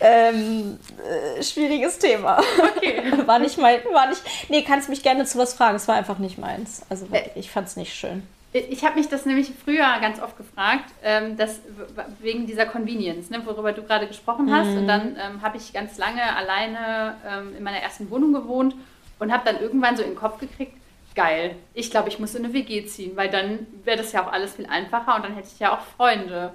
ähm, 0.00 0.78
äh, 0.98 1.42
schwieriges 1.42 1.98
Thema. 1.98 2.40
Okay. 2.76 3.02
war 3.26 3.38
nicht 3.38 3.58
mein, 3.58 3.80
war 3.92 4.08
nicht. 4.08 4.22
Nee, 4.48 4.62
kannst 4.62 4.88
mich 4.88 5.02
gerne 5.02 5.24
zu 5.24 5.38
was 5.38 5.54
fragen. 5.54 5.76
Es 5.76 5.88
war 5.88 5.94
einfach 5.94 6.18
nicht 6.18 6.38
meins. 6.38 6.82
Also 6.88 7.06
äh, 7.12 7.30
ich 7.34 7.50
fand 7.50 7.68
es 7.68 7.76
nicht 7.76 7.94
schön. 7.94 8.26
Ich 8.52 8.82
habe 8.82 8.96
mich 8.98 9.08
das 9.08 9.26
nämlich 9.26 9.52
früher 9.62 9.86
ganz 10.00 10.22
oft 10.22 10.36
gefragt, 10.38 10.90
ähm, 11.02 11.36
dass, 11.36 11.60
wegen 12.20 12.46
dieser 12.46 12.64
Convenience, 12.64 13.28
ne, 13.28 13.44
worüber 13.44 13.72
du 13.72 13.82
gerade 13.82 14.06
gesprochen 14.06 14.50
hast. 14.50 14.68
Mhm. 14.68 14.78
Und 14.78 14.88
dann 14.88 15.16
ähm, 15.16 15.42
habe 15.42 15.58
ich 15.58 15.72
ganz 15.74 15.98
lange 15.98 16.34
alleine 16.34 17.16
ähm, 17.26 17.56
in 17.56 17.62
meiner 17.62 17.78
ersten 17.78 18.10
Wohnung 18.10 18.32
gewohnt 18.32 18.74
und 19.18 19.32
habe 19.32 19.44
dann 19.44 19.60
irgendwann 19.60 19.96
so 19.96 20.02
in 20.02 20.10
den 20.10 20.16
Kopf 20.16 20.38
gekriegt, 20.38 20.72
geil, 21.14 21.56
ich 21.74 21.90
glaube, 21.90 22.08
ich 22.08 22.20
muss 22.20 22.34
in 22.36 22.44
eine 22.44 22.54
WG 22.54 22.86
ziehen, 22.86 23.16
weil 23.16 23.28
dann 23.28 23.66
wäre 23.84 23.96
das 23.96 24.12
ja 24.12 24.24
auch 24.24 24.32
alles 24.32 24.54
viel 24.54 24.66
einfacher 24.66 25.16
und 25.16 25.24
dann 25.24 25.34
hätte 25.34 25.48
ich 25.52 25.58
ja 25.58 25.74
auch 25.74 25.80
Freunde. 25.80 26.52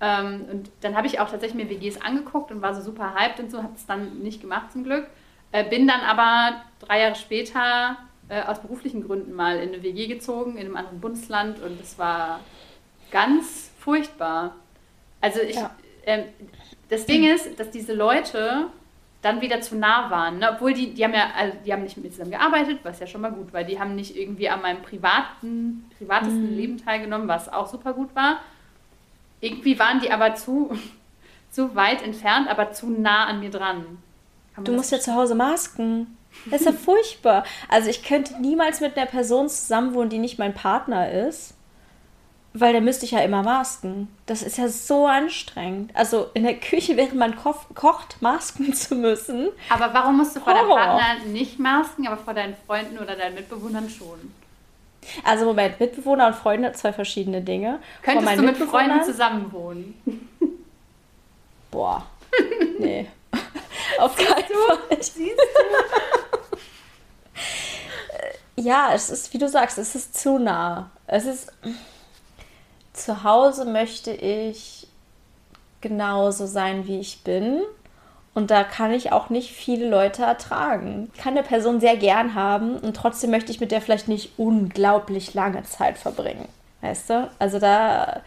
Ähm, 0.00 0.44
und 0.50 0.70
dann 0.80 0.96
habe 0.96 1.06
ich 1.06 1.20
auch 1.20 1.30
tatsächlich 1.30 1.64
mir 1.64 1.70
WGs 1.70 2.02
angeguckt 2.02 2.50
und 2.50 2.60
war 2.60 2.74
so 2.74 2.82
super 2.82 3.14
hyped 3.14 3.38
und 3.38 3.50
so, 3.50 3.62
habe 3.62 3.74
es 3.76 3.86
dann 3.86 4.18
nicht 4.18 4.40
gemacht 4.40 4.72
zum 4.72 4.82
Glück. 4.82 5.06
Äh, 5.52 5.64
bin 5.68 5.86
dann 5.86 6.00
aber 6.00 6.62
drei 6.80 7.00
Jahre 7.00 7.14
später 7.14 7.96
äh, 8.32 8.42
aus 8.46 8.60
beruflichen 8.60 9.06
Gründen 9.06 9.34
mal 9.34 9.58
in 9.58 9.74
eine 9.74 9.82
WG 9.82 10.06
gezogen, 10.06 10.56
in 10.56 10.66
einem 10.66 10.76
anderen 10.76 11.00
Bundesland 11.00 11.60
und 11.60 11.78
es 11.78 11.98
war 11.98 12.40
ganz 13.10 13.70
furchtbar. 13.78 14.56
Also 15.20 15.40
ich, 15.40 15.56
ja. 15.56 15.70
äh, 16.06 16.24
das 16.88 17.04
Ding 17.04 17.24
ist, 17.24 17.60
dass 17.60 17.70
diese 17.70 17.92
Leute 17.92 18.68
dann 19.20 19.42
wieder 19.42 19.60
zu 19.60 19.76
nah 19.76 20.10
waren. 20.10 20.38
Ne? 20.38 20.50
Obwohl 20.50 20.72
die, 20.72 20.94
die 20.94 21.04
haben 21.04 21.12
ja, 21.12 21.30
also 21.36 21.58
die 21.64 21.74
haben 21.74 21.82
nicht 21.82 21.96
mit 21.98 22.06
mir 22.06 22.10
zusammen 22.10 22.30
gearbeitet, 22.30 22.78
was 22.84 23.00
ja 23.00 23.06
schon 23.06 23.20
mal 23.20 23.32
gut 23.32 23.52
war. 23.52 23.64
Die 23.64 23.78
haben 23.78 23.94
nicht 23.94 24.16
irgendwie 24.16 24.48
an 24.48 24.62
meinem 24.62 24.80
privaten, 24.80 25.90
privatesten 25.98 26.52
mhm. 26.52 26.56
Leben 26.56 26.78
teilgenommen, 26.82 27.28
was 27.28 27.52
auch 27.52 27.66
super 27.66 27.92
gut 27.92 28.16
war. 28.16 28.38
Irgendwie 29.42 29.78
waren 29.78 30.00
die 30.00 30.10
aber 30.10 30.36
zu, 30.36 30.70
zu 31.50 31.74
weit 31.74 32.02
entfernt, 32.02 32.48
aber 32.48 32.72
zu 32.72 32.88
nah 32.88 33.26
an 33.26 33.40
mir 33.40 33.50
dran. 33.50 33.98
Du 34.64 34.72
musst 34.72 34.90
ja 34.90 35.00
zu 35.00 35.14
Hause 35.14 35.34
masken. 35.34 36.16
Das 36.46 36.60
ist 36.62 36.66
ja 36.66 36.72
furchtbar. 36.72 37.44
Also 37.68 37.88
ich 37.88 38.02
könnte 38.02 38.40
niemals 38.40 38.80
mit 38.80 38.96
einer 38.96 39.06
Person 39.06 39.48
zusammenwohnen, 39.48 40.10
die 40.10 40.18
nicht 40.18 40.38
mein 40.38 40.54
Partner 40.54 41.10
ist. 41.10 41.54
Weil 42.54 42.74
da 42.74 42.80
müsste 42.80 43.06
ich 43.06 43.12
ja 43.12 43.20
immer 43.20 43.42
masken. 43.42 44.14
Das 44.26 44.42
ist 44.42 44.58
ja 44.58 44.68
so 44.68 45.06
anstrengend. 45.06 45.90
Also 45.94 46.28
in 46.34 46.42
der 46.42 46.56
Küche, 46.56 46.98
während 46.98 47.14
man 47.14 47.34
ko 47.34 47.54
kocht, 47.74 48.20
masken 48.20 48.74
zu 48.74 48.94
müssen. 48.94 49.48
Aber 49.70 49.94
warum 49.94 50.18
musst 50.18 50.36
du 50.36 50.40
vor 50.40 50.52
deinem 50.52 50.68
Partner 50.68 51.24
nicht 51.26 51.58
masken, 51.58 52.06
aber 52.06 52.18
vor 52.18 52.34
deinen 52.34 52.54
Freunden 52.66 52.98
oder 52.98 53.16
deinen 53.16 53.36
Mitbewohnern 53.36 53.88
schon? 53.88 54.34
Also 55.24 55.46
Moment, 55.46 55.80
Mitbewohner 55.80 56.28
und 56.28 56.36
Freunde, 56.36 56.72
zwei 56.72 56.92
verschiedene 56.92 57.40
Dinge. 57.40 57.80
Könntest 58.02 58.38
du 58.38 58.42
mit 58.42 58.56
Freunden 58.56 59.02
zusammenwohnen? 59.02 60.28
Boah, 61.70 62.06
nee. 62.78 63.06
Auf 63.98 64.14
keinen 64.14 64.44
Fall. 64.44 64.78
Siehst 65.00 65.18
du? 65.18 66.21
Ja, 68.56 68.90
es 68.94 69.10
ist, 69.10 69.32
wie 69.32 69.38
du 69.38 69.48
sagst, 69.48 69.78
es 69.78 69.94
ist 69.94 70.18
zu 70.18 70.38
nah. 70.38 70.90
Es 71.06 71.24
ist. 71.24 71.52
Zu 72.92 73.24
Hause 73.24 73.64
möchte 73.64 74.10
ich 74.10 74.86
genauso 75.80 76.46
sein, 76.46 76.86
wie 76.86 77.00
ich 77.00 77.24
bin. 77.24 77.62
Und 78.34 78.50
da 78.50 78.64
kann 78.64 78.92
ich 78.92 79.12
auch 79.12 79.28
nicht 79.28 79.52
viele 79.52 79.88
Leute 79.88 80.22
ertragen. 80.22 81.10
Ich 81.14 81.20
kann 81.20 81.36
eine 81.36 81.46
Person 81.46 81.80
sehr 81.80 81.96
gern 81.96 82.34
haben 82.34 82.78
und 82.78 82.96
trotzdem 82.96 83.30
möchte 83.30 83.52
ich 83.52 83.60
mit 83.60 83.70
der 83.70 83.82
vielleicht 83.82 84.08
nicht 84.08 84.38
unglaublich 84.38 85.34
lange 85.34 85.62
Zeit 85.64 85.98
verbringen. 85.98 86.48
Weißt 86.80 87.10
du? 87.10 87.30
Also 87.38 87.58
da, 87.58 88.22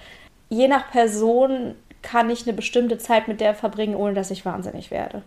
je 0.49 0.67
nach 0.67 0.91
Person 0.91 1.75
kann 2.03 2.29
ich 2.29 2.43
eine 2.43 2.53
bestimmte 2.53 2.99
Zeit 2.99 3.27
mit 3.27 3.41
der 3.41 3.55
verbringen, 3.55 3.95
ohne 3.95 4.13
dass 4.13 4.29
ich 4.29 4.45
wahnsinnig 4.45 4.91
werde. 4.91 5.23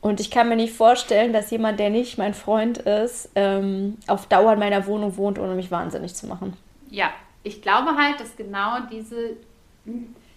Und 0.00 0.18
ich 0.18 0.30
kann 0.30 0.48
mir 0.48 0.56
nicht 0.56 0.74
vorstellen, 0.74 1.32
dass 1.32 1.50
jemand, 1.50 1.78
der 1.78 1.90
nicht 1.90 2.16
mein 2.16 2.32
Freund 2.32 2.78
ist, 2.78 3.28
ähm, 3.34 3.98
auf 4.06 4.26
Dauer 4.26 4.54
in 4.54 4.58
meiner 4.58 4.86
Wohnung 4.86 5.16
wohnt, 5.16 5.38
ohne 5.38 5.54
mich 5.54 5.70
wahnsinnig 5.70 6.14
zu 6.14 6.26
machen. 6.26 6.56
Ja, 6.88 7.10
ich 7.42 7.60
glaube 7.60 7.96
halt, 7.96 8.18
dass 8.18 8.36
genau 8.36 8.78
diese. 8.90 9.36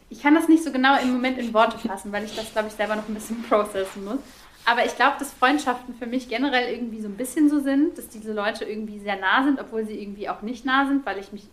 Ich 0.09 0.21
kann 0.21 0.35
das 0.35 0.47
nicht 0.47 0.63
so 0.63 0.71
genau 0.71 0.99
im 1.01 1.13
Moment 1.13 1.37
in 1.39 1.53
Worte 1.53 1.77
fassen, 1.77 2.11
weil 2.11 2.25
ich 2.25 2.35
das, 2.35 2.51
glaube 2.51 2.67
ich, 2.67 2.73
selber 2.73 2.95
noch 2.95 3.07
ein 3.07 3.13
bisschen 3.13 3.41
processen 3.49 4.03
muss. 4.03 4.19
Aber 4.65 4.85
ich 4.85 4.95
glaube, 4.95 5.15
dass 5.19 5.33
Freundschaften 5.33 5.95
für 5.95 6.05
mich 6.05 6.29
generell 6.29 6.73
irgendwie 6.73 7.01
so 7.01 7.07
ein 7.07 7.17
bisschen 7.17 7.49
so 7.49 7.59
sind, 7.59 7.97
dass 7.97 8.07
diese 8.09 8.31
Leute 8.31 8.63
irgendwie 8.65 8.99
sehr 8.99 9.17
nah 9.17 9.43
sind, 9.43 9.59
obwohl 9.59 9.85
sie 9.85 10.01
irgendwie 10.01 10.29
auch 10.29 10.41
nicht 10.41 10.65
nah 10.65 10.87
sind, 10.87 11.05
weil 11.05 11.19
ich 11.19 11.33
mich, 11.33 11.43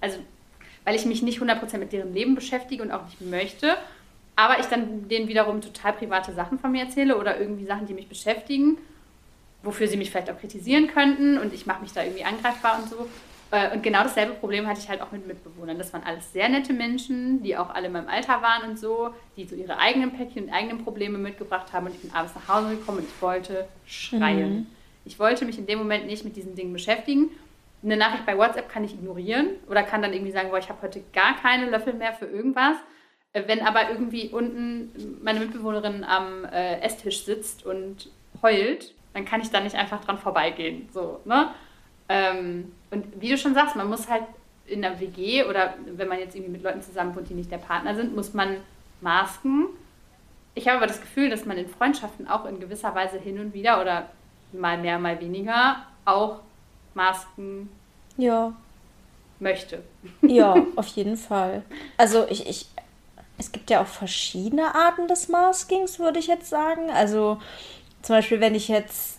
also 0.00 0.18
weil 0.84 0.94
ich 0.94 1.04
mich 1.04 1.22
nicht 1.22 1.40
100% 1.40 1.78
mit 1.78 1.92
deren 1.92 2.14
Leben 2.14 2.34
beschäftige 2.34 2.82
und 2.82 2.92
auch 2.92 3.04
nicht 3.04 3.20
möchte 3.20 3.76
aber 4.40 4.58
ich 4.58 4.66
dann 4.66 5.08
denen 5.08 5.28
wiederum 5.28 5.60
total 5.60 5.92
private 5.92 6.32
Sachen 6.32 6.58
von 6.58 6.72
mir 6.72 6.84
erzähle 6.84 7.18
oder 7.18 7.38
irgendwie 7.38 7.66
Sachen, 7.66 7.86
die 7.86 7.94
mich 7.94 8.08
beschäftigen, 8.08 8.78
wofür 9.62 9.86
sie 9.86 9.96
mich 9.96 10.10
vielleicht 10.10 10.30
auch 10.30 10.38
kritisieren 10.38 10.88
könnten 10.88 11.38
und 11.38 11.52
ich 11.52 11.66
mache 11.66 11.82
mich 11.82 11.92
da 11.92 12.02
irgendwie 12.02 12.24
angreifbar 12.24 12.78
und 12.80 12.88
so. 12.88 13.08
Äh, 13.50 13.74
und 13.74 13.82
genau 13.82 14.02
dasselbe 14.02 14.32
Problem 14.34 14.66
hatte 14.66 14.80
ich 14.80 14.88
halt 14.88 15.02
auch 15.02 15.12
mit 15.12 15.26
Mitbewohnern. 15.26 15.76
Das 15.76 15.92
waren 15.92 16.04
alles 16.04 16.32
sehr 16.32 16.48
nette 16.48 16.72
Menschen, 16.72 17.42
die 17.42 17.56
auch 17.56 17.70
alle 17.70 17.88
in 17.88 17.92
meinem 17.92 18.08
Alter 18.08 18.40
waren 18.42 18.70
und 18.70 18.78
so, 18.78 19.10
die 19.36 19.44
so 19.44 19.56
ihre 19.56 19.78
eigenen 19.78 20.12
Päckchen 20.12 20.44
und 20.44 20.50
eigenen 20.50 20.84
Probleme 20.84 21.18
mitgebracht 21.18 21.72
haben 21.72 21.86
und 21.86 21.94
ich 21.94 22.00
bin 22.00 22.12
abends 22.12 22.34
nach 22.34 22.48
Hause 22.48 22.76
gekommen 22.76 22.98
und 22.98 23.04
ich 23.04 23.22
wollte 23.22 23.66
schreien. 23.86 24.54
Mhm. 24.54 24.66
Ich 25.04 25.18
wollte 25.18 25.44
mich 25.44 25.58
in 25.58 25.66
dem 25.66 25.78
Moment 25.78 26.06
nicht 26.06 26.24
mit 26.24 26.36
diesen 26.36 26.54
Dingen 26.54 26.72
beschäftigen. 26.72 27.30
Eine 27.82 27.96
Nachricht 27.96 28.26
bei 28.26 28.36
WhatsApp 28.36 28.68
kann 28.68 28.84
ich 28.84 28.94
ignorieren 28.94 29.48
oder 29.68 29.82
kann 29.82 30.02
dann 30.02 30.12
irgendwie 30.12 30.32
sagen, 30.32 30.50
boah, 30.50 30.58
ich 30.58 30.68
habe 30.68 30.82
heute 30.82 31.02
gar 31.12 31.36
keine 31.36 31.68
Löffel 31.68 31.94
mehr 31.94 32.12
für 32.12 32.26
irgendwas. 32.26 32.76
Äh, 33.32 33.42
wenn 33.46 33.60
aber 33.60 33.90
irgendwie 33.90 34.28
unten 34.28 35.18
meine 35.22 35.40
Mitbewohnerin 35.40 36.04
am 36.04 36.44
äh, 36.44 36.80
Esstisch 36.80 37.24
sitzt 37.24 37.64
und 37.64 38.10
heult, 38.42 38.94
dann 39.14 39.24
kann 39.24 39.40
ich 39.40 39.50
da 39.50 39.60
nicht 39.60 39.76
einfach 39.76 40.04
dran 40.04 40.18
vorbeigehen. 40.18 40.88
So, 40.92 41.20
ne? 41.24 41.50
Ähm, 42.08 42.72
und 42.90 43.20
wie 43.20 43.28
du 43.28 43.38
schon 43.38 43.54
sagst, 43.54 43.76
man 43.76 43.88
muss 43.88 44.08
halt 44.08 44.24
in 44.66 44.82
der 44.82 45.00
WG 45.00 45.44
oder 45.44 45.74
wenn 45.86 46.08
man 46.08 46.18
jetzt 46.18 46.34
irgendwie 46.34 46.52
mit 46.52 46.62
Leuten 46.62 46.82
zusammen 46.82 47.14
wohnt, 47.14 47.28
die 47.28 47.34
nicht 47.34 47.50
der 47.50 47.58
Partner 47.58 47.94
sind, 47.94 48.14
muss 48.14 48.34
man 48.34 48.58
masken. 49.00 49.66
Ich 50.54 50.66
habe 50.66 50.78
aber 50.78 50.86
das 50.86 51.00
Gefühl, 51.00 51.30
dass 51.30 51.44
man 51.44 51.56
in 51.56 51.68
Freundschaften 51.68 52.28
auch 52.28 52.44
in 52.44 52.60
gewisser 52.60 52.94
Weise 52.94 53.18
hin 53.18 53.38
und 53.38 53.54
wieder 53.54 53.80
oder 53.80 54.10
mal 54.52 54.78
mehr, 54.78 54.98
mal 54.98 55.20
weniger 55.20 55.86
auch 56.04 56.40
Masken 56.94 57.68
ja. 58.16 58.52
möchte. 59.38 59.82
Ja, 60.22 60.56
auf 60.76 60.88
jeden 60.88 61.16
Fall. 61.16 61.62
Also 61.96 62.26
ich, 62.28 62.48
ich, 62.48 62.66
es 63.40 63.52
gibt 63.52 63.70
ja 63.70 63.82
auch 63.82 63.86
verschiedene 63.86 64.74
Arten 64.74 65.08
des 65.08 65.28
Maskings, 65.28 65.98
würde 65.98 66.18
ich 66.18 66.26
jetzt 66.26 66.48
sagen. 66.48 66.90
Also 66.90 67.40
zum 68.02 68.16
Beispiel, 68.16 68.40
wenn 68.40 68.54
ich 68.54 68.68
jetzt 68.68 69.18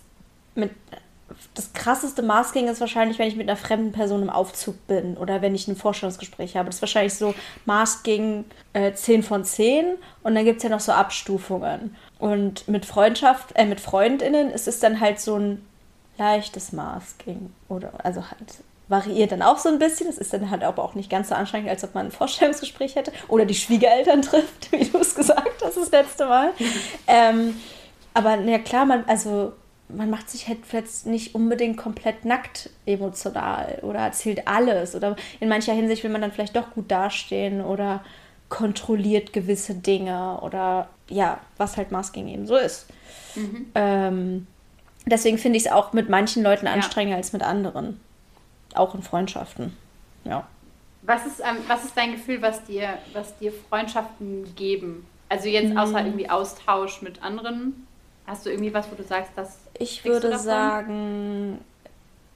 mit 0.54 0.70
das 1.54 1.72
krasseste 1.72 2.22
Masking 2.22 2.68
ist 2.68 2.80
wahrscheinlich, 2.80 3.18
wenn 3.18 3.26
ich 3.26 3.36
mit 3.36 3.48
einer 3.48 3.56
fremden 3.56 3.92
Person 3.92 4.22
im 4.22 4.30
Aufzug 4.30 4.86
bin 4.86 5.16
oder 5.16 5.42
wenn 5.42 5.54
ich 5.54 5.66
ein 5.66 5.76
Vorstellungsgespräch 5.76 6.56
habe. 6.56 6.66
Das 6.66 6.76
ist 6.76 6.82
wahrscheinlich 6.82 7.14
so 7.14 7.34
Masking 7.64 8.44
äh, 8.74 8.92
10 8.92 9.22
von 9.22 9.44
10 9.44 9.96
und 10.22 10.34
dann 10.34 10.44
gibt 10.44 10.58
es 10.58 10.62
ja 10.62 10.70
noch 10.70 10.80
so 10.80 10.92
Abstufungen. 10.92 11.96
Und 12.18 12.68
mit 12.68 12.84
Freundschaft, 12.84 13.52
äh, 13.54 13.64
mit 13.64 13.80
FreundInnen 13.80 14.50
ist 14.50 14.68
es 14.68 14.78
dann 14.78 15.00
halt 15.00 15.20
so 15.20 15.36
ein 15.36 15.66
leichtes 16.18 16.72
Masking. 16.72 17.52
Oder 17.68 17.92
also 18.04 18.22
halt 18.30 18.62
variiert 18.92 19.32
dann 19.32 19.42
auch 19.42 19.58
so 19.58 19.70
ein 19.70 19.78
bisschen. 19.78 20.08
Es 20.08 20.18
ist 20.18 20.32
dann 20.32 20.50
halt 20.50 20.62
aber 20.62 20.84
auch 20.84 20.94
nicht 20.94 21.10
ganz 21.10 21.30
so 21.30 21.34
anstrengend, 21.34 21.70
als 21.70 21.82
ob 21.82 21.94
man 21.94 22.06
ein 22.06 22.12
Vorstellungsgespräch 22.12 22.94
hätte. 22.94 23.10
Oder 23.26 23.46
die 23.46 23.54
Schwiegereltern 23.54 24.22
trifft, 24.22 24.70
wie 24.70 24.84
du 24.84 24.98
es 24.98 25.16
gesagt 25.16 25.64
hast 25.64 25.76
das 25.76 25.90
letzte 25.90 26.26
Mal. 26.26 26.52
ähm, 27.08 27.56
aber 28.14 28.38
ja 28.42 28.58
klar, 28.58 28.84
man, 28.84 29.04
also 29.06 29.54
man 29.88 30.10
macht 30.10 30.28
sich 30.28 30.46
halt 30.46 30.58
jetzt 30.72 31.06
nicht 31.06 31.34
unbedingt 31.34 31.78
komplett 31.78 32.24
nackt 32.24 32.70
emotional 32.86 33.78
oder 33.82 34.00
erzählt 34.00 34.46
alles. 34.46 34.94
Oder 34.94 35.16
in 35.40 35.48
mancher 35.48 35.72
Hinsicht 35.72 36.04
will 36.04 36.10
man 36.10 36.20
dann 36.20 36.32
vielleicht 36.32 36.54
doch 36.54 36.70
gut 36.72 36.90
dastehen 36.90 37.62
oder 37.62 38.04
kontrolliert 38.50 39.32
gewisse 39.32 39.74
Dinge 39.74 40.38
oder 40.42 40.90
ja, 41.08 41.40
was 41.56 41.78
halt 41.78 41.90
Masking 41.90 42.28
eben 42.28 42.46
so 42.46 42.56
ist. 42.56 42.86
Mhm. 43.34 43.66
Ähm, 43.74 44.46
deswegen 45.06 45.38
finde 45.38 45.56
ich 45.56 45.64
es 45.64 45.72
auch 45.72 45.94
mit 45.94 46.10
manchen 46.10 46.42
Leuten 46.42 46.66
anstrengender 46.66 47.16
ja. 47.16 47.18
als 47.18 47.32
mit 47.32 47.42
anderen. 47.42 47.98
Auch 48.74 48.94
in 48.94 49.02
Freundschaften. 49.02 49.76
Ja. 50.24 50.46
Was 51.02 51.26
ist, 51.26 51.40
ähm, 51.40 51.58
was 51.66 51.84
ist 51.84 51.96
dein 51.96 52.12
Gefühl, 52.12 52.40
was 52.42 52.64
dir, 52.64 52.98
was 53.12 53.36
dir 53.38 53.52
Freundschaften 53.52 54.54
geben? 54.54 55.06
Also 55.28 55.48
jetzt 55.48 55.76
außer 55.76 56.00
mhm. 56.00 56.06
irgendwie 56.06 56.30
Austausch 56.30 57.02
mit 57.02 57.22
anderen 57.22 57.86
Hast 58.26 58.46
du 58.46 58.50
irgendwie 58.50 58.72
was, 58.72 58.90
wo 58.90 58.94
du 58.94 59.02
sagst, 59.02 59.32
dass. 59.36 59.58
Ich 59.78 60.04
würde 60.04 60.38
sagen, 60.38 61.58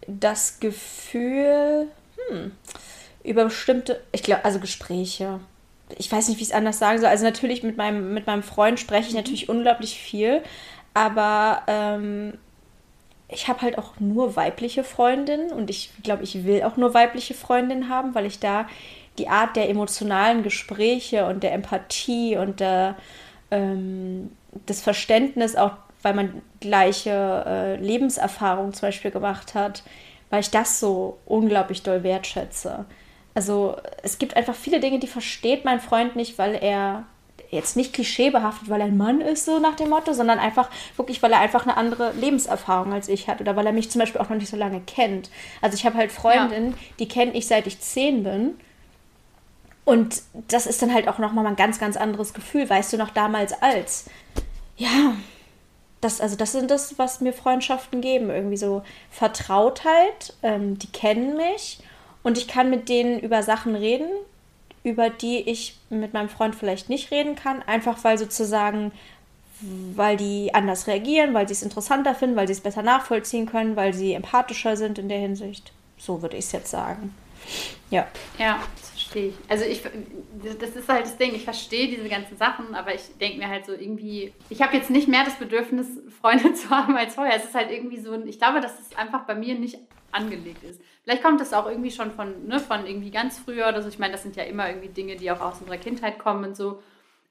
das 0.07 0.59
Gefühl, 0.59 1.88
hm, 2.29 2.53
über 3.22 3.44
bestimmte, 3.44 4.03
ich 4.12 4.22
glaube, 4.22 4.44
also 4.44 4.59
Gespräche. 4.59 5.40
Ich 5.96 6.11
weiß 6.11 6.29
nicht, 6.29 6.38
wie 6.38 6.42
ich 6.42 6.49
es 6.49 6.55
anders 6.55 6.81
sagen 6.81 6.99
soll. 6.99 7.09
Also 7.09 7.25
natürlich 7.25 7.62
mit 7.62 7.77
meinem, 7.77 8.12
mit 8.12 8.27
meinem 8.27 8.42
Freund 8.42 8.81
spreche 8.81 9.09
ich 9.09 9.14
mhm. 9.14 9.20
natürlich 9.20 9.49
unglaublich 9.49 9.96
viel, 9.96 10.42
aber 10.92 11.62
ähm, 11.68 12.37
ich 13.29 13.49
habe 13.49 13.62
halt 13.62 13.79
auch 13.79 13.99
nur 13.99 14.37
weibliche 14.37 14.85
Freundinnen 14.85 15.51
und 15.51 15.71
ich 15.71 15.91
glaube, 16.03 16.23
ich 16.23 16.45
will 16.45 16.62
auch 16.62 16.77
nur 16.77 16.95
weibliche 16.95 17.35
Freundinnen 17.35 17.89
haben, 17.89 18.15
weil 18.15 18.27
ich 18.27 18.39
da 18.39 18.67
die 19.19 19.29
Art 19.29 19.57
der 19.57 19.69
emotionalen 19.69 20.43
Gespräche 20.43 21.27
und 21.27 21.43
der 21.43 21.53
Empathie 21.53 22.37
und 22.37 22.61
der 22.61 22.97
ähm, 23.51 24.31
das 24.67 24.81
Verständnis, 24.81 25.57
auch 25.57 25.73
weil 26.03 26.15
man 26.15 26.43
gleiche 26.61 27.45
äh, 27.47 27.77
Lebenserfahrung 27.77 28.73
zum 28.73 28.89
Beispiel 28.89 29.11
gemacht 29.11 29.55
hat, 29.55 29.83
weil 30.31 30.41
ich 30.41 30.51
das 30.51 30.79
so 30.81 31.19
unglaublich 31.27 31.83
doll 31.83 32.03
wertschätze. 32.03 32.85
Also 33.35 33.77
es 34.03 34.19
gibt 34.19 34.37
einfach 34.37 34.55
viele 34.55 34.81
Dinge, 34.81 34.99
die 34.99 35.09
versteht 35.09 35.65
mein 35.65 35.81
Freund 35.81 36.17
nicht, 36.17 36.39
weil 36.39 36.55
er 36.55 37.05
jetzt 37.51 37.77
nicht 37.77 37.93
klischeebehaftet, 37.93 38.69
weil 38.69 38.81
er 38.81 38.87
ein 38.87 38.97
Mann 38.97 39.21
ist, 39.21 39.45
so 39.45 39.59
nach 39.59 39.77
dem 39.77 39.91
Motto, 39.91 40.13
sondern 40.13 40.39
einfach 40.39 40.71
wirklich, 40.97 41.23
weil 41.23 41.33
er 41.33 41.41
einfach 41.41 41.63
eine 41.63 41.77
andere 41.77 42.13
Lebenserfahrung 42.13 42.93
als 42.93 43.09
ich 43.09 43.29
hat 43.29 43.41
oder 43.41 43.57
weil 43.57 43.67
er 43.67 43.73
mich 43.73 43.91
zum 43.91 44.01
Beispiel 44.01 44.21
auch 44.21 44.29
noch 44.29 44.37
nicht 44.37 44.51
so 44.51 44.57
lange 44.57 44.81
kennt. 44.81 45.31
Also 45.61 45.77
ich 45.77 45.87
habe 45.87 45.97
halt 45.97 46.13
Freundinnen, 46.13 46.71
ja. 46.71 46.77
die 46.99 47.09
kenne 47.09 47.33
ich 47.33 47.47
seit 47.47 47.67
ich 47.67 47.81
zehn 47.81 48.23
bin. 48.23 48.55
Und 49.85 50.23
das 50.49 50.67
ist 50.67 50.83
dann 50.83 50.93
halt 50.93 51.07
auch 51.07 51.19
nochmal 51.19 51.47
ein 51.47 51.55
ganz, 51.55 51.79
ganz 51.79 51.97
anderes 51.97 52.35
Gefühl, 52.35 52.69
weißt 52.69 52.93
du 52.93 52.97
noch 52.97 53.11
damals 53.11 53.53
als 53.63 54.07
ja, 54.77 55.15
das, 56.01 56.21
also 56.21 56.37
das 56.37 56.53
sind 56.53 56.71
das, 56.71 56.99
was 56.99 57.21
mir 57.21 57.33
Freundschaften 57.33 58.01
geben. 58.01 58.31
Irgendwie 58.31 58.57
so 58.57 58.83
Vertrautheit, 59.11 60.35
ähm, 60.43 60.79
die 60.79 60.91
kennen 60.91 61.37
mich 61.37 61.79
und 62.23 62.39
ich 62.39 62.49
kann 62.49 62.71
mit 62.71 62.89
denen 62.89 63.19
über 63.19 63.43
Sachen 63.43 63.75
reden, 63.75 64.09
über 64.87 65.11
die 65.11 65.40
ich 65.40 65.77
mit 65.90 66.14
meinem 66.14 66.29
Freund 66.29 66.55
vielleicht 66.55 66.88
nicht 66.88 67.11
reden 67.11 67.35
kann, 67.35 67.61
einfach 67.64 68.05
weil 68.05 68.18
sozusagen, 68.18 68.92
weil 69.96 70.16
die 70.16 70.55
anders 70.55 70.87
reagieren, 70.87 71.35
weil 71.35 71.49
sie 71.49 71.55
es 71.55 71.62
interessanter 71.62 72.14
finden, 72.14 72.37
weil 72.37 72.46
sie 72.46 72.53
es 72.53 72.61
besser 72.61 72.83
nachvollziehen 72.83 73.46
können, 73.46 73.75
weil 73.75 73.92
sie 73.92 74.12
empathischer 74.12 74.77
sind 74.77 75.01
in 75.01 75.09
der 75.09 75.18
Hinsicht. 75.18 75.72
So 75.99 76.22
würde 76.22 76.37
ich 76.37 76.44
es 76.44 76.53
jetzt 76.53 76.70
sagen. 76.70 77.12
Ja. 77.90 78.07
Ja, 78.38 78.61
verstehe 79.17 79.29
ich. 79.29 79.35
Also 79.49 79.65
ich, 79.65 79.83
das 80.61 80.77
ist 80.77 80.89
halt 80.89 81.05
das 81.05 81.17
Ding, 81.17 81.35
ich 81.35 81.45
verstehe 81.45 81.89
diese 81.89 82.09
ganzen 82.09 82.37
Sachen, 82.37 82.75
aber 82.75 82.95
ich 82.95 83.17
denke 83.19 83.39
mir 83.39 83.49
halt 83.49 83.67
so 83.67 83.73
irgendwie, 83.73 84.33
ich 84.51 84.63
habe 84.63 84.77
jetzt 84.77 84.91
nicht 84.91 85.09
mehr 85.09 85.25
das 85.25 85.37
Bedürfnis, 85.37 85.89
Freunde 86.21 86.53
zu 86.55 86.71
haben 86.71 86.97
als 86.97 87.15
vorher. 87.15 87.37
Es 87.37 87.45
ist 87.45 87.55
halt 87.55 87.71
irgendwie 87.71 87.99
so, 87.99 88.15
ich 88.25 88.39
glaube, 88.39 88.61
dass 88.61 88.79
es 88.79 88.97
einfach 88.97 89.25
bei 89.25 89.35
mir 89.35 89.59
nicht 89.59 89.79
angelegt 90.13 90.63
ist. 90.65 90.81
Vielleicht 91.05 91.23
kommt 91.23 91.41
das 91.41 91.53
auch 91.53 91.67
irgendwie 91.67 91.91
schon 91.91 92.11
von, 92.11 92.47
ne, 92.47 92.59
von 92.59 92.87
irgendwie 92.87 93.11
ganz 93.11 93.39
früher 93.39 93.69
oder 93.69 93.83
so. 93.83 93.89
Ich 93.89 93.99
meine, 93.99 94.13
das 94.13 94.23
sind 94.23 94.37
ja 94.37 94.45
immer 94.45 94.69
irgendwie 94.69 94.89
Dinge, 94.89 95.17
die 95.17 95.31
auch 95.31 95.41
aus 95.41 95.61
unserer 95.61 95.79
Kindheit 95.79 96.19
kommen 96.19 96.45
und 96.45 96.57
so. 96.57 96.83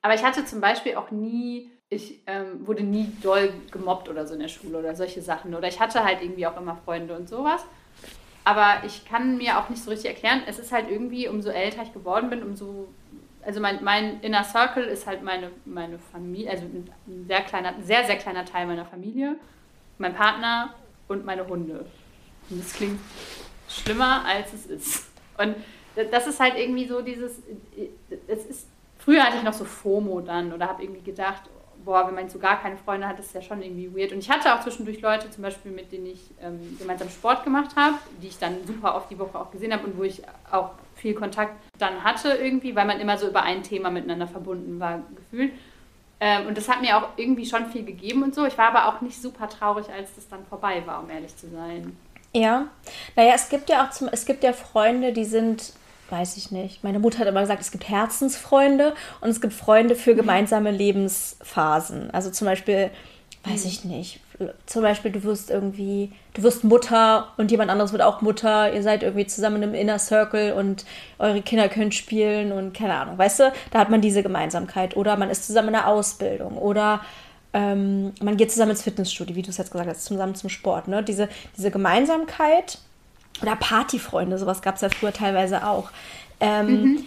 Aber 0.01 0.13
ich 0.13 0.23
hatte 0.23 0.45
zum 0.45 0.61
Beispiel 0.61 0.95
auch 0.95 1.11
nie, 1.11 1.71
ich 1.89 2.21
ähm, 2.27 2.65
wurde 2.65 2.83
nie 2.83 3.11
doll 3.21 3.51
gemobbt 3.71 4.07
oder 4.07 4.25
so 4.27 4.33
in 4.33 4.39
der 4.39 4.47
Schule 4.47 4.77
oder 4.77 4.95
solche 4.95 5.21
Sachen. 5.21 5.53
Oder 5.55 5.67
ich 5.67 5.79
hatte 5.79 6.03
halt 6.03 6.21
irgendwie 6.21 6.47
auch 6.47 6.57
immer 6.57 6.77
Freunde 6.85 7.15
und 7.15 7.27
sowas. 7.27 7.65
Aber 8.45 8.83
ich 8.85 9.05
kann 9.05 9.37
mir 9.37 9.59
auch 9.59 9.69
nicht 9.69 9.83
so 9.83 9.89
richtig 9.89 10.09
erklären. 10.11 10.43
Es 10.45 10.59
ist 10.59 10.71
halt 10.71 10.89
irgendwie, 10.89 11.27
umso 11.27 11.49
älter 11.49 11.81
ich 11.83 11.91
geworden 11.91 12.29
bin, 12.29 12.43
umso. 12.43 12.87
Also 13.43 13.59
mein, 13.59 13.83
mein 13.83 14.21
Inner 14.21 14.43
Circle 14.43 14.85
ist 14.85 15.05
halt 15.05 15.21
meine, 15.21 15.51
meine 15.65 15.99
Familie, 15.99 16.49
also 16.49 16.63
ein 16.63 16.89
sehr 17.27 17.41
kleiner, 17.41 17.73
sehr, 17.81 18.03
sehr 18.05 18.17
kleiner 18.17 18.45
Teil 18.45 18.65
meiner 18.65 18.85
Familie. 18.85 19.35
Mein 19.97 20.13
Partner 20.13 20.73
und 21.07 21.25
meine 21.25 21.47
Hunde. 21.47 21.85
Und 22.49 22.59
das 22.59 22.73
klingt 22.73 22.99
schlimmer, 23.67 24.23
als 24.25 24.53
es 24.53 24.65
ist. 24.67 25.07
Und 25.37 25.55
das 26.11 26.27
ist 26.27 26.39
halt 26.39 26.55
irgendwie 26.57 26.87
so 26.87 27.01
dieses, 27.01 27.41
es 28.27 28.45
ist, 28.45 28.67
früher 28.97 29.23
hatte 29.23 29.37
ich 29.37 29.43
noch 29.43 29.53
so 29.53 29.65
FOMO 29.65 30.21
dann 30.21 30.53
oder 30.53 30.67
habe 30.67 30.83
irgendwie 30.83 31.01
gedacht, 31.01 31.43
boah, 31.85 32.07
wenn 32.07 32.15
man 32.15 32.27
so 32.27 32.39
gar 32.39 32.61
keine 32.61 32.77
Freunde 32.77 33.07
hat, 33.07 33.19
ist 33.19 33.33
ja 33.33 33.41
schon 33.41 33.61
irgendwie 33.61 33.95
weird. 33.95 34.11
Und 34.11 34.19
ich 34.19 34.29
hatte 34.29 34.53
auch 34.53 34.61
zwischendurch 34.61 35.01
Leute, 35.01 35.29
zum 35.29 35.43
Beispiel, 35.43 35.71
mit 35.71 35.91
denen 35.91 36.07
ich 36.07 36.21
ähm, 36.41 36.77
gemeinsam 36.79 37.09
Sport 37.09 37.43
gemacht 37.43 37.75
habe, 37.75 37.97
die 38.21 38.27
ich 38.27 38.39
dann 38.39 38.65
super 38.65 38.95
oft 38.95 39.09
die 39.09 39.19
Woche 39.19 39.39
auch 39.39 39.51
gesehen 39.51 39.71
habe 39.71 39.85
und 39.85 39.97
wo 39.97 40.03
ich 40.03 40.21
auch 40.51 40.71
viel 40.95 41.13
Kontakt 41.13 41.53
dann 41.77 42.03
hatte 42.03 42.29
irgendwie, 42.29 42.75
weil 42.75 42.85
man 42.85 42.99
immer 42.99 43.17
so 43.17 43.27
über 43.27 43.43
ein 43.43 43.63
Thema 43.63 43.91
miteinander 43.91 44.27
verbunden 44.27 44.79
war, 44.79 45.03
gefühlt. 45.15 45.53
Ähm, 46.19 46.47
und 46.47 46.57
das 46.57 46.67
hat 46.67 46.81
mir 46.81 46.97
auch 46.97 47.09
irgendwie 47.17 47.45
schon 47.45 47.67
viel 47.67 47.83
gegeben 47.83 48.23
und 48.23 48.33
so. 48.33 48.45
Ich 48.45 48.57
war 48.57 48.73
aber 48.73 48.87
auch 48.87 49.01
nicht 49.01 49.21
super 49.21 49.47
traurig, 49.47 49.87
als 49.89 50.15
das 50.15 50.27
dann 50.27 50.45
vorbei 50.45 50.81
war, 50.85 51.03
um 51.03 51.09
ehrlich 51.09 51.35
zu 51.35 51.49
sein. 51.49 51.95
Ja, 52.33 52.67
naja, 53.15 53.33
es 53.35 53.47
gibt 53.49 53.69
ja 53.69 53.85
auch 53.85 53.91
zum, 53.91 54.09
es 54.11 54.25
gibt 54.25 54.43
ja 54.43 54.53
Freunde, 54.53 55.13
die 55.13 55.25
sind 55.25 55.73
weiß 56.09 56.37
ich 56.37 56.51
nicht. 56.51 56.83
Meine 56.83 56.99
Mutter 56.99 57.19
hat 57.19 57.27
immer 57.27 57.41
gesagt, 57.41 57.61
es 57.61 57.71
gibt 57.71 57.89
Herzensfreunde 57.89 58.93
und 59.21 59.29
es 59.29 59.41
gibt 59.41 59.53
Freunde 59.53 59.95
für 59.95 60.15
gemeinsame 60.15 60.71
Lebensphasen. 60.71 62.11
Also 62.11 62.29
zum 62.29 62.45
Beispiel, 62.45 62.91
weiß 63.43 63.63
mhm. 63.63 63.69
ich 63.69 63.85
nicht, 63.85 64.19
zum 64.65 64.81
Beispiel 64.81 65.11
du 65.11 65.23
wirst 65.23 65.49
irgendwie, 65.49 66.11
du 66.33 66.43
wirst 66.43 66.63
Mutter 66.63 67.29
und 67.37 67.51
jemand 67.51 67.71
anderes 67.71 67.91
wird 67.91 68.01
auch 68.01 68.21
Mutter, 68.21 68.73
ihr 68.73 68.83
seid 68.83 69.03
irgendwie 69.03 69.25
zusammen 69.25 69.63
im 69.63 69.73
Inner 69.73 69.99
Circle 69.99 70.53
und 70.53 70.85
eure 71.19 71.41
Kinder 71.41 71.69
können 71.69 71.91
spielen 71.91 72.51
und 72.51 72.73
keine 72.73 72.95
Ahnung, 72.95 73.17
weißt 73.17 73.39
du, 73.39 73.53
da 73.71 73.79
hat 73.79 73.89
man 73.89 74.01
diese 74.01 74.23
Gemeinsamkeit. 74.23 74.95
Oder 74.95 75.17
man 75.17 75.29
ist 75.29 75.45
zusammen 75.45 75.69
in 75.69 75.73
der 75.73 75.87
Ausbildung 75.87 76.57
oder 76.57 77.01
ähm, 77.53 78.11
man 78.21 78.35
geht 78.35 78.51
zusammen 78.51 78.71
ins 78.71 78.83
Fitnessstudio, 78.83 79.35
wie 79.35 79.41
du 79.41 79.49
es 79.49 79.57
jetzt 79.57 79.71
gesagt 79.71 79.89
hast, 79.89 80.03
zusammen 80.03 80.35
zum 80.35 80.49
Sport. 80.49 80.87
Ne? 80.87 81.01
Diese, 81.03 81.29
diese 81.55 81.71
Gemeinsamkeit 81.71 82.79
oder 83.41 83.55
Partyfreunde, 83.55 84.37
sowas 84.37 84.61
gab 84.61 84.75
es 84.75 84.81
ja 84.81 84.89
früher 84.89 85.13
teilweise 85.13 85.65
auch. 85.65 85.89
Ähm, 86.39 86.67
mhm. 86.67 87.05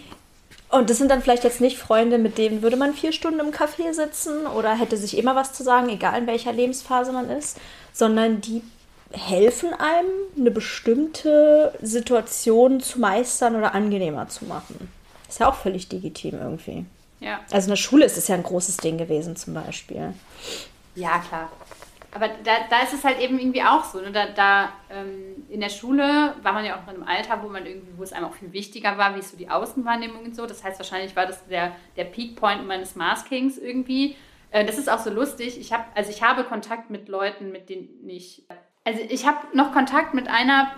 Und 0.69 0.89
das 0.89 0.99
sind 0.99 1.09
dann 1.09 1.21
vielleicht 1.21 1.43
jetzt 1.43 1.61
nicht 1.61 1.77
Freunde, 1.77 2.19
mit 2.19 2.37
denen 2.37 2.61
würde 2.61 2.77
man 2.77 2.93
vier 2.93 3.11
Stunden 3.11 3.39
im 3.39 3.51
Café 3.51 3.91
sitzen 3.93 4.45
oder 4.45 4.77
hätte 4.77 4.97
sich 4.97 5.17
immer 5.17 5.35
was 5.35 5.51
zu 5.53 5.63
sagen, 5.63 5.89
egal 5.89 6.19
in 6.19 6.27
welcher 6.27 6.53
Lebensphase 6.53 7.11
man 7.11 7.29
ist, 7.29 7.57
sondern 7.91 8.39
die 8.41 8.61
helfen 9.11 9.73
einem, 9.73 10.09
eine 10.37 10.51
bestimmte 10.51 11.73
Situation 11.81 12.81
zu 12.81 12.99
meistern 12.99 13.55
oder 13.55 13.73
angenehmer 13.73 14.29
zu 14.29 14.45
machen. 14.45 14.91
Ist 15.27 15.39
ja 15.39 15.49
auch 15.49 15.55
völlig 15.55 15.91
legitim 15.91 16.39
irgendwie. 16.39 16.85
Ja. 17.19 17.39
Also 17.51 17.65
in 17.65 17.71
der 17.71 17.75
Schule 17.77 18.05
ist 18.05 18.17
es 18.17 18.27
ja 18.27 18.35
ein 18.35 18.43
großes 18.43 18.77
Ding 18.77 18.99
gewesen 18.99 19.35
zum 19.35 19.55
Beispiel. 19.55 20.13
Ja, 20.93 21.17
klar 21.19 21.49
aber 22.11 22.27
da, 22.43 22.51
da 22.69 22.81
ist 22.81 22.93
es 22.93 23.03
halt 23.03 23.19
eben 23.19 23.39
irgendwie 23.39 23.61
auch 23.61 23.83
so. 23.83 24.01
Ne? 24.01 24.11
Da, 24.11 24.27
da 24.27 24.69
ähm, 24.89 25.45
in 25.49 25.59
der 25.59 25.69
Schule 25.69 26.35
war 26.41 26.53
man 26.53 26.65
ja 26.65 26.75
auch 26.75 26.83
in 26.83 26.95
einem 26.95 27.03
Alter, 27.03 27.43
wo 27.43 27.49
man 27.49 27.65
irgendwie, 27.65 27.97
wo 27.97 28.03
es 28.03 28.13
einem 28.13 28.25
auch 28.25 28.33
viel 28.33 28.51
wichtiger 28.51 28.97
war, 28.97 29.15
wie 29.15 29.19
ist 29.19 29.31
so 29.31 29.37
die 29.37 29.49
Außenwahrnehmung 29.49 30.25
und 30.25 30.35
so. 30.35 30.47
Das 30.47 30.63
heißt, 30.63 30.79
wahrscheinlich 30.79 31.15
war 31.15 31.27
das 31.27 31.45
der, 31.47 31.73
der 31.97 32.05
Peakpoint 32.05 32.65
meines 32.67 32.95
Maskings 32.95 33.57
irgendwie. 33.57 34.15
Äh, 34.51 34.65
das 34.65 34.77
ist 34.77 34.89
auch 34.89 34.99
so 34.99 35.11
lustig. 35.11 35.59
Ich 35.59 35.71
habe, 35.71 35.83
also 35.93 36.09
ich 36.09 36.23
habe 36.23 36.43
Kontakt 36.43 36.89
mit 36.89 37.09
Leuten, 37.09 37.51
mit 37.51 37.69
denen 37.69 38.07
ich. 38.07 38.43
Also 38.85 39.01
ich 39.07 39.27
habe 39.27 39.37
noch 39.53 39.71
Kontakt 39.71 40.15
mit 40.15 40.27
einer 40.27 40.71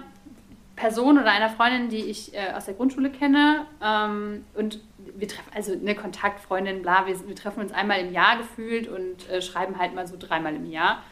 Person 0.75 1.17
oder 1.17 1.31
einer 1.31 1.49
Freundin, 1.49 1.89
die 1.89 2.09
ich 2.09 2.33
äh, 2.33 2.53
aus 2.55 2.65
der 2.65 2.73
Grundschule 2.73 3.09
kenne. 3.09 3.67
Ähm, 3.81 4.45
und 4.53 4.81
wir 5.15 5.27
treffen, 5.27 5.51
also 5.53 5.73
eine 5.73 5.95
Kontaktfreundin, 5.95 6.81
bla, 6.81 7.05
wir, 7.07 7.27
wir, 7.27 7.35
treffen 7.35 7.61
uns 7.61 7.71
einmal 7.71 7.99
im 7.99 8.11
Jahr 8.11 8.37
gefühlt 8.37 8.87
und 8.87 9.29
äh, 9.29 9.41
schreiben 9.41 9.77
halt 9.77 9.93
mal 9.93 10.07
so 10.07 10.15
dreimal 10.17 10.55
im 10.55 10.69
Jahr. 10.69 11.03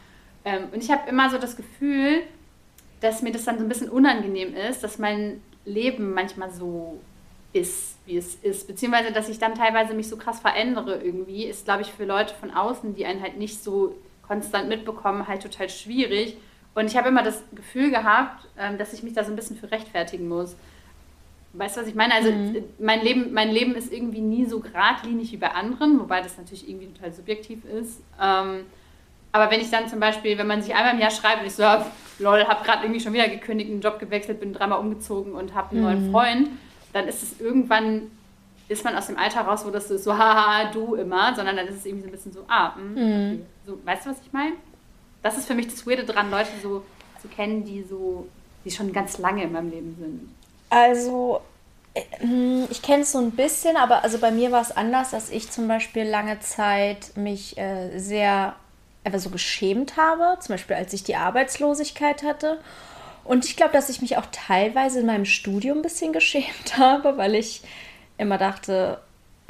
Ähm, 0.44 0.68
und 0.72 0.82
ich 0.82 0.90
habe 0.90 1.08
immer 1.08 1.30
so 1.30 1.38
das 1.38 1.56
Gefühl, 1.56 2.22
dass 3.00 3.22
mir 3.22 3.32
das 3.32 3.44
dann 3.44 3.58
so 3.58 3.64
ein 3.64 3.68
bisschen 3.68 3.88
unangenehm 3.88 4.54
ist, 4.54 4.82
dass 4.82 4.98
mein 4.98 5.42
Leben 5.64 6.12
manchmal 6.14 6.50
so 6.50 7.00
ist, 7.52 7.96
wie 8.06 8.16
es 8.16 8.36
ist. 8.36 8.66
Beziehungsweise, 8.66 9.12
dass 9.12 9.28
ich 9.28 9.38
dann 9.38 9.54
teilweise 9.54 9.94
mich 9.94 10.08
so 10.08 10.16
krass 10.16 10.40
verändere 10.40 11.02
irgendwie, 11.02 11.44
ist, 11.44 11.64
glaube 11.64 11.82
ich, 11.82 11.92
für 11.92 12.04
Leute 12.04 12.34
von 12.34 12.50
außen, 12.50 12.94
die 12.94 13.06
einen 13.06 13.22
halt 13.22 13.38
nicht 13.38 13.62
so 13.62 13.96
konstant 14.26 14.68
mitbekommen, 14.68 15.26
halt 15.26 15.42
total 15.42 15.68
schwierig. 15.68 16.36
Und 16.74 16.86
ich 16.86 16.96
habe 16.96 17.08
immer 17.08 17.22
das 17.22 17.42
Gefühl 17.52 17.90
gehabt, 17.90 18.46
ähm, 18.56 18.78
dass 18.78 18.92
ich 18.92 19.02
mich 19.02 19.12
da 19.12 19.24
so 19.24 19.32
ein 19.32 19.36
bisschen 19.36 19.56
für 19.56 19.70
rechtfertigen 19.70 20.28
muss. 20.28 20.54
Weißt 21.52 21.76
du, 21.76 21.80
was 21.80 21.88
ich 21.88 21.96
meine? 21.96 22.14
Also 22.14 22.30
mhm. 22.30 22.62
mein, 22.78 23.02
Leben, 23.02 23.32
mein 23.32 23.50
Leben 23.50 23.74
ist 23.74 23.92
irgendwie 23.92 24.20
nie 24.20 24.44
so 24.44 24.60
geradlinig 24.60 25.32
wie 25.32 25.36
bei 25.36 25.50
anderen, 25.50 25.98
wobei 25.98 26.20
das 26.20 26.38
natürlich 26.38 26.68
irgendwie 26.68 26.86
total 26.86 27.12
subjektiv 27.12 27.64
ist. 27.64 28.00
Aber 29.32 29.50
wenn 29.50 29.60
ich 29.60 29.70
dann 29.70 29.88
zum 29.88 30.00
Beispiel, 30.00 30.36
wenn 30.38 30.46
man 30.46 30.62
sich 30.62 30.74
einmal 30.74 30.94
im 30.94 31.00
Jahr 31.00 31.10
schreibt 31.10 31.40
und 31.40 31.46
ich 31.46 31.54
so, 31.54 31.62
lol, 32.18 32.44
habe 32.44 32.64
gerade 32.64 32.84
irgendwie 32.84 33.00
schon 33.00 33.12
wieder 33.12 33.28
gekündigt, 33.28 33.70
einen 33.70 33.80
Job 33.80 33.98
gewechselt, 33.98 34.40
bin 34.40 34.52
dreimal 34.52 34.80
umgezogen 34.80 35.32
und 35.34 35.54
habe 35.54 35.70
einen 35.70 35.80
mhm. 35.80 35.86
neuen 35.86 36.10
Freund, 36.10 36.48
dann 36.92 37.06
ist 37.06 37.22
es 37.22 37.40
irgendwann, 37.40 38.10
ist 38.68 38.84
man 38.84 38.96
aus 38.96 39.06
dem 39.06 39.16
Alter 39.16 39.42
raus, 39.42 39.64
wo 39.64 39.70
das 39.70 39.88
so, 39.88 39.96
so 39.96 40.16
haha, 40.16 40.70
du 40.72 40.96
immer, 40.96 41.34
sondern 41.34 41.56
dann 41.56 41.68
ist 41.68 41.76
es 41.76 41.86
irgendwie 41.86 42.04
so 42.04 42.08
ein 42.08 42.12
bisschen 42.12 42.32
so, 42.32 42.44
ah, 42.48 42.74
mh, 42.76 42.82
mhm. 42.82 43.32
okay. 43.32 43.40
so, 43.66 43.78
weißt 43.84 44.06
du, 44.06 44.10
was 44.10 44.20
ich 44.24 44.32
meine? 44.32 44.52
Das 45.22 45.36
ist 45.36 45.46
für 45.46 45.54
mich 45.54 45.68
das 45.68 45.86
Weirde 45.86 46.04
dran, 46.04 46.30
Leute 46.30 46.48
so 46.62 46.82
zu 47.20 47.28
kennen, 47.28 47.64
die 47.64 47.82
so, 47.82 48.26
die 48.64 48.70
schon 48.70 48.92
ganz 48.92 49.18
lange 49.18 49.44
in 49.44 49.52
meinem 49.52 49.70
Leben 49.70 49.96
sind. 49.98 50.34
Also, 50.70 51.40
äh, 51.94 52.02
hm, 52.18 52.66
ich 52.70 52.82
kenne 52.82 53.02
es 53.02 53.12
so 53.12 53.18
ein 53.18 53.32
bisschen, 53.32 53.76
aber 53.76 54.02
also 54.02 54.18
bei 54.18 54.30
mir 54.30 54.50
war 54.50 54.62
es 54.62 54.72
anders, 54.72 55.10
dass 55.10 55.30
ich 55.30 55.50
zum 55.50 55.68
Beispiel 55.68 56.04
lange 56.04 56.40
Zeit 56.40 57.16
mich 57.16 57.58
äh, 57.58 57.98
sehr 57.98 58.54
einfach 59.04 59.18
so 59.18 59.30
geschämt 59.30 59.96
habe, 59.96 60.38
zum 60.40 60.54
Beispiel 60.54 60.76
als 60.76 60.92
ich 60.92 61.04
die 61.04 61.16
Arbeitslosigkeit 61.16 62.22
hatte. 62.22 62.58
Und 63.24 63.44
ich 63.44 63.56
glaube, 63.56 63.72
dass 63.72 63.88
ich 63.88 64.02
mich 64.02 64.16
auch 64.16 64.26
teilweise 64.32 65.00
in 65.00 65.06
meinem 65.06 65.24
Studium 65.24 65.78
ein 65.78 65.82
bisschen 65.82 66.12
geschämt 66.12 66.76
habe, 66.76 67.16
weil 67.16 67.34
ich 67.34 67.62
immer 68.18 68.38
dachte, 68.38 69.00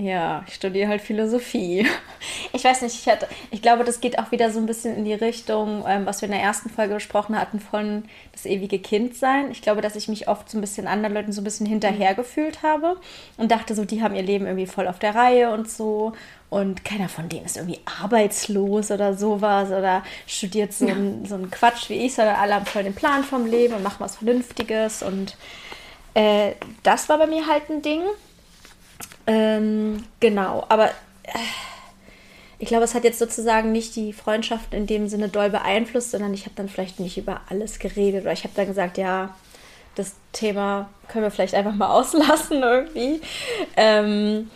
ja, 0.00 0.44
ich 0.46 0.54
studiere 0.54 0.88
halt 0.88 1.00
Philosophie. 1.00 1.86
Ich 2.52 2.64
weiß 2.64 2.82
nicht, 2.82 2.96
ich, 2.96 3.06
hatte, 3.06 3.28
ich 3.52 3.62
glaube, 3.62 3.84
das 3.84 4.00
geht 4.00 4.18
auch 4.18 4.32
wieder 4.32 4.50
so 4.50 4.58
ein 4.58 4.66
bisschen 4.66 4.96
in 4.96 5.04
die 5.04 5.14
Richtung, 5.14 5.84
ähm, 5.86 6.04
was 6.04 6.20
wir 6.20 6.26
in 6.26 6.32
der 6.32 6.42
ersten 6.42 6.68
Folge 6.68 6.94
besprochen 6.94 7.38
hatten, 7.40 7.60
von 7.60 8.04
das 8.32 8.44
ewige 8.44 8.80
Kindsein. 8.80 9.52
Ich 9.52 9.62
glaube, 9.62 9.80
dass 9.80 9.94
ich 9.94 10.08
mich 10.08 10.26
oft 10.28 10.50
so 10.50 10.58
ein 10.58 10.60
bisschen 10.60 10.88
anderen 10.88 11.14
Leuten 11.14 11.32
so 11.32 11.40
ein 11.40 11.44
bisschen 11.44 11.66
hinterhergefühlt 11.66 12.64
habe 12.64 12.96
und 13.36 13.52
dachte 13.52 13.76
so, 13.76 13.84
die 13.84 14.02
haben 14.02 14.16
ihr 14.16 14.22
Leben 14.22 14.46
irgendwie 14.46 14.66
voll 14.66 14.88
auf 14.88 14.98
der 14.98 15.14
Reihe 15.14 15.52
und 15.52 15.70
so. 15.70 16.12
Und 16.50 16.84
keiner 16.84 17.08
von 17.08 17.28
denen 17.28 17.46
ist 17.46 17.56
irgendwie 17.56 17.80
arbeitslos 18.02 18.90
oder 18.90 19.14
sowas 19.14 19.68
oder 19.70 20.02
studiert 20.26 20.72
so, 20.72 20.84
ja. 20.84 20.94
ein, 20.94 21.24
so 21.24 21.36
einen 21.36 21.50
Quatsch 21.50 21.88
wie 21.88 21.94
ich, 21.94 22.14
sondern 22.14 22.34
alle 22.34 22.56
haben 22.56 22.66
voll 22.66 22.82
den 22.82 22.94
Plan 22.94 23.22
vom 23.22 23.46
Leben 23.46 23.74
und 23.74 23.84
machen 23.84 24.00
was 24.00 24.16
Vernünftiges. 24.16 25.04
Und 25.04 25.36
äh, 26.14 26.52
das 26.82 27.08
war 27.08 27.18
bei 27.18 27.28
mir 27.28 27.46
halt 27.46 27.70
ein 27.70 27.82
Ding. 27.82 28.02
Ähm, 29.28 30.04
genau, 30.18 30.66
aber 30.68 30.86
äh, 31.22 31.38
ich 32.58 32.66
glaube, 32.66 32.84
es 32.84 32.94
hat 32.94 33.04
jetzt 33.04 33.20
sozusagen 33.20 33.70
nicht 33.70 33.94
die 33.94 34.12
Freundschaft 34.12 34.74
in 34.74 34.88
dem 34.88 35.08
Sinne 35.08 35.28
doll 35.28 35.50
beeinflusst, 35.50 36.10
sondern 36.10 36.34
ich 36.34 36.46
habe 36.46 36.56
dann 36.56 36.68
vielleicht 36.68 36.98
nicht 36.98 37.16
über 37.16 37.42
alles 37.48 37.78
geredet 37.78 38.22
oder 38.22 38.32
ich 38.32 38.42
habe 38.42 38.54
dann 38.56 38.66
gesagt, 38.66 38.98
ja, 38.98 39.36
das 39.94 40.14
Thema 40.32 40.90
können 41.08 41.24
wir 41.24 41.30
vielleicht 41.30 41.54
einfach 41.54 41.74
mal 41.74 41.90
auslassen 41.94 42.60
irgendwie. 42.62 43.20
Ähm, 43.76 44.50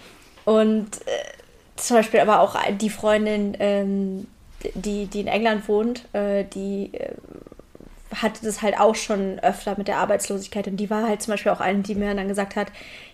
und 0.45 0.89
äh, 1.07 1.44
zum 1.77 1.97
Beispiel 1.97 2.21
aber 2.21 2.41
auch 2.41 2.57
die 2.81 2.91
Freundin, 2.91 3.57
ähm, 3.59 4.27
die, 4.75 5.07
die 5.07 5.21
in 5.21 5.27
England 5.27 5.69
wohnt, 5.69 6.05
äh, 6.15 6.45
die 6.45 6.95
äh, 6.95 7.15
hatte 8.15 8.45
das 8.45 8.63
halt 8.63 8.79
auch 8.79 8.95
schon 8.95 9.39
öfter 9.41 9.75
mit 9.77 9.89
der 9.89 9.99
Arbeitslosigkeit 9.99 10.69
und 10.69 10.77
die 10.77 10.91
war 10.91 11.09
halt 11.09 11.23
zum 11.23 11.33
Beispiel 11.33 11.53
auch 11.53 11.61
eine, 11.61 11.81
die 11.81 11.95
mir 11.95 12.15
dann 12.15 12.29
gesagt 12.29 12.57
hat, 12.57 12.69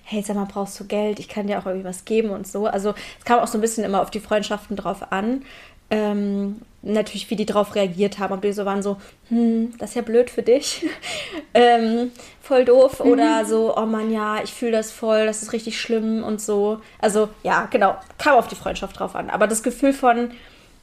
hey, 0.04 0.22
sag 0.22 0.36
mal, 0.36 0.46
brauchst 0.46 0.78
du 0.78 0.84
Geld? 0.84 1.18
Ich 1.18 1.28
kann 1.28 1.46
dir 1.46 1.58
auch 1.58 1.66
irgendwie 1.66 1.86
was 1.86 2.04
geben 2.04 2.30
und 2.30 2.46
so. 2.46 2.66
Also 2.66 2.94
es 3.18 3.24
kam 3.24 3.40
auch 3.40 3.46
so 3.46 3.58
ein 3.58 3.60
bisschen 3.60 3.84
immer 3.84 4.02
auf 4.02 4.10
die 4.10 4.20
Freundschaften 4.20 4.76
drauf 4.76 5.12
an. 5.12 5.42
Ähm, 5.90 6.62
natürlich, 6.82 7.28
wie 7.30 7.36
die 7.36 7.46
drauf 7.46 7.74
reagiert 7.74 8.18
haben, 8.18 8.32
ob 8.32 8.42
die 8.42 8.52
so 8.52 8.64
waren 8.64 8.82
so, 8.82 8.96
hm, 9.28 9.72
das 9.78 9.90
ist 9.90 9.96
ja 9.96 10.02
blöd 10.02 10.30
für 10.30 10.42
dich, 10.42 10.86
ähm, 11.54 12.10
voll 12.40 12.64
doof 12.64 13.04
mhm. 13.04 13.10
oder 13.10 13.44
so, 13.44 13.76
oh 13.76 13.86
Mann, 13.86 14.12
ja, 14.12 14.42
ich 14.42 14.52
fühle 14.52 14.72
das 14.72 14.90
voll, 14.90 15.26
das 15.26 15.42
ist 15.42 15.52
richtig 15.52 15.80
schlimm 15.80 16.24
und 16.24 16.40
so. 16.40 16.80
Also 16.98 17.28
ja, 17.42 17.68
genau, 17.70 17.96
kam 18.18 18.36
auf 18.36 18.48
die 18.48 18.56
Freundschaft 18.56 18.98
drauf 18.98 19.14
an. 19.14 19.30
Aber 19.30 19.46
das 19.46 19.62
Gefühl 19.62 19.92
von, 19.92 20.30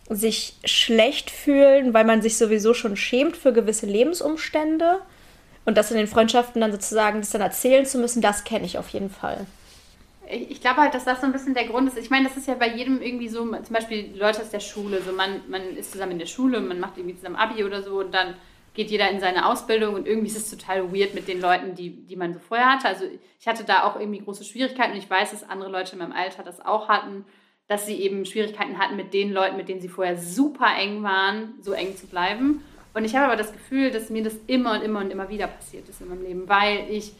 sich 0.09 0.55
schlecht 0.63 1.29
fühlen, 1.29 1.93
weil 1.93 2.05
man 2.05 2.21
sich 2.21 2.37
sowieso 2.37 2.73
schon 2.73 2.95
schämt 2.95 3.35
für 3.35 3.51
gewisse 3.51 3.85
Lebensumstände. 3.85 4.99
Und 5.65 5.77
das 5.77 5.91
in 5.91 5.97
den 5.97 6.07
Freundschaften 6.07 6.61
dann 6.61 6.71
sozusagen, 6.71 7.19
das 7.19 7.31
dann 7.31 7.41
erzählen 7.41 7.85
zu 7.85 7.97
müssen, 7.97 8.21
das 8.21 8.45
kenne 8.45 8.65
ich 8.65 8.77
auf 8.77 8.87
jeden 8.89 9.09
Fall. 9.09 9.45
Ich 10.29 10.59
glaube 10.61 10.81
halt, 10.81 10.93
dass 10.93 11.05
das 11.05 11.21
so 11.21 11.25
ein 11.25 11.31
bisschen 11.31 11.53
der 11.53 11.67
Grund 11.67 11.87
ist. 11.87 11.97
Ich 11.97 12.09
meine, 12.09 12.27
das 12.27 12.37
ist 12.37 12.47
ja 12.47 12.55
bei 12.55 12.67
jedem 12.67 13.01
irgendwie 13.01 13.29
so, 13.29 13.43
zum 13.43 13.73
Beispiel 13.73 14.13
Leute 14.15 14.41
aus 14.41 14.49
der 14.49 14.59
Schule, 14.59 15.01
so 15.01 15.11
man, 15.13 15.41
man 15.47 15.61
ist 15.77 15.91
zusammen 15.91 16.13
in 16.13 16.19
der 16.19 16.25
Schule, 16.25 16.59
man 16.59 16.79
macht 16.79 16.97
irgendwie 16.97 17.15
zusammen 17.15 17.37
Abi 17.37 17.63
oder 17.63 17.81
so 17.81 17.99
und 17.99 18.13
dann 18.13 18.35
geht 18.73 18.91
jeder 18.91 19.09
in 19.09 19.19
seine 19.19 19.47
Ausbildung 19.47 19.95
und 19.95 20.07
irgendwie 20.07 20.27
ist 20.27 20.37
es 20.37 20.49
total 20.49 20.93
weird 20.93 21.15
mit 21.15 21.27
den 21.27 21.41
Leuten, 21.41 21.75
die, 21.75 22.05
die 22.05 22.15
man 22.15 22.33
so 22.33 22.39
vorher 22.39 22.73
hatte. 22.73 22.87
Also 22.87 23.05
ich 23.39 23.47
hatte 23.47 23.63
da 23.63 23.83
auch 23.83 23.99
irgendwie 23.99 24.19
große 24.19 24.43
Schwierigkeiten 24.43 24.91
und 24.91 24.97
ich 24.99 25.09
weiß, 25.09 25.31
dass 25.31 25.49
andere 25.49 25.71
Leute 25.71 25.93
in 25.93 25.99
meinem 25.99 26.11
Alter 26.11 26.43
das 26.43 26.63
auch 26.63 26.87
hatten 26.89 27.25
dass 27.67 27.85
sie 27.85 27.95
eben 27.95 28.25
Schwierigkeiten 28.25 28.77
hatten, 28.77 28.95
mit 28.95 29.13
den 29.13 29.31
Leuten, 29.31 29.57
mit 29.57 29.69
denen 29.69 29.81
sie 29.81 29.89
vorher 29.89 30.17
super 30.17 30.67
eng 30.77 31.03
waren, 31.03 31.55
so 31.61 31.73
eng 31.73 31.95
zu 31.95 32.07
bleiben. 32.07 32.63
Und 32.93 33.05
ich 33.05 33.15
habe 33.15 33.25
aber 33.25 33.35
das 33.35 33.51
Gefühl, 33.51 33.91
dass 33.91 34.09
mir 34.09 34.23
das 34.23 34.35
immer 34.47 34.73
und 34.73 34.81
immer 34.81 34.99
und 35.01 35.11
immer 35.11 35.29
wieder 35.29 35.47
passiert 35.47 35.87
ist 35.87 36.01
in 36.01 36.07
meinem 36.07 36.23
Leben, 36.23 36.49
weil 36.49 36.85
ich 36.89 37.13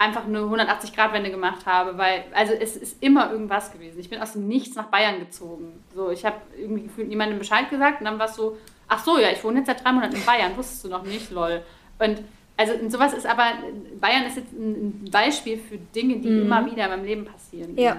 einfach 0.00 0.24
eine 0.24 0.38
180-Grad-Wende 0.38 1.30
gemacht 1.30 1.66
habe, 1.66 1.98
weil, 1.98 2.24
also 2.32 2.54
es 2.54 2.74
ist 2.74 3.02
immer 3.02 3.30
irgendwas 3.30 3.70
gewesen. 3.70 4.00
Ich 4.00 4.08
bin 4.08 4.18
aus 4.18 4.32
dem 4.32 4.48
Nichts 4.48 4.74
nach 4.74 4.86
Bayern 4.86 5.18
gezogen. 5.18 5.84
So, 5.94 6.10
ich 6.10 6.24
habe 6.24 6.36
irgendwie 6.58 6.84
gefühlt 6.84 7.08
niemandem 7.08 7.38
Bescheid 7.38 7.68
gesagt 7.68 8.00
und 8.00 8.06
dann 8.06 8.18
war 8.18 8.24
es 8.24 8.34
so, 8.34 8.56
ach 8.88 9.04
so, 9.04 9.18
ja, 9.18 9.30
ich 9.30 9.44
wohne 9.44 9.58
jetzt 9.58 9.66
seit 9.66 9.84
drei 9.84 9.92
Monaten 9.92 10.16
in 10.16 10.24
Bayern, 10.24 10.56
wusstest 10.56 10.84
du 10.84 10.88
noch 10.88 11.02
nicht, 11.02 11.30
lol. 11.30 11.62
Und 11.98 12.22
also 12.56 12.72
sowas 12.88 13.12
ist 13.12 13.26
aber, 13.26 13.52
Bayern 14.00 14.24
ist 14.24 14.38
jetzt 14.38 14.52
ein 14.52 15.06
Beispiel 15.10 15.58
für 15.58 15.76
Dinge, 15.76 16.16
die 16.16 16.30
mhm. 16.30 16.42
immer 16.46 16.64
wieder 16.64 16.84
in 16.84 16.90
meinem 16.90 17.04
Leben 17.04 17.24
passieren. 17.26 17.76
Ja. 17.76 17.98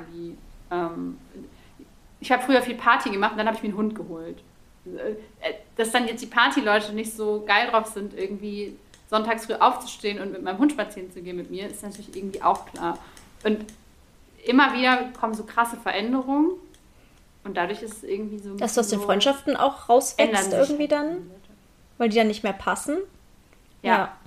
Ähm, 0.72 1.20
ich 2.20 2.32
habe 2.32 2.42
früher 2.42 2.64
viel 2.64 2.76
Party 2.76 3.12
gemacht 3.12 3.34
und 3.34 3.38
dann 3.38 3.48
habe 3.48 3.58
ich 3.58 3.64
mir 3.64 3.70
einen 3.70 3.78
Hund 3.78 3.94
geholt. 3.94 4.42
Äh, 4.86 5.54
dass 5.76 5.92
dann 5.92 6.08
jetzt 6.08 6.24
die 6.24 6.28
Partyleute 6.28 6.94
nicht 6.94 7.14
so 7.14 7.44
geil 7.46 7.68
drauf 7.70 7.86
sind, 7.86 8.18
irgendwie 8.18 8.76
sonntags 9.12 9.46
früh 9.46 9.54
aufzustehen 9.54 10.20
und 10.20 10.32
mit 10.32 10.42
meinem 10.42 10.58
Hund 10.58 10.72
spazieren 10.72 11.12
zu 11.12 11.22
gehen 11.22 11.38
mit 11.38 11.52
mir, 11.52 11.68
ist 11.68 11.84
natürlich 11.84 12.16
irgendwie 12.16 12.42
auch 12.42 12.66
klar. 12.66 12.98
Und 13.44 13.66
immer 14.46 14.74
wieder 14.74 15.10
kommen 15.20 15.36
so 15.36 15.44
krasse 15.44 15.78
Veränderungen 15.78 16.52
und 17.44 17.58
dadurch 17.58 17.84
ist 17.84 17.98
es 17.98 18.04
irgendwie 18.04 18.40
so. 18.40 18.56
Dass 18.56 18.74
du 18.74 18.80
aus 18.80 18.88
den 18.88 19.02
Freundschaften 19.02 19.56
auch 19.56 19.90
rauswächst 19.90 20.54
irgendwie 20.54 20.88
dann? 20.88 21.30
Weil 21.98 22.10
die 22.10 22.18
dann 22.18 22.28
nicht 22.28 22.44
mehr 22.44 22.54
passen? 22.54 22.98
Ja. 23.84 23.92
ja. 23.92 24.18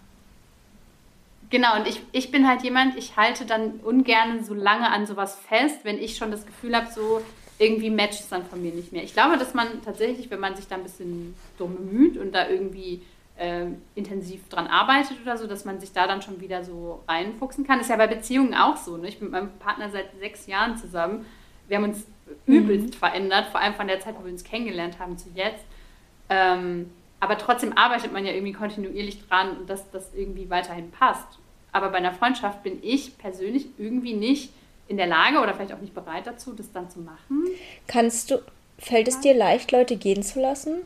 Genau, 1.50 1.76
und 1.76 1.88
ich, 1.88 2.00
ich 2.12 2.30
bin 2.30 2.48
halt 2.48 2.62
jemand, 2.62 2.96
ich 2.96 3.16
halte 3.16 3.46
dann 3.46 3.80
ungern 3.82 4.44
so 4.44 4.54
lange 4.54 4.90
an 4.90 5.06
sowas 5.06 5.38
fest, 5.48 5.80
wenn 5.84 5.98
ich 5.98 6.16
schon 6.16 6.30
das 6.30 6.46
Gefühl 6.46 6.76
habe, 6.76 6.90
so, 6.92 7.22
irgendwie 7.58 7.90
matcht 7.90 8.20
es 8.20 8.28
dann 8.28 8.44
von 8.44 8.60
mir 8.60 8.72
nicht 8.72 8.92
mehr. 8.92 9.04
Ich 9.04 9.12
glaube, 9.12 9.38
dass 9.38 9.54
man 9.54 9.82
tatsächlich, 9.82 10.30
wenn 10.30 10.40
man 10.40 10.56
sich 10.56 10.66
da 10.66 10.74
ein 10.74 10.82
bisschen 10.82 11.34
so 11.58 11.66
bemüht 11.66 12.16
und 12.18 12.32
da 12.32 12.48
irgendwie 12.48 13.02
äh, 13.36 13.66
intensiv 13.94 14.48
dran 14.48 14.66
arbeitet 14.66 15.18
oder 15.22 15.36
so, 15.36 15.46
dass 15.46 15.64
man 15.64 15.80
sich 15.80 15.92
da 15.92 16.06
dann 16.06 16.22
schon 16.22 16.40
wieder 16.40 16.64
so 16.64 17.02
reinfuchsen 17.08 17.66
kann. 17.66 17.80
ist 17.80 17.90
ja 17.90 17.96
bei 17.96 18.06
Beziehungen 18.06 18.54
auch 18.54 18.76
so. 18.76 18.96
Ne? 18.96 19.08
Ich 19.08 19.18
bin 19.18 19.30
mit 19.30 19.40
meinem 19.40 19.58
Partner 19.58 19.90
seit 19.90 20.16
sechs 20.18 20.46
Jahren 20.46 20.76
zusammen. 20.76 21.26
Wir 21.68 21.78
haben 21.78 21.84
uns 21.84 22.06
übelst 22.46 22.94
mhm. 22.94 22.98
verändert, 22.98 23.46
vor 23.46 23.60
allem 23.60 23.74
von 23.74 23.88
der 23.88 24.00
Zeit, 24.00 24.14
wo 24.18 24.24
wir 24.24 24.32
uns 24.32 24.44
kennengelernt 24.44 24.98
haben 24.98 25.18
zu 25.18 25.28
jetzt. 25.34 25.64
Ähm, 26.28 26.90
aber 27.20 27.38
trotzdem 27.38 27.76
arbeitet 27.76 28.12
man 28.12 28.24
ja 28.24 28.32
irgendwie 28.32 28.52
kontinuierlich 28.52 29.26
dran, 29.26 29.66
dass 29.66 29.90
das 29.90 30.14
irgendwie 30.14 30.50
weiterhin 30.50 30.90
passt. 30.90 31.38
Aber 31.72 31.88
bei 31.88 31.96
einer 31.96 32.12
Freundschaft 32.12 32.62
bin 32.62 32.78
ich 32.82 33.18
persönlich 33.18 33.66
irgendwie 33.78 34.14
nicht 34.14 34.52
in 34.88 34.96
der 34.96 35.06
Lage 35.06 35.40
oder 35.40 35.54
vielleicht 35.54 35.72
auch 35.72 35.80
nicht 35.80 35.94
bereit 35.94 36.26
dazu, 36.26 36.52
das 36.52 36.70
dann 36.70 36.90
zu 36.90 37.00
machen. 37.00 37.48
Kannst 37.88 38.30
du, 38.30 38.42
fällt 38.78 39.08
es 39.08 39.20
dir 39.20 39.34
leicht, 39.34 39.72
Leute 39.72 39.96
gehen 39.96 40.22
zu 40.22 40.40
lassen? 40.40 40.82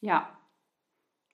Ja. 0.00 0.28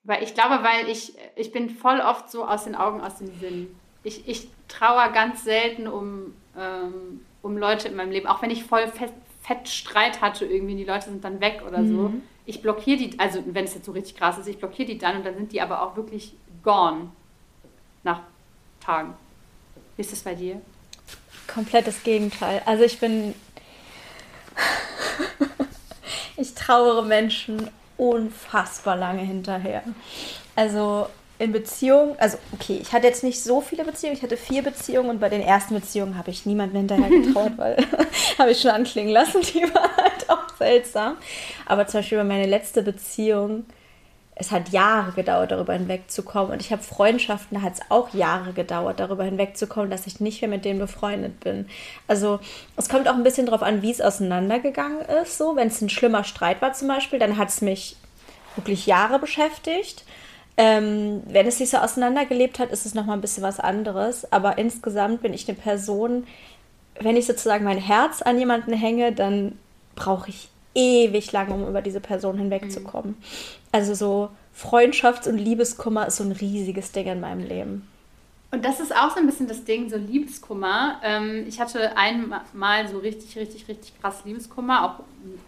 Weil 0.04 0.22
ich 0.22 0.34
glaube, 0.34 0.64
weil 0.64 0.88
ich, 0.88 1.14
ich 1.36 1.52
bin 1.52 1.70
voll 1.70 2.00
oft 2.00 2.30
so 2.30 2.44
aus 2.44 2.64
den 2.64 2.74
Augen, 2.74 3.00
aus 3.00 3.18
dem 3.18 3.38
Sinn. 3.38 3.74
Ich, 4.02 4.28
ich 4.28 4.48
trauere 4.66 5.12
ganz 5.12 5.44
selten 5.44 5.86
um, 5.86 6.34
ähm, 6.58 7.24
um 7.40 7.56
Leute 7.56 7.88
in 7.88 7.94
meinem 7.94 8.10
Leben, 8.10 8.26
auch 8.26 8.42
wenn 8.42 8.50
ich 8.50 8.64
voll 8.64 8.88
fest, 8.88 9.14
fett 9.42 9.68
Streit 9.68 10.20
hatte 10.20 10.44
irgendwie, 10.44 10.76
die 10.76 10.84
Leute 10.84 11.06
sind 11.06 11.24
dann 11.24 11.40
weg 11.40 11.62
oder 11.66 11.78
mhm. 11.78 11.96
so. 11.96 12.12
Ich 12.46 12.62
blockiere 12.62 12.98
die, 12.98 13.18
also 13.18 13.42
wenn 13.46 13.64
es 13.64 13.74
jetzt 13.74 13.86
so 13.86 13.92
richtig 13.92 14.16
krass 14.16 14.38
ist, 14.38 14.48
ich 14.48 14.58
blockiere 14.58 14.86
die 14.86 14.98
dann 14.98 15.18
und 15.18 15.26
dann 15.26 15.36
sind 15.36 15.52
die 15.52 15.60
aber 15.60 15.82
auch 15.82 15.96
wirklich 15.96 16.34
gone. 16.62 17.10
Nach 18.04 18.20
Tagen. 18.80 19.14
Wie 19.96 20.02
ist 20.02 20.10
das 20.10 20.22
bei 20.22 20.34
dir? 20.34 20.60
Komplettes 21.46 22.02
Gegenteil. 22.02 22.62
Also 22.66 22.82
ich 22.82 22.98
bin. 22.98 23.34
ich 26.36 26.54
trauere 26.54 27.02
Menschen 27.02 27.70
unfassbar 28.02 28.96
lange 28.96 29.22
hinterher. 29.22 29.82
Also 30.56 31.06
in 31.38 31.52
Beziehungen, 31.52 32.14
also 32.18 32.38
okay, 32.52 32.78
ich 32.80 32.92
hatte 32.92 33.06
jetzt 33.06 33.22
nicht 33.24 33.42
so 33.42 33.60
viele 33.60 33.84
Beziehungen, 33.84 34.16
ich 34.16 34.22
hatte 34.22 34.36
vier 34.36 34.62
Beziehungen 34.62 35.10
und 35.10 35.20
bei 35.20 35.28
den 35.28 35.40
ersten 35.40 35.74
Beziehungen 35.74 36.18
habe 36.18 36.30
ich 36.30 36.46
niemanden 36.46 36.76
hinterher 36.76 37.08
getraut, 37.22 37.52
weil 37.56 37.76
habe 38.38 38.50
ich 38.50 38.60
schon 38.60 38.72
anklingen 38.72 39.12
lassen, 39.12 39.40
die 39.54 39.62
war 39.62 39.96
halt 39.96 40.28
auch 40.28 40.56
seltsam. 40.56 41.16
Aber 41.66 41.86
zum 41.86 41.98
Beispiel 42.00 42.18
bei 42.18 42.24
meiner 42.24 42.46
letzte 42.46 42.82
Beziehung, 42.82 43.66
es 44.34 44.50
hat 44.50 44.70
Jahre 44.70 45.12
gedauert, 45.12 45.50
darüber 45.50 45.74
hinwegzukommen. 45.74 46.52
Und 46.52 46.62
ich 46.62 46.72
habe 46.72 46.82
Freundschaften, 46.82 47.58
da 47.58 47.62
hat 47.62 47.74
es 47.74 47.80
auch 47.90 48.14
Jahre 48.14 48.52
gedauert, 48.52 48.98
darüber 48.98 49.24
hinwegzukommen, 49.24 49.90
dass 49.90 50.06
ich 50.06 50.20
nicht 50.20 50.40
mehr 50.40 50.48
mit 50.48 50.64
denen 50.64 50.78
befreundet 50.78 51.40
bin. 51.40 51.68
Also 52.08 52.40
es 52.76 52.88
kommt 52.88 53.08
auch 53.08 53.14
ein 53.14 53.22
bisschen 53.22 53.46
darauf 53.46 53.62
an, 53.62 53.82
wie 53.82 53.90
es 53.90 54.00
auseinandergegangen 54.00 55.02
ist. 55.22 55.36
So, 55.36 55.54
wenn 55.56 55.68
es 55.68 55.80
ein 55.82 55.90
schlimmer 55.90 56.24
Streit 56.24 56.62
war 56.62 56.72
zum 56.72 56.88
Beispiel, 56.88 57.18
dann 57.18 57.36
hat 57.36 57.50
es 57.50 57.60
mich 57.60 57.96
wirklich 58.56 58.86
Jahre 58.86 59.18
beschäftigt. 59.18 60.04
Ähm, 60.56 61.22
wenn 61.26 61.46
es 61.46 61.58
sich 61.58 61.70
so 61.70 61.78
auseinandergelebt 61.78 62.58
hat, 62.58 62.70
ist 62.70 62.86
es 62.86 62.94
nochmal 62.94 63.18
ein 63.18 63.22
bisschen 63.22 63.42
was 63.42 63.60
anderes. 63.60 64.30
Aber 64.32 64.56
insgesamt 64.56 65.20
bin 65.20 65.34
ich 65.34 65.46
eine 65.46 65.58
Person, 65.58 66.26
wenn 67.00 67.16
ich 67.16 67.26
sozusagen 67.26 67.64
mein 67.64 67.78
Herz 67.78 68.22
an 68.22 68.38
jemanden 68.38 68.72
hänge, 68.72 69.12
dann 69.12 69.58
brauche 69.94 70.30
ich 70.30 70.48
ewig 70.74 71.32
lange, 71.32 71.54
um 71.54 71.68
über 71.68 71.82
diese 71.82 72.00
Person 72.00 72.38
hinwegzukommen. 72.38 73.12
Mhm. 73.12 73.24
Also 73.72 73.94
so 73.94 74.30
Freundschafts- 74.56 75.28
und 75.28 75.38
Liebeskummer 75.38 76.06
ist 76.06 76.16
so 76.16 76.24
ein 76.24 76.32
riesiges 76.32 76.92
Ding 76.92 77.06
in 77.06 77.20
meinem 77.20 77.46
Leben. 77.46 77.88
Und 78.50 78.66
das 78.66 78.80
ist 78.80 78.94
auch 78.94 79.10
so 79.10 79.16
ein 79.16 79.26
bisschen 79.26 79.48
das 79.48 79.64
Ding, 79.64 79.88
so 79.88 79.96
Liebeskummer. 79.96 81.00
Ähm, 81.02 81.46
ich 81.48 81.58
hatte 81.58 81.96
einmal 81.96 82.86
so 82.86 82.98
richtig, 82.98 83.36
richtig, 83.36 83.66
richtig 83.66 83.98
krass 83.98 84.22
Liebeskummer, 84.26 84.84
auch 84.84 85.04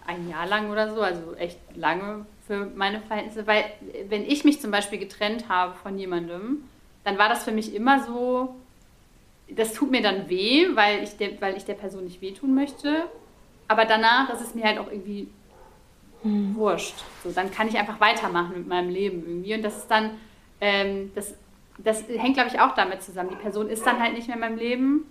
ein 0.06 0.28
Jahr 0.28 0.46
lang 0.46 0.70
oder 0.70 0.94
so, 0.94 1.02
also 1.02 1.34
echt 1.34 1.58
lange 1.76 2.24
für 2.46 2.66
meine 2.74 3.00
Verhältnisse, 3.00 3.46
weil 3.46 3.64
wenn 4.08 4.24
ich 4.24 4.44
mich 4.44 4.60
zum 4.60 4.70
Beispiel 4.70 4.98
getrennt 4.98 5.48
habe 5.48 5.74
von 5.82 5.98
jemandem, 5.98 6.64
dann 7.04 7.18
war 7.18 7.28
das 7.28 7.44
für 7.44 7.52
mich 7.52 7.74
immer 7.74 8.04
so, 8.04 8.54
das 9.48 9.72
tut 9.74 9.90
mir 9.90 10.02
dann 10.02 10.28
weh, 10.28 10.68
weil 10.74 11.02
ich 11.02 11.16
der, 11.16 11.40
weil 11.40 11.56
ich 11.56 11.64
der 11.64 11.74
Person 11.74 12.04
nicht 12.04 12.22
wehtun 12.22 12.54
möchte. 12.54 13.04
Aber 13.68 13.84
danach 13.84 14.30
ist 14.30 14.40
es 14.40 14.54
mir 14.54 14.64
halt 14.64 14.78
auch 14.78 14.90
irgendwie 14.90 15.28
hm. 16.22 16.54
wurscht. 16.56 16.96
So, 17.22 17.30
dann 17.30 17.50
kann 17.50 17.68
ich 17.68 17.78
einfach 17.78 18.00
weitermachen 18.00 18.54
mit 18.56 18.66
meinem 18.66 18.90
Leben 18.90 19.22
irgendwie. 19.26 19.54
Und 19.54 19.62
das 19.62 19.78
ist 19.78 19.90
dann, 19.90 20.10
ähm, 20.60 21.12
das, 21.14 21.34
das 21.78 22.04
hängt, 22.08 22.34
glaube 22.34 22.50
ich, 22.50 22.60
auch 22.60 22.74
damit 22.74 23.02
zusammen. 23.02 23.30
Die 23.30 23.36
Person 23.36 23.68
ist 23.68 23.86
dann 23.86 24.00
halt 24.00 24.14
nicht 24.14 24.26
mehr 24.26 24.36
in 24.36 24.40
meinem 24.40 24.58
Leben. 24.58 25.04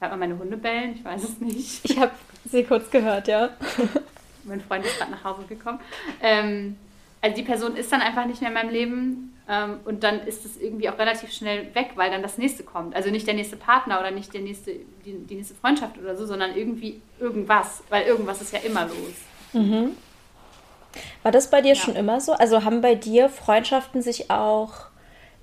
Hört 0.00 0.12
man 0.12 0.20
meine 0.20 0.38
Hunde 0.38 0.56
bellen? 0.56 0.94
Ich 0.94 1.04
weiß 1.04 1.24
es 1.24 1.40
nicht. 1.40 1.84
Ich 1.84 1.98
habe 1.98 2.12
sie 2.44 2.64
kurz 2.64 2.90
gehört, 2.90 3.28
ja. 3.28 3.50
mein 4.44 4.60
Freund 4.60 4.84
ist 4.84 4.98
gerade 4.98 5.10
nach 5.10 5.24
Hause 5.24 5.42
gekommen. 5.48 5.80
Ähm, 6.22 6.76
also 7.20 7.36
die 7.36 7.42
Person 7.42 7.76
ist 7.76 7.90
dann 7.92 8.00
einfach 8.00 8.26
nicht 8.26 8.40
mehr 8.40 8.50
in 8.50 8.54
meinem 8.54 8.70
Leben 8.70 9.37
ähm, 9.48 9.80
und 9.86 10.02
dann 10.02 10.20
ist 10.26 10.44
es 10.44 10.58
irgendwie 10.58 10.90
auch 10.90 10.98
relativ 10.98 11.32
schnell 11.32 11.74
weg, 11.74 11.92
weil 11.94 12.10
dann 12.10 12.22
das 12.22 12.36
nächste 12.36 12.64
kommt. 12.64 12.94
Also 12.94 13.10
nicht 13.10 13.26
der 13.26 13.34
nächste 13.34 13.56
Partner 13.56 13.98
oder 13.98 14.10
nicht 14.10 14.34
der 14.34 14.42
nächste, 14.42 14.72
die, 15.06 15.14
die 15.26 15.36
nächste 15.36 15.54
Freundschaft 15.54 15.98
oder 15.98 16.16
so, 16.16 16.26
sondern 16.26 16.54
irgendwie 16.54 17.00
irgendwas, 17.18 17.82
weil 17.88 18.06
irgendwas 18.06 18.42
ist 18.42 18.52
ja 18.52 18.58
immer 18.60 18.84
los. 18.84 19.14
Mhm. 19.54 19.96
War 21.22 21.32
das 21.32 21.50
bei 21.50 21.62
dir 21.62 21.74
ja. 21.74 21.74
schon 21.74 21.96
immer 21.96 22.20
so? 22.20 22.32
Also 22.32 22.64
haben 22.64 22.82
bei 22.82 22.94
dir 22.94 23.28
Freundschaften 23.30 24.02
sich 24.02 24.30
auch 24.30 24.72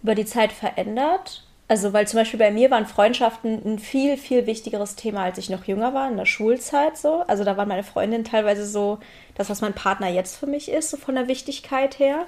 über 0.04 0.14
die 0.14 0.26
Zeit 0.26 0.52
verändert? 0.54 1.45
Also, 1.68 1.94
weil 1.94 2.08
zum 2.08 2.20
Beispiel 2.20 2.38
bei 2.38 2.52
mir 2.52 2.70
waren 2.70 2.86
Freundschaften 2.86 3.60
ein 3.66 3.80
viel, 3.80 4.18
viel 4.18 4.46
wichtigeres 4.46 4.96
Thema, 4.96 5.24
als 5.24 5.40
ich 5.40 5.50
noch 5.50 5.66
jünger 5.66 5.96
war, 5.96 6.08
in 6.10 6.18
der 6.18 6.28
Schulzeit 6.28 6.96
so. 6.96 7.24
Also, 7.28 7.44
da 7.44 7.58
waren 7.58 7.68
meine 7.68 7.84
Freundinnen 7.84 8.24
teilweise 8.24 8.68
so, 8.68 9.00
das, 9.34 9.50
was 9.50 9.62
mein 9.62 9.74
Partner 9.74 10.08
jetzt 10.08 10.38
für 10.38 10.46
mich 10.46 10.70
ist, 10.70 10.92
so 10.92 10.98
von 10.98 11.16
der 11.16 11.28
Wichtigkeit 11.28 11.98
her. 11.98 12.26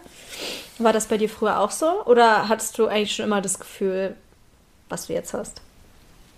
War 0.80 0.92
das 0.92 1.06
bei 1.06 1.18
dir 1.18 1.30
früher 1.30 1.60
auch 1.60 1.72
so? 1.72 2.04
Oder 2.06 2.50
hattest 2.50 2.80
du 2.80 2.88
eigentlich 2.88 3.16
schon 3.16 3.26
immer 3.26 3.42
das 3.42 3.60
Gefühl, 3.60 4.16
was 4.90 5.08
du 5.08 5.14
jetzt 5.14 5.34
hast? 5.34 5.62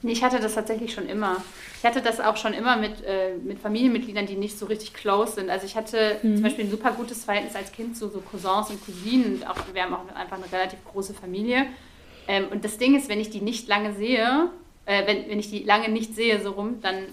Ich 0.03 0.23
hatte 0.23 0.39
das 0.39 0.55
tatsächlich 0.55 0.93
schon 0.93 1.07
immer. 1.09 1.37
Ich 1.79 1.85
hatte 1.85 2.01
das 2.01 2.19
auch 2.19 2.37
schon 2.37 2.53
immer 2.53 2.77
mit, 2.77 3.03
äh, 3.03 3.35
mit 3.43 3.59
Familienmitgliedern, 3.59 4.25
die 4.25 4.35
nicht 4.35 4.57
so 4.57 4.65
richtig 4.65 4.93
close 4.93 5.33
sind. 5.33 5.49
Also 5.49 5.65
ich 5.65 5.75
hatte 5.75 6.17
mhm. 6.21 6.35
zum 6.35 6.43
Beispiel 6.43 6.65
ein 6.65 6.71
super 6.71 6.91
gutes 6.91 7.25
Verhältnis 7.25 7.55
als 7.55 7.71
Kind 7.71 7.97
zu 7.97 8.09
so 8.09 8.21
Cousins 8.21 8.69
und 8.69 8.85
Cousinen. 8.85 9.43
Auch, 9.45 9.57
wir 9.73 9.83
haben 9.83 9.93
auch 9.93 10.15
einfach 10.15 10.37
eine 10.37 10.49
relativ 10.51 10.79
große 10.85 11.13
Familie. 11.13 11.65
Ähm, 12.29 12.45
und 12.51 12.63
das 12.63 12.77
Ding 12.77 12.95
ist, 12.95 13.09
wenn 13.09 13.19
ich 13.19 13.31
die 13.31 13.41
nicht 13.41 13.67
lange 13.67 13.91
sehe, 13.93 14.49
äh, 14.85 15.07
wenn, 15.07 15.27
wenn 15.27 15.39
ich 15.39 15.49
die 15.49 15.63
lange 15.63 15.89
nicht 15.89 16.13
sehe, 16.13 16.39
so 16.39 16.51
rum, 16.51 16.79
dann, 16.79 17.07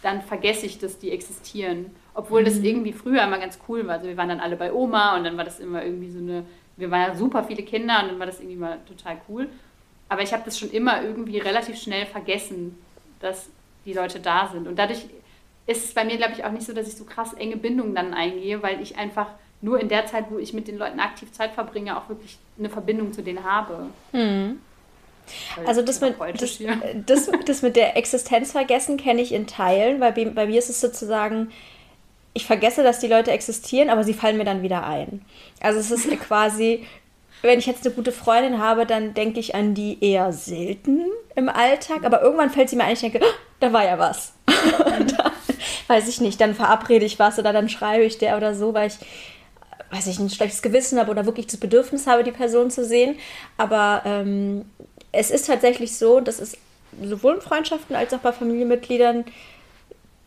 dann 0.00 0.22
vergesse 0.22 0.64
ich, 0.64 0.78
dass 0.78 1.00
die 1.00 1.10
existieren. 1.10 1.86
Obwohl 2.14 2.42
mhm. 2.42 2.44
das 2.44 2.58
irgendwie 2.58 2.92
früher 2.92 3.24
immer 3.24 3.40
ganz 3.40 3.58
cool 3.68 3.84
war. 3.88 3.96
Also 3.96 4.06
wir 4.06 4.16
waren 4.16 4.28
dann 4.28 4.38
alle 4.38 4.54
bei 4.54 4.72
Oma 4.72 5.16
und 5.16 5.24
dann 5.24 5.36
war 5.36 5.42
das 5.42 5.58
immer 5.58 5.84
irgendwie 5.84 6.08
so 6.08 6.20
eine, 6.20 6.44
wir 6.76 6.88
waren 6.92 7.00
ja 7.00 7.14
super 7.16 7.42
viele 7.42 7.64
Kinder 7.64 8.00
und 8.00 8.10
dann 8.10 8.18
war 8.20 8.26
das 8.26 8.38
irgendwie 8.38 8.56
mal 8.56 8.78
total 8.86 9.16
cool. 9.28 9.48
Aber 10.08 10.22
ich 10.22 10.32
habe 10.32 10.44
das 10.44 10.56
schon 10.56 10.70
immer 10.70 11.02
irgendwie 11.02 11.38
relativ 11.38 11.76
schnell 11.76 12.06
vergessen, 12.06 12.78
dass 13.18 13.48
die 13.84 13.92
Leute 13.92 14.20
da 14.20 14.50
sind. 14.52 14.68
Und 14.68 14.78
dadurch 14.78 15.04
ist 15.66 15.84
es 15.84 15.94
bei 15.94 16.04
mir, 16.04 16.16
glaube 16.16 16.34
ich, 16.34 16.44
auch 16.44 16.52
nicht 16.52 16.64
so, 16.64 16.72
dass 16.72 16.86
ich 16.86 16.94
so 16.94 17.04
krass 17.04 17.32
enge 17.32 17.56
Bindungen 17.56 17.96
dann 17.96 18.14
eingehe, 18.14 18.62
weil 18.62 18.80
ich 18.80 18.98
einfach 18.98 19.30
nur 19.60 19.80
in 19.80 19.88
der 19.88 20.06
Zeit, 20.06 20.26
wo 20.30 20.38
ich 20.38 20.52
mit 20.52 20.68
den 20.68 20.78
Leuten 20.78 21.00
aktiv 21.00 21.32
Zeit 21.32 21.52
verbringe, 21.52 21.96
auch 21.96 22.08
wirklich 22.08 22.38
eine 22.58 22.68
Verbindung 22.68 23.12
zu 23.12 23.22
denen 23.22 23.44
habe. 23.44 23.86
Hm. 24.12 24.58
Also 25.66 25.82
das 25.82 26.00
mit, 26.00 26.16
das, 26.38 26.58
das, 27.06 27.30
das, 27.46 27.62
mit 27.62 27.76
der 27.76 27.96
Existenz 27.96 28.52
vergessen 28.52 28.98
kenne 28.98 29.22
ich 29.22 29.32
in 29.32 29.46
Teilen, 29.46 30.00
weil 30.00 30.12
bei, 30.12 30.26
bei 30.26 30.46
mir 30.46 30.58
ist 30.58 30.68
es 30.68 30.80
sozusagen, 30.80 31.50
ich 32.34 32.46
vergesse, 32.46 32.82
dass 32.82 32.98
die 32.98 33.06
Leute 33.06 33.30
existieren, 33.30 33.88
aber 33.88 34.04
sie 34.04 34.12
fallen 34.12 34.36
mir 34.36 34.44
dann 34.44 34.62
wieder 34.62 34.86
ein. 34.86 35.24
Also 35.60 35.78
es 35.78 35.90
ist 35.90 36.10
quasi, 36.20 36.86
wenn 37.42 37.58
ich 37.58 37.66
jetzt 37.66 37.86
eine 37.86 37.94
gute 37.94 38.12
Freundin 38.12 38.60
habe, 38.60 38.84
dann 38.84 39.14
denke 39.14 39.40
ich 39.40 39.54
an 39.54 39.74
die 39.74 39.96
eher 40.04 40.32
selten 40.32 41.06
im 41.36 41.48
Alltag, 41.48 42.04
aber 42.04 42.20
irgendwann 42.20 42.50
fällt 42.50 42.68
sie 42.68 42.76
mir 42.76 42.84
ein, 42.84 42.92
ich 42.92 43.00
denke, 43.00 43.20
oh, 43.22 43.34
da 43.60 43.72
war 43.72 43.84
ja 43.84 43.98
was. 43.98 44.34
dann, 44.78 45.12
weiß 45.86 46.08
ich 46.08 46.20
nicht, 46.20 46.40
dann 46.40 46.54
verabrede 46.54 47.06
ich 47.06 47.18
was 47.18 47.38
oder 47.38 47.52
dann 47.52 47.68
schreibe 47.68 48.04
ich 48.04 48.18
der 48.18 48.36
oder 48.36 48.54
so, 48.54 48.74
weil 48.74 48.88
ich 48.88 48.98
weiß 49.94 50.06
ich, 50.08 50.18
ein 50.18 50.30
schlechtes 50.30 50.62
Gewissen 50.62 50.98
habe 50.98 51.10
oder 51.10 51.26
wirklich 51.26 51.46
das 51.46 51.56
Bedürfnis 51.56 52.06
habe, 52.06 52.24
die 52.24 52.32
Person 52.32 52.70
zu 52.70 52.84
sehen. 52.84 53.16
Aber 53.56 54.02
ähm, 54.04 54.64
es 55.12 55.30
ist 55.30 55.46
tatsächlich 55.46 55.96
so, 55.96 56.20
dass 56.20 56.40
es 56.40 56.56
sowohl 57.02 57.36
in 57.36 57.40
Freundschaften 57.40 57.96
als 57.96 58.12
auch 58.12 58.18
bei 58.18 58.32
Familienmitgliedern, 58.32 59.24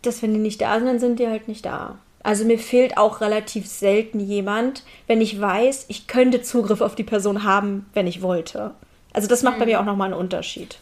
dass 0.01 0.22
wenn 0.22 0.34
die 0.34 0.39
nicht 0.39 0.61
da 0.61 0.78
sind, 0.78 0.88
dann 0.88 0.99
sind 0.99 1.20
die 1.20 1.28
halt 1.28 1.47
nicht 1.47 1.65
da. 1.65 1.97
Also 2.24 2.43
mir 2.45 2.59
fehlt 2.59 2.97
auch 2.97 3.22
relativ 3.22 3.68
selten 3.68 4.20
jemand, 4.20 4.84
wenn 5.07 5.22
ich 5.22 5.39
weiß, 5.39 5.86
ich 5.88 6.07
könnte 6.07 6.41
Zugriff 6.41 6.82
auf 6.82 6.95
die 6.95 7.03
Person 7.03 7.43
haben, 7.43 7.86
wenn 7.93 8.07
ich 8.07 8.22
wollte. 8.22 8.74
Also 9.13 9.28
das 9.28 9.43
macht 9.43 9.55
mhm. 9.55 9.59
bei 9.61 9.65
mir 9.68 9.80
auch 9.80 9.86
nochmal 9.86 10.11
einen 10.11 10.20
Unterschied. 10.20 10.78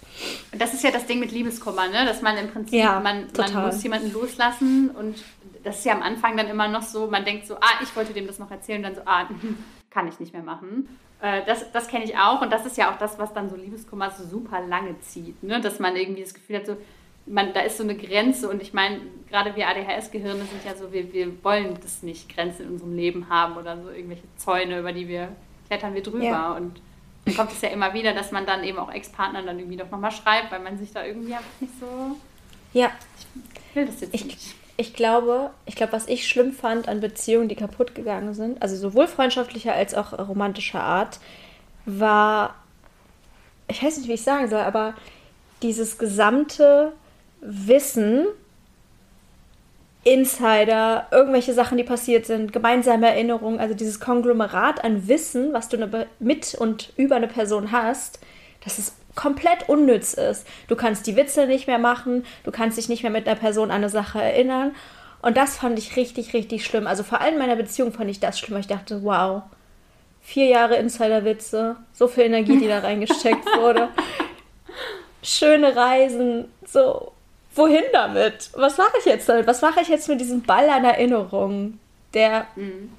Das 0.58 0.74
ist 0.74 0.84
ja 0.84 0.92
das 0.92 1.06
Ding 1.06 1.20
mit 1.20 1.32
Liebeskummer, 1.32 1.88
ne? 1.88 2.06
dass 2.06 2.22
man 2.22 2.38
im 2.38 2.50
Prinzip, 2.50 2.80
ja, 2.80 3.00
man, 3.00 3.28
man 3.38 3.68
muss 3.68 3.84
jemanden 3.84 4.12
loslassen 4.12 4.90
und 4.90 5.24
das 5.66 5.80
ist 5.80 5.86
ja 5.86 5.94
am 5.94 6.04
Anfang 6.04 6.38
dann 6.38 6.48
immer 6.48 6.68
noch 6.68 6.84
so, 6.84 7.08
man 7.08 7.26
denkt 7.26 7.48
so, 7.48 7.56
ah, 7.56 7.82
ich 7.82 7.94
wollte 7.96 8.14
dem 8.14 8.28
das 8.28 8.40
noch 8.40 8.52
erzählen 8.52 8.84
dann 8.84 8.96
so, 8.96 9.02
ah, 9.06 9.28
kann 9.90 10.08
ich 10.08 10.20
nicht 10.20 10.32
mehr 10.32 10.44
machen. 10.44 10.88
Äh, 11.22 11.42
das 11.46 11.72
das 11.72 11.88
kenne 11.88 12.06
ich 12.06 12.18
auch 12.18 12.42
und 12.42 12.54
das 12.54 12.66
ist 12.66 12.78
ja 12.78 12.94
auch 12.94 12.98
das, 12.98 13.18
was 13.18 13.34
dann 13.34 13.50
so 13.50 13.56
Liebeskummer 13.56 14.12
so 14.12 14.26
super 14.26 14.62
lange 14.62 15.00
zieht, 15.00 15.42
ne? 15.44 15.60
dass 15.60 15.80
man 15.80 15.96
irgendwie 15.96 16.22
das 16.22 16.34
Gefühl 16.34 16.58
hat, 16.58 16.68
so, 16.68 16.78
man, 17.26 17.54
da 17.54 17.62
ist 17.62 17.78
so 17.78 17.84
eine 17.84 17.96
Grenze 17.96 18.48
und 18.48 18.62
ich 18.62 18.74
meine, 18.74 19.02
gerade 19.28 19.56
wir 19.56 19.68
ADHS-Gehirne 19.68 20.44
sind 20.46 20.64
ja 20.64 20.76
so, 20.76 20.94
wir, 20.94 21.12
wir 21.12 21.44
wollen 21.44 21.76
das 21.82 22.04
nicht, 22.04 22.34
Grenzen 22.34 22.68
in 22.68 22.74
unserem 22.74 22.96
Leben 22.96 23.30
haben 23.30 23.58
oder 23.58 23.82
so 23.82 23.90
irgendwelche 23.90 24.28
Zäune, 24.38 24.80
über 24.80 24.94
die 24.94 25.08
wir 25.08 25.30
klettern 25.68 25.96
wir 25.96 26.04
drüber 26.04 26.24
ja. 26.24 26.52
und 26.52 26.80
dann 27.26 27.36
kommt 27.36 27.52
es 27.52 27.62
ja 27.62 27.70
immer 27.70 27.96
wieder, 27.96 28.14
dass 28.14 28.32
man 28.32 28.46
dann 28.46 28.64
eben 28.64 28.78
auch 28.78 28.92
Ex-Partnern 28.92 29.48
dann 29.48 29.58
irgendwie 29.58 29.78
doch 29.78 29.90
nochmal 29.90 30.12
schreibt, 30.12 30.52
weil 30.52 30.60
man 30.60 30.78
sich 30.78 30.92
da 30.92 31.04
irgendwie 31.04 31.34
einfach 31.34 31.60
nicht 31.60 31.74
so... 31.80 32.18
Ja. 32.74 32.92
Ich 33.72 33.76
will 33.76 33.88
das 33.88 34.02
jetzt 34.02 34.14
ich, 34.14 34.26
nicht 34.26 34.56
ich 34.78 34.94
glaube, 34.94 35.52
ich 35.66 35.76
glaube, 35.76 35.94
was 35.94 36.08
ich 36.08 36.28
schlimm 36.28 36.52
fand 36.52 36.88
an 36.88 37.00
Beziehungen, 37.00 37.48
die 37.48 37.56
kaputt 37.56 37.96
gegangen 37.96 38.34
sind, 38.34 38.62
also 38.62 38.76
sowohl 38.76 39.08
freundschaftlicher 39.08 39.74
als 39.74 39.94
auch 39.94 40.14
romantischer 40.28 40.82
Art, 40.82 41.20
war, 41.86 42.56
ich 43.68 43.82
weiß 43.82 43.98
nicht, 43.98 44.10
wie 44.10 44.14
ich 44.14 44.24
sagen 44.24 44.50
soll, 44.50 44.62
aber 44.62 44.94
dieses 45.62 45.98
gesamte 45.98 46.92
Wissen, 47.42 48.26
Insider, 50.04 51.08
irgendwelche 51.10 51.54
Sachen, 51.54 51.78
die 51.78 51.84
passiert 51.84 52.28
sind, 52.28 52.54
gemeinsame 52.54 53.08
Erinnerungen, 53.08 53.60
also 53.60 53.74
dieses 53.74 54.00
Konglomerat 54.00 54.84
an 54.84 55.08
Wissen, 55.08 55.52
was 55.54 55.70
du 55.70 56.08
mit 56.20 56.54
und 56.54 56.94
über 56.96 57.16
eine 57.16 57.28
Person 57.28 57.72
hast, 57.72 58.20
das 58.64 58.78
ist 58.78 58.94
komplett 59.16 59.70
unnütz 59.70 60.14
ist. 60.14 60.46
Du 60.68 60.76
kannst 60.76 61.08
die 61.08 61.16
Witze 61.16 61.48
nicht 61.48 61.68
mehr 61.68 61.80
machen, 61.80 62.26
du 62.44 62.52
kannst 62.52 62.78
dich 62.78 62.90
nicht 62.90 63.04
mehr 63.04 63.12
mit 63.12 63.28
einer 63.28 63.40
Person 63.40 63.72
an 63.72 63.78
eine 63.78 63.90
Sache 63.90 64.22
erinnern. 64.22 64.76
Und 65.22 65.38
das 65.38 65.58
fand 65.58 65.80
ich 65.80 65.96
richtig, 65.96 66.34
richtig 66.34 66.66
schlimm. 66.66 66.86
Also 66.86 67.04
vor 67.04 67.22
allem 67.22 67.34
in 67.34 67.40
meiner 67.40 67.56
Beziehung 67.56 67.92
fand 67.92 68.10
ich 68.10 68.20
das 68.20 68.38
schlimm. 68.38 68.60
Ich 68.60 68.68
dachte, 68.68 69.04
wow, 69.04 69.44
vier 70.22 70.46
Jahre 70.46 70.76
Insiderwitze, 70.76 71.78
so 71.94 72.08
viel 72.08 72.26
Energie, 72.26 72.60
die 72.60 72.68
da 72.68 72.80
reingesteckt 72.80 73.46
wurde. 73.58 73.90
schöne 75.24 75.76
Reisen, 75.76 76.46
so, 76.66 77.12
wohin 77.56 77.84
damit? 77.92 78.52
Was 78.54 78.78
mache 78.78 78.98
ich 79.00 79.06
jetzt 79.06 79.28
damit? 79.28 79.48
Was 79.48 79.62
mache 79.62 79.82
ich 79.82 79.88
jetzt 79.88 80.08
mit 80.08 80.22
diesem 80.22 80.44
Ball 80.44 80.70
an 80.70 80.84
Erinnerungen? 80.84 81.80
Der 82.14 82.48
mhm. 82.56 82.92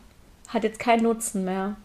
hat 0.48 0.64
jetzt 0.64 0.78
keinen 0.78 1.04
Nutzen 1.04 1.44
mehr. 1.44 1.76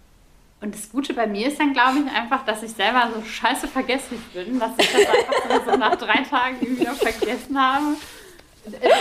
Und 0.62 0.76
das 0.76 0.92
Gute 0.92 1.16
bei 1.16 1.26
mir 1.26 1.48
ist 1.48 1.60
dann, 1.60 1.74
glaube 1.74 2.00
ich, 2.06 2.16
einfach, 2.16 2.46
dass 2.46 2.62
ich 2.62 2.72
selber 2.72 3.10
so 3.14 3.24
scheiße 3.24 3.68
vergesslich 3.68 4.20
bin, 4.32 4.60
dass 4.60 4.72
ich 4.78 4.92
das 4.92 5.02
einfach 5.08 5.66
so 5.74 5.78
nach 5.78 5.96
drei 5.96 6.22
Tagen 6.24 6.78
noch 6.84 6.94
vergessen 6.94 7.60
habe. 7.60 7.96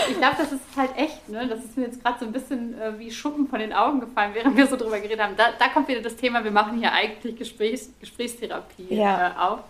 Ich 0.08 0.16
glaube, 0.16 0.36
das 0.38 0.52
ist 0.52 0.62
halt 0.74 0.96
echt, 0.96 1.28
ne? 1.28 1.46
Das 1.46 1.62
ist 1.62 1.76
mir 1.76 1.84
jetzt 1.84 2.02
gerade 2.02 2.18
so 2.18 2.24
ein 2.24 2.32
bisschen 2.32 2.80
äh, 2.80 2.98
wie 2.98 3.10
Schuppen 3.10 3.46
von 3.46 3.58
den 3.58 3.74
Augen 3.74 4.00
gefallen, 4.00 4.30
während 4.32 4.56
wir 4.56 4.66
so 4.66 4.76
drüber 4.76 4.98
geredet 4.98 5.20
haben. 5.20 5.36
Da, 5.36 5.50
da 5.58 5.68
kommt 5.68 5.88
wieder 5.88 6.00
das 6.00 6.16
Thema, 6.16 6.42
wir 6.42 6.50
machen 6.50 6.78
hier 6.78 6.92
eigentlich 6.92 7.36
Gesprächs, 7.36 7.90
Gesprächstherapie 8.00 8.86
ja. 8.88 9.28
äh, 9.28 9.38
auf. 9.38 9.60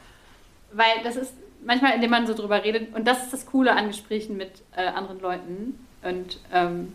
Weil 0.73 1.03
das 1.03 1.17
ist 1.17 1.35
manchmal, 1.65 1.95
indem 1.95 2.11
man 2.11 2.25
so 2.29 2.35
drüber 2.35 2.63
redet, 2.63 2.95
und 2.95 3.05
das 3.09 3.25
ist 3.25 3.33
das 3.33 3.47
Coole 3.47 3.73
an 3.73 3.89
Gesprächen 3.89 4.37
mit 4.37 4.63
äh, 4.77 4.87
anderen 4.87 5.21
Leuten. 5.21 5.87
Und 6.03 6.39
ähm, 6.53 6.95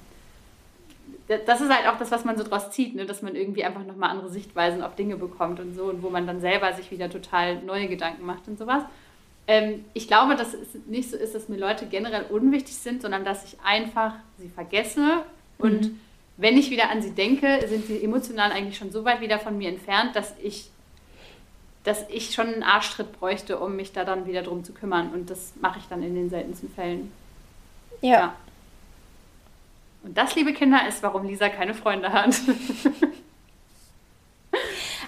das 1.28 1.62
ist 1.62 1.70
halt 1.70 1.88
auch 1.88 1.98
das, 1.98 2.12
was 2.12 2.24
man 2.24 2.38
so 2.38 2.44
draus 2.44 2.72
zieht, 2.72 2.96
ne? 2.96 3.06
dass 3.06 3.22
man 3.22 3.36
irgendwie 3.36 3.64
einfach 3.64 3.84
nochmal 3.84 4.12
andere 4.12 4.30
Sichtweisen 4.30 4.84
auf 4.84 4.96
Dinge 4.96 5.18
bekommt 5.18 5.60
und 5.60 5.76
so 5.76 5.86
und 5.86 6.04
wo 6.04 6.10
man 6.10 6.28
dann 6.28 6.40
selber 6.40 6.72
sich 6.74 6.92
wieder 6.92 7.10
total 7.10 7.64
neue 7.64 7.88
Gedanken 7.88 8.26
macht 8.26 8.48
und 8.48 8.60
sowas. 8.60 8.84
Ähm, 9.48 9.86
ich 9.94 10.08
glaube, 10.08 10.36
dass 10.36 10.54
es 10.54 10.68
nicht 10.86 11.10
so 11.10 11.18
ist, 11.18 11.34
dass 11.34 11.50
mir 11.50 11.58
Leute 11.58 11.88
generell 11.88 12.26
unwichtig 12.30 12.76
sind, 12.76 13.02
sondern 13.02 13.26
dass 13.26 13.44
ich 13.46 13.58
einfach 13.64 14.14
sie 14.38 14.50
vergesse 14.50 15.24
und 15.58 15.82
mhm. 15.82 16.00
wenn 16.38 16.58
ich 16.58 16.70
wieder 16.70 16.92
an 16.92 17.02
sie 17.02 17.12
denke, 17.12 17.66
sind 17.68 17.88
sie 17.88 18.04
emotional 18.04 18.52
eigentlich 18.52 18.78
schon 18.78 18.92
so 18.92 19.04
weit 19.04 19.22
wieder 19.22 19.40
von 19.40 19.58
mir 19.58 19.70
entfernt, 19.70 20.16
dass 20.16 20.36
ich, 20.44 20.70
dass 21.84 22.06
ich 22.10 22.36
schon 22.36 22.48
einen 22.48 22.64
Arschtritt 22.64 23.20
bräuchte, 23.20 23.60
um 23.60 23.76
mich 23.76 23.94
da 23.94 24.06
dann 24.06 24.28
wieder 24.28 24.44
drum 24.44 24.64
zu 24.64 24.74
kümmern. 24.74 25.12
Und 25.12 25.32
das 25.32 25.54
mache 25.60 25.80
ich 25.80 25.86
dann 25.88 26.04
in 26.04 26.14
den 26.14 26.30
seltensten 26.30 26.70
Fällen. 26.70 27.12
ja. 28.02 28.12
ja. 28.12 28.36
Und 30.06 30.16
das, 30.16 30.36
liebe 30.36 30.54
Kinder, 30.54 30.88
ist, 30.88 31.02
warum 31.02 31.26
Lisa 31.26 31.50
keine 31.50 31.74
Freunde 31.74 32.14
hat. 32.14 32.36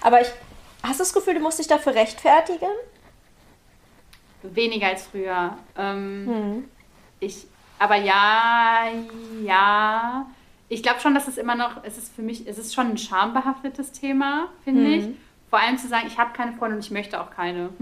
Aber 0.01 0.21
ich, 0.21 0.27
hast 0.81 0.99
du 0.99 1.03
das 1.03 1.13
Gefühl, 1.13 1.35
du 1.35 1.39
musst 1.39 1.59
dich 1.59 1.67
dafür 1.67 1.93
rechtfertigen? 1.93 2.71
Weniger 4.41 4.87
als 4.87 5.05
früher. 5.05 5.55
Ähm, 5.77 6.25
hm. 6.27 6.63
Ich, 7.19 7.45
aber 7.79 7.95
ja, 7.95 8.85
ja. 9.43 10.25
Ich 10.69 10.83
glaube 10.83 10.99
schon, 10.99 11.13
dass 11.13 11.27
es 11.27 11.37
immer 11.37 11.55
noch, 11.55 11.83
es 11.83 11.97
ist 11.97 12.15
für 12.15 12.21
mich, 12.21 12.47
es 12.47 12.57
ist 12.57 12.73
schon 12.73 12.87
ein 12.87 12.97
schambehaftetes 12.97 13.91
Thema, 13.91 14.47
finde 14.63 14.85
hm. 14.85 14.93
ich. 14.93 15.07
Vor 15.49 15.59
allem 15.59 15.77
zu 15.77 15.87
sagen, 15.87 16.07
ich 16.07 16.17
habe 16.17 16.33
keine 16.33 16.53
Freunde 16.53 16.75
und 16.75 16.83
ich 16.83 16.91
möchte 16.91 17.21
auch 17.21 17.31
keine. 17.31 17.69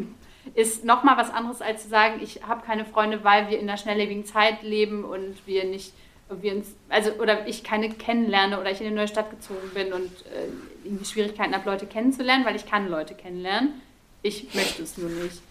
Ist 0.53 0.85
nochmal 0.85 1.17
was 1.17 1.31
anderes, 1.31 1.61
als 1.61 1.83
zu 1.83 1.89
sagen, 1.89 2.19
ich 2.21 2.43
habe 2.43 2.63
keine 2.63 2.85
Freunde, 2.85 3.23
weil 3.23 3.49
wir 3.49 3.57
in 3.57 3.67
einer 3.67 3.79
schnelllebigen 3.79 4.25
Zeit 4.25 4.61
leben 4.61 5.03
und 5.03 5.35
wir 5.47 5.63
nicht 5.65 5.91
wir 6.29 6.55
uns, 6.55 6.75
also 6.89 7.11
oder 7.13 7.47
ich 7.47 7.63
keine 7.63 7.89
kennenlerne 7.89 8.59
oder 8.59 8.71
ich 8.71 8.81
in 8.81 8.87
eine 8.87 8.95
neue 8.95 9.07
Stadt 9.07 9.29
gezogen 9.29 9.69
bin 9.73 9.93
und 9.93 10.09
äh, 10.25 10.47
irgendwie 10.83 11.05
Schwierigkeiten 11.05 11.53
habe, 11.53 11.69
Leute 11.69 11.85
kennenzulernen, 11.85 12.45
weil 12.45 12.55
ich 12.55 12.65
kann 12.65 12.89
Leute 12.89 13.13
kennenlernen. 13.13 13.81
Ich 14.23 14.53
möchte 14.55 14.81
es 14.81 14.97
nur 14.97 15.09
nicht. 15.09 15.41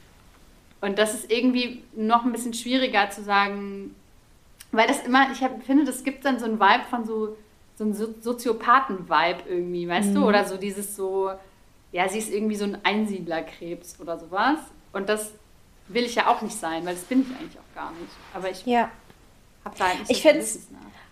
Und 0.80 0.98
das 0.98 1.14
ist 1.14 1.30
irgendwie 1.30 1.82
noch 1.94 2.24
ein 2.24 2.32
bisschen 2.32 2.54
schwieriger 2.54 3.08
zu 3.08 3.22
sagen, 3.22 3.94
weil 4.72 4.88
das 4.88 5.06
immer, 5.06 5.30
ich 5.32 5.42
hab, 5.42 5.62
finde, 5.62 5.84
das 5.84 6.02
gibt 6.02 6.24
dann 6.24 6.38
so 6.38 6.44
einen 6.44 6.58
Vibe 6.58 6.84
von 6.90 7.04
so, 7.06 7.36
so 7.76 7.84
einem 7.84 7.94
Soziopathen-Vibe 7.94 9.48
irgendwie, 9.48 9.88
weißt 9.88 10.10
mhm. 10.10 10.14
du? 10.16 10.26
Oder 10.26 10.44
so 10.44 10.56
dieses 10.56 10.96
so, 10.96 11.30
ja, 11.92 12.08
sie 12.08 12.18
ist 12.18 12.32
irgendwie 12.32 12.56
so 12.56 12.64
ein 12.64 12.78
Einsiedlerkrebs 12.82 14.00
oder 14.00 14.18
sowas. 14.18 14.58
Und 14.92 15.08
das 15.08 15.32
will 15.88 16.04
ich 16.04 16.16
ja 16.16 16.26
auch 16.26 16.42
nicht 16.42 16.56
sein, 16.56 16.84
weil 16.84 16.94
das 16.94 17.04
bin 17.04 17.22
ich 17.22 17.28
eigentlich 17.28 17.58
auch 17.58 17.74
gar 17.74 17.92
nicht. 17.92 18.12
Aber 18.34 18.50
ich 18.50 18.66
ja. 18.66 18.90
Da 19.64 19.86
ich 20.08 20.22
finde 20.22 20.40
es 20.40 20.68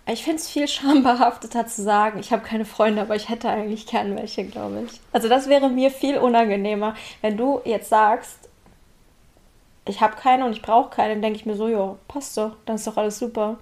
ich 0.07 0.24
finde 0.24 0.38
es 0.38 0.48
viel 0.48 0.66
schambehafteter 0.66 1.66
zu 1.66 1.82
sagen, 1.82 2.18
ich 2.18 2.32
habe 2.32 2.42
keine 2.42 2.64
Freunde, 2.64 3.03
aber 3.03 3.14
ich 3.14 3.28
hätte 3.28 3.48
eigentlich 3.48 3.86
gern 3.86 4.16
welche, 4.16 4.44
glaube 4.44 4.86
ich. 4.86 5.00
Also 5.12 5.28
das 5.28 5.48
wäre 5.48 5.68
mir 5.68 5.90
viel 5.90 6.18
unangenehmer, 6.18 6.96
wenn 7.20 7.36
du 7.36 7.61
jetzt 7.64 7.88
sagst, 7.88 8.48
ich 9.86 10.00
habe 10.00 10.16
keine 10.16 10.44
und 10.44 10.53
ich 10.53 10.62
brauche 10.62 10.90
keine, 10.90 11.14
dann 11.14 11.22
denke 11.22 11.38
ich 11.38 11.46
mir 11.46 11.55
so, 11.55 11.68
ja, 11.68 11.96
passt 12.09 12.36
doch, 12.36 12.57
dann 12.66 12.76
ist 12.76 12.86
doch 12.86 12.96
alles 12.96 13.18
super. 13.18 13.59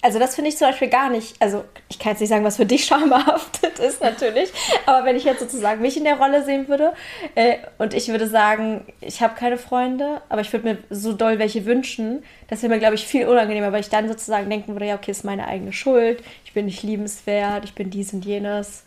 Also 0.00 0.20
das 0.20 0.36
finde 0.36 0.50
ich 0.50 0.56
zum 0.56 0.68
Beispiel 0.68 0.88
gar 0.88 1.10
nicht, 1.10 1.34
also 1.40 1.64
ich 1.88 1.98
kann 1.98 2.12
jetzt 2.12 2.20
nicht 2.20 2.28
sagen, 2.28 2.44
was 2.44 2.56
für 2.56 2.66
dich 2.66 2.84
schambehaftet 2.86 3.78
ist 3.80 4.00
natürlich, 4.00 4.52
aber 4.86 5.04
wenn 5.04 5.16
ich 5.16 5.24
jetzt 5.24 5.40
sozusagen 5.40 5.82
mich 5.82 5.96
in 5.96 6.04
der 6.04 6.18
Rolle 6.18 6.44
sehen 6.44 6.68
würde 6.68 6.92
äh, 7.34 7.56
und 7.78 7.94
ich 7.94 8.08
würde 8.08 8.28
sagen, 8.28 8.86
ich 9.00 9.22
habe 9.22 9.34
keine 9.34 9.58
Freunde, 9.58 10.22
aber 10.28 10.40
ich 10.40 10.52
würde 10.52 10.68
mir 10.68 10.78
so 10.90 11.12
doll 11.12 11.40
welche 11.40 11.66
wünschen, 11.66 12.22
das 12.48 12.62
wäre 12.62 12.72
mir, 12.72 12.78
glaube 12.78 12.94
ich, 12.94 13.06
viel 13.06 13.26
unangenehmer, 13.26 13.72
weil 13.72 13.80
ich 13.80 13.88
dann 13.88 14.08
sozusagen 14.08 14.48
denken 14.48 14.72
würde, 14.72 14.86
ja, 14.86 14.94
okay, 14.94 15.10
ist 15.10 15.24
meine 15.24 15.48
eigene 15.48 15.72
Schuld, 15.72 16.22
ich 16.44 16.52
bin 16.52 16.66
nicht 16.66 16.84
liebenswert, 16.84 17.64
ich 17.64 17.74
bin 17.74 17.90
dies 17.90 18.12
und 18.12 18.24
jenes. 18.24 18.84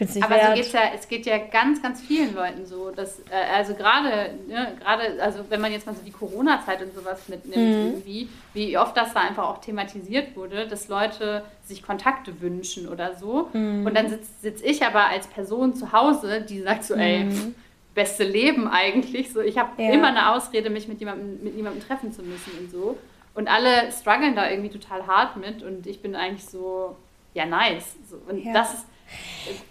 Nicht 0.00 0.22
Aber 0.22 0.34
wert. 0.34 0.48
So 0.48 0.54
geht's 0.54 0.72
ja, 0.72 0.80
es 0.92 1.08
geht 1.08 1.26
ja 1.26 1.38
ganz, 1.38 1.80
ganz 1.80 2.00
vielen 2.00 2.34
Leuten 2.34 2.66
so. 2.66 2.90
Dass, 2.90 3.20
äh, 3.30 3.54
also 3.54 3.74
gerade, 3.74 4.34
ne, 4.48 4.72
gerade, 4.80 5.22
also 5.22 5.44
wenn 5.48 5.60
man 5.60 5.70
jetzt 5.70 5.86
mal 5.86 5.94
so 5.94 6.02
die 6.04 6.10
Corona-Zeit 6.10 6.82
und 6.82 6.94
sowas 6.94 7.28
mitnimmt, 7.28 7.56
mhm. 7.56 7.86
irgendwie, 7.86 8.28
wie 8.54 8.76
oft 8.76 8.96
das 8.96 9.14
da 9.14 9.20
einfach 9.20 9.44
auch 9.48 9.58
thematisiert 9.58 10.36
wurde, 10.36 10.66
dass 10.66 10.88
Leute 10.88 11.44
sich 11.64 11.82
Kontakte 11.82 12.40
wünschen 12.40 12.88
oder 12.88 13.14
so. 13.14 13.48
Mhm. 13.52 13.86
Und 13.86 13.96
dann 13.96 14.08
sitze 14.08 14.30
sitz 14.40 14.62
ich 14.62 14.84
aber 14.84 15.06
als 15.06 15.28
Person 15.28 15.74
zu 15.74 15.92
Hause, 15.92 16.40
die 16.40 16.60
sagt 16.60 16.84
so, 16.84 16.94
ey, 16.94 17.24
mhm. 17.24 17.54
beste 17.94 18.24
Leben 18.24 18.66
eigentlich. 18.66 19.32
So, 19.32 19.40
ich 19.40 19.58
habe 19.58 19.80
ja. 19.80 19.92
immer 19.92 20.08
eine 20.08 20.32
Ausrede, 20.32 20.70
mich 20.70 20.88
mit 20.88 20.98
jemandem, 20.98 21.42
mit 21.44 21.54
jemandem 21.54 21.86
treffen 21.86 22.12
zu 22.12 22.22
müssen 22.22 22.50
und 22.58 22.70
so. 22.70 22.98
Und 23.34 23.48
alle 23.48 23.92
strugglen 23.92 24.34
da 24.34 24.50
irgendwie 24.50 24.70
total 24.70 25.06
hart 25.06 25.36
mit 25.36 25.62
und 25.62 25.86
ich 25.86 26.02
bin 26.02 26.16
eigentlich 26.16 26.46
so, 26.46 26.96
ja, 27.32 27.46
nice. 27.46 27.96
So, 28.08 28.16
und 28.28 28.44
ja. 28.44 28.52
das 28.52 28.74
ist 28.74 28.86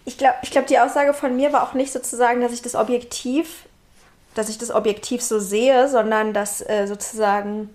ich 0.05 0.17
glaube, 0.17 0.35
ich 0.43 0.51
glaub, 0.51 0.67
die 0.67 0.79
Aussage 0.79 1.13
von 1.13 1.35
mir 1.35 1.53
war 1.53 1.63
auch 1.63 1.73
nicht 1.73 1.91
sozusagen, 1.91 2.41
dass 2.41 2.53
ich 2.53 2.61
das 2.61 2.75
objektiv, 2.75 3.65
dass 4.35 4.49
ich 4.49 4.57
das 4.57 4.71
objektiv 4.71 5.21
so 5.21 5.39
sehe, 5.39 5.87
sondern 5.87 6.33
dass 6.33 6.61
äh, 6.61 6.87
sozusagen 6.87 7.69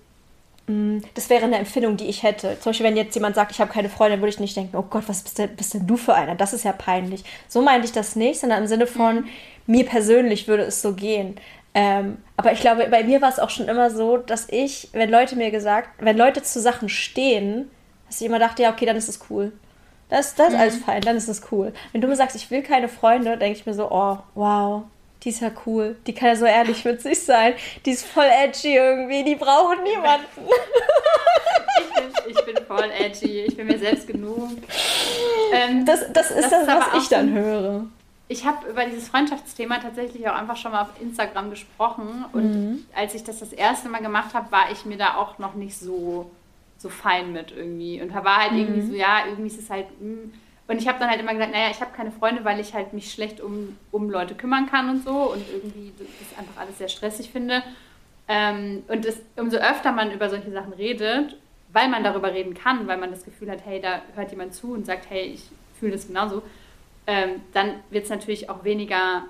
mm, 0.67 0.99
das 1.15 1.31
wäre 1.31 1.45
eine 1.45 1.59
Empfindung, 1.59 1.97
die 1.97 2.07
ich 2.07 2.23
hätte. 2.23 2.57
Zum 2.61 2.71
Beispiel, 2.71 2.87
wenn 2.87 2.97
jetzt 2.97 3.15
jemand 3.15 3.35
sagt, 3.35 3.53
ich 3.53 3.61
habe 3.61 3.73
keine 3.73 3.89
Freunde, 3.89 4.19
würde 4.19 4.31
ich 4.31 4.41
nicht 4.41 4.57
denken, 4.57 4.77
oh 4.77 4.85
Gott, 4.89 5.05
was 5.07 5.23
bist 5.23 5.39
denn, 5.39 5.55
bist 5.57 5.75
denn 5.75 5.87
du 5.87 5.97
für 5.97 6.15
einer? 6.15 6.35
Das 6.35 6.53
ist 6.53 6.65
ja 6.65 6.73
peinlich. 6.73 7.25
So 7.49 7.63
meinte 7.63 7.87
ich 7.87 7.93
das 7.93 8.17
nicht, 8.17 8.41
sondern 8.41 8.63
im 8.63 8.69
Sinne 8.69 8.87
von, 8.87 9.17
mhm. 9.17 9.29
mir 9.67 9.87
persönlich 9.87 10.49
würde 10.49 10.65
es 10.65 10.83
so 10.83 10.93
gehen. 10.93 11.37
Ähm, 11.75 12.19
aber 12.37 12.53
ich 12.53 12.61
glaube, 12.61 12.89
bei 12.91 13.05
mir 13.05 13.21
war 13.21 13.29
es 13.29 13.39
auch 13.39 13.51
schon 13.51 13.69
immer 13.69 13.91
so, 13.91 14.17
dass 14.17 14.49
ich, 14.49 14.89
wenn 14.93 15.11
Leute 15.11 15.37
mir 15.37 15.51
gesagt, 15.51 15.91
wenn 15.99 16.17
Leute 16.17 16.43
zu 16.43 16.61
Sachen 16.61 16.89
stehen, 16.89 17.71
dass 18.07 18.21
ich 18.21 18.27
immer 18.27 18.39
dachte, 18.39 18.63
ja, 18.63 18.73
okay, 18.73 18.87
dann 18.87 18.97
ist 18.97 19.09
es 19.09 19.21
cool. 19.31 19.53
Das, 20.09 20.35
das 20.35 20.49
ist 20.49 20.55
mhm. 20.55 20.61
alles 20.61 20.77
fein, 20.79 21.03
dann 21.03 21.17
ist 21.17 21.29
das 21.29 21.43
cool. 21.53 21.73
Wenn 21.93 22.01
du 22.01 22.09
mir 22.09 22.17
sagst, 22.17 22.35
ich 22.37 22.51
will 22.51 22.63
keine 22.63 22.89
Freunde, 22.89 23.37
denke 23.37 23.59
ich 23.59 23.67
mir 23.67 23.75
so, 23.75 23.91
oh, 23.91 24.19
wow, 24.35 24.85
die 25.23 25.31
ist 25.31 25.41
ja 25.41 25.51
cool. 25.67 25.97
Die 26.07 26.15
kann 26.15 26.29
ja 26.29 26.37
so 26.37 26.45
ehrlich 26.45 26.85
mit 26.85 27.03
sich 27.03 27.23
sein. 27.23 27.55
Die 27.85 27.91
ist 27.91 28.07
voll 28.07 28.27
edgy 28.27 28.75
irgendwie, 28.75 29.25
die 29.25 29.35
braucht 29.35 29.83
niemanden. 29.83 30.27
ich, 31.79 32.25
bin, 32.25 32.33
ich 32.33 32.45
bin 32.45 32.65
voll 32.67 32.91
edgy, 32.99 33.41
ich 33.41 33.57
bin 33.57 33.67
mir 33.67 33.79
selbst 33.79 34.07
genug. 34.07 34.51
Ähm, 35.53 35.85
das, 35.85 36.13
das 36.13 36.31
ist 36.31 36.51
das, 36.51 36.51
das 36.51 36.63
ist 36.63 36.69
was 36.69 37.03
ich 37.03 37.09
dann 37.09 37.33
höre. 37.33 37.87
Ich 38.29 38.45
habe 38.45 38.69
über 38.69 38.85
dieses 38.85 39.09
Freundschaftsthema 39.09 39.79
tatsächlich 39.79 40.29
auch 40.29 40.35
einfach 40.35 40.57
schon 40.57 40.73
mal 40.73 40.83
auf 40.83 41.01
Instagram 41.01 41.51
gesprochen. 41.51 42.25
Und 42.33 42.53
mhm. 42.53 42.87
als 42.95 43.15
ich 43.15 43.25
das 43.25 43.41
das 43.41 43.53
erste 43.53 43.89
Mal 43.89 44.03
gemacht 44.03 44.35
habe, 44.35 44.53
war 44.53 44.71
ich 44.71 44.85
mir 44.85 44.99
da 44.99 45.17
auch 45.17 45.39
noch 45.39 45.55
nicht 45.55 45.79
so 45.79 46.31
so 46.79 46.89
fein 46.89 47.33
mit 47.33 47.53
irgendwie. 47.53 48.01
Und 48.01 48.15
war 48.15 48.39
halt 48.39 48.53
mhm. 48.53 48.59
irgendwie 48.59 48.81
so, 48.83 48.95
ja, 48.95 49.27
irgendwie 49.27 49.49
ist 49.49 49.61
es 49.61 49.71
halt. 49.71 49.87
Mh. 50.01 50.23
Hm. 50.23 50.33
Und 50.69 50.77
ich 50.77 50.87
habe 50.87 50.99
dann 50.99 51.09
halt 51.09 51.19
immer 51.19 51.33
gesagt, 51.33 51.53
naja, 51.53 51.71
ich 51.71 51.81
habe 51.81 51.97
keine 51.97 52.13
Freunde, 52.13 52.45
weil 52.45 52.61
ich 52.61 52.75
halt 52.75 52.93
mich 52.93 53.11
schlecht 53.11 53.41
um, 53.41 53.79
um 53.91 54.11
Leute 54.11 54.35
kümmern 54.35 54.67
kann 54.67 54.91
und 54.91 55.03
so 55.03 55.33
und 55.33 55.43
irgendwie 55.51 55.95
das 55.99 56.39
einfach 56.39 56.61
alles 56.61 56.77
sehr 56.77 56.89
stressig 56.89 57.31
finde. 57.31 57.63
Ähm, 58.29 58.83
und 58.87 59.07
das, 59.07 59.19
umso 59.37 59.57
öfter 59.57 59.93
man 59.93 60.13
über 60.13 60.29
solche 60.29 60.51
Sachen 60.53 60.75
redet, 60.75 61.39
weil 61.73 61.89
man 61.89 62.05
darüber 62.05 62.35
reden 62.35 62.53
kann, 62.53 62.87
weil 62.87 62.99
man 62.99 63.11
das 63.11 63.25
Gefühl 63.25 63.51
hat, 63.51 63.65
hey, 63.65 63.81
da 63.81 64.03
hört 64.15 64.31
jemand 64.31 64.53
zu 64.53 64.75
und 64.75 64.85
sagt, 64.85 65.09
hey, 65.09 65.23
ich 65.23 65.45
fühle 65.81 65.93
das 65.93 66.07
genauso, 66.07 66.43
ähm, 67.07 67.41
dann 67.55 67.77
wird 67.89 68.05
es 68.05 68.11
natürlich 68.11 68.51
auch 68.51 68.63
weniger 68.65 69.25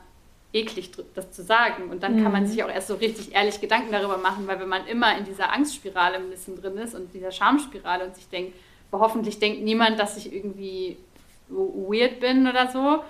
eklig, 0.52 0.90
das 1.14 1.30
zu 1.32 1.42
sagen. 1.42 1.90
Und 1.90 2.02
dann 2.02 2.16
mhm. 2.16 2.22
kann 2.22 2.32
man 2.32 2.42
mhm. 2.44 2.46
sich 2.48 2.62
auch 2.64 2.68
erst 2.68 2.88
so 2.88 2.94
richtig 2.94 3.34
ehrlich 3.34 3.60
Gedanken 3.60 3.92
darüber 3.92 4.16
machen, 4.16 4.46
weil 4.46 4.58
wenn 4.60 4.68
man 4.68 4.86
immer 4.86 5.16
in 5.16 5.24
dieser 5.24 5.52
Angstspirale 5.52 6.16
ein 6.16 6.30
bisschen 6.30 6.60
drin 6.60 6.78
ist 6.78 6.94
und 6.94 7.12
dieser 7.12 7.30
Schamspirale 7.30 8.06
und 8.06 8.14
sich 8.14 8.28
denkt, 8.28 8.54
hoffentlich 8.92 9.38
denkt 9.38 9.62
niemand, 9.62 9.98
dass 9.98 10.16
ich 10.16 10.32
irgendwie 10.32 10.96
weird 11.48 12.20
bin 12.20 12.46
oder 12.46 12.70
so, 12.70 13.02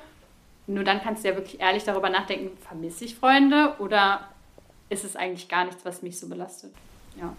nur 0.67 0.85
dann 0.85 1.01
kannst 1.01 1.25
du 1.25 1.29
ja 1.29 1.37
wirklich 1.37 1.61
ehrlich 1.61 1.85
darüber 1.85 2.11
nachdenken, 2.11 2.57
vermisse 2.59 3.05
ich 3.05 3.15
Freunde 3.15 3.75
oder 3.79 4.29
ist 4.91 5.05
es 5.05 5.17
eigentlich 5.17 5.49
gar 5.49 5.65
nichts, 5.65 5.85
was 5.85 6.03
mich 6.03 6.19
so 6.19 6.29
belastet? 6.29 6.73
Ja. 7.19 7.35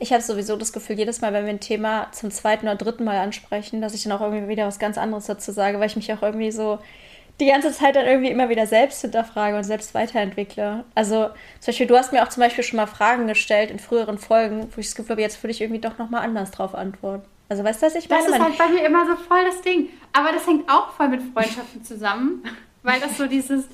Ich 0.00 0.12
habe 0.12 0.22
sowieso 0.22 0.56
das 0.56 0.72
Gefühl, 0.72 0.98
jedes 0.98 1.20
Mal, 1.20 1.32
wenn 1.32 1.44
wir 1.44 1.52
ein 1.52 1.60
Thema 1.60 2.10
zum 2.12 2.30
zweiten 2.30 2.66
oder 2.66 2.74
dritten 2.74 3.04
Mal 3.04 3.18
ansprechen, 3.18 3.80
dass 3.80 3.94
ich 3.94 4.02
dann 4.02 4.12
auch 4.12 4.20
irgendwie 4.20 4.48
wieder 4.48 4.66
was 4.66 4.80
ganz 4.80 4.98
anderes 4.98 5.26
dazu 5.26 5.52
sage, 5.52 5.78
weil 5.78 5.86
ich 5.86 5.96
mich 5.96 6.12
auch 6.12 6.22
irgendwie 6.22 6.50
so 6.50 6.80
die 7.40 7.46
ganze 7.46 7.72
Zeit 7.72 7.96
dann 7.96 8.06
irgendwie 8.06 8.30
immer 8.30 8.48
wieder 8.48 8.66
selbst 8.66 9.00
hinterfrage 9.00 9.56
und 9.56 9.64
selbst 9.64 9.94
weiterentwickle. 9.94 10.84
Also 10.94 11.30
zum 11.60 11.66
Beispiel, 11.66 11.86
du 11.86 11.96
hast 11.96 12.12
mir 12.12 12.22
auch 12.22 12.28
zum 12.28 12.42
Beispiel 12.42 12.62
schon 12.62 12.76
mal 12.76 12.86
Fragen 12.86 13.26
gestellt 13.26 13.70
in 13.70 13.78
früheren 13.78 14.18
Folgen, 14.18 14.68
wo 14.74 14.80
ich 14.80 14.86
das 14.86 14.94
Gefühl 14.94 15.12
habe, 15.12 15.22
jetzt 15.22 15.42
würde 15.42 15.52
ich 15.52 15.60
irgendwie 15.60 15.80
doch 15.80 15.98
nochmal 15.98 16.22
anders 16.22 16.50
drauf 16.50 16.74
antworten. 16.74 17.24
Also 17.48 17.64
weißt 17.64 17.82
du, 17.82 17.86
was 17.86 17.94
ich 17.96 18.08
meine? 18.08 18.26
Das 18.26 18.32
ist 18.36 18.42
halt 18.42 18.58
bei 18.58 18.68
mir 18.68 18.84
immer 18.86 19.06
so 19.06 19.16
voll 19.16 19.44
das 19.44 19.60
Ding. 19.62 19.88
Aber 20.12 20.32
das 20.32 20.46
hängt 20.46 20.70
auch 20.70 20.92
voll 20.92 21.08
mit 21.08 21.22
Freundschaften 21.32 21.82
zusammen, 21.82 22.44
weil 22.82 23.00
das 23.00 23.16
so 23.16 23.26
dieses... 23.26 23.66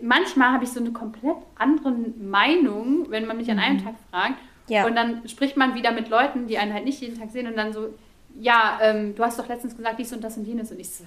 Manchmal 0.00 0.52
habe 0.52 0.62
ich 0.62 0.70
so 0.70 0.78
eine 0.78 0.92
komplett 0.92 1.34
andere 1.56 1.90
Meinung, 1.90 3.10
wenn 3.10 3.26
man 3.26 3.36
mich 3.36 3.50
an 3.50 3.58
einem 3.58 3.78
mhm. 3.78 3.84
Tag 3.84 3.94
fragt. 4.10 4.38
Ja. 4.68 4.86
Und 4.86 4.94
dann 4.94 5.28
spricht 5.28 5.56
man 5.56 5.74
wieder 5.74 5.90
mit 5.90 6.08
Leuten, 6.08 6.46
die 6.46 6.56
einen 6.56 6.72
halt 6.72 6.84
nicht 6.84 7.00
jeden 7.00 7.18
Tag 7.18 7.32
sehen 7.32 7.48
und 7.48 7.56
dann 7.56 7.72
so, 7.72 7.92
ja, 8.38 8.78
ähm, 8.80 9.16
du 9.16 9.24
hast 9.24 9.40
doch 9.40 9.48
letztens 9.48 9.76
gesagt, 9.76 9.98
dies 9.98 10.12
und 10.12 10.22
das 10.22 10.36
und 10.36 10.44
jenes. 10.44 10.70
Und 10.70 10.78
ich 10.78 10.88
so, 10.88 11.04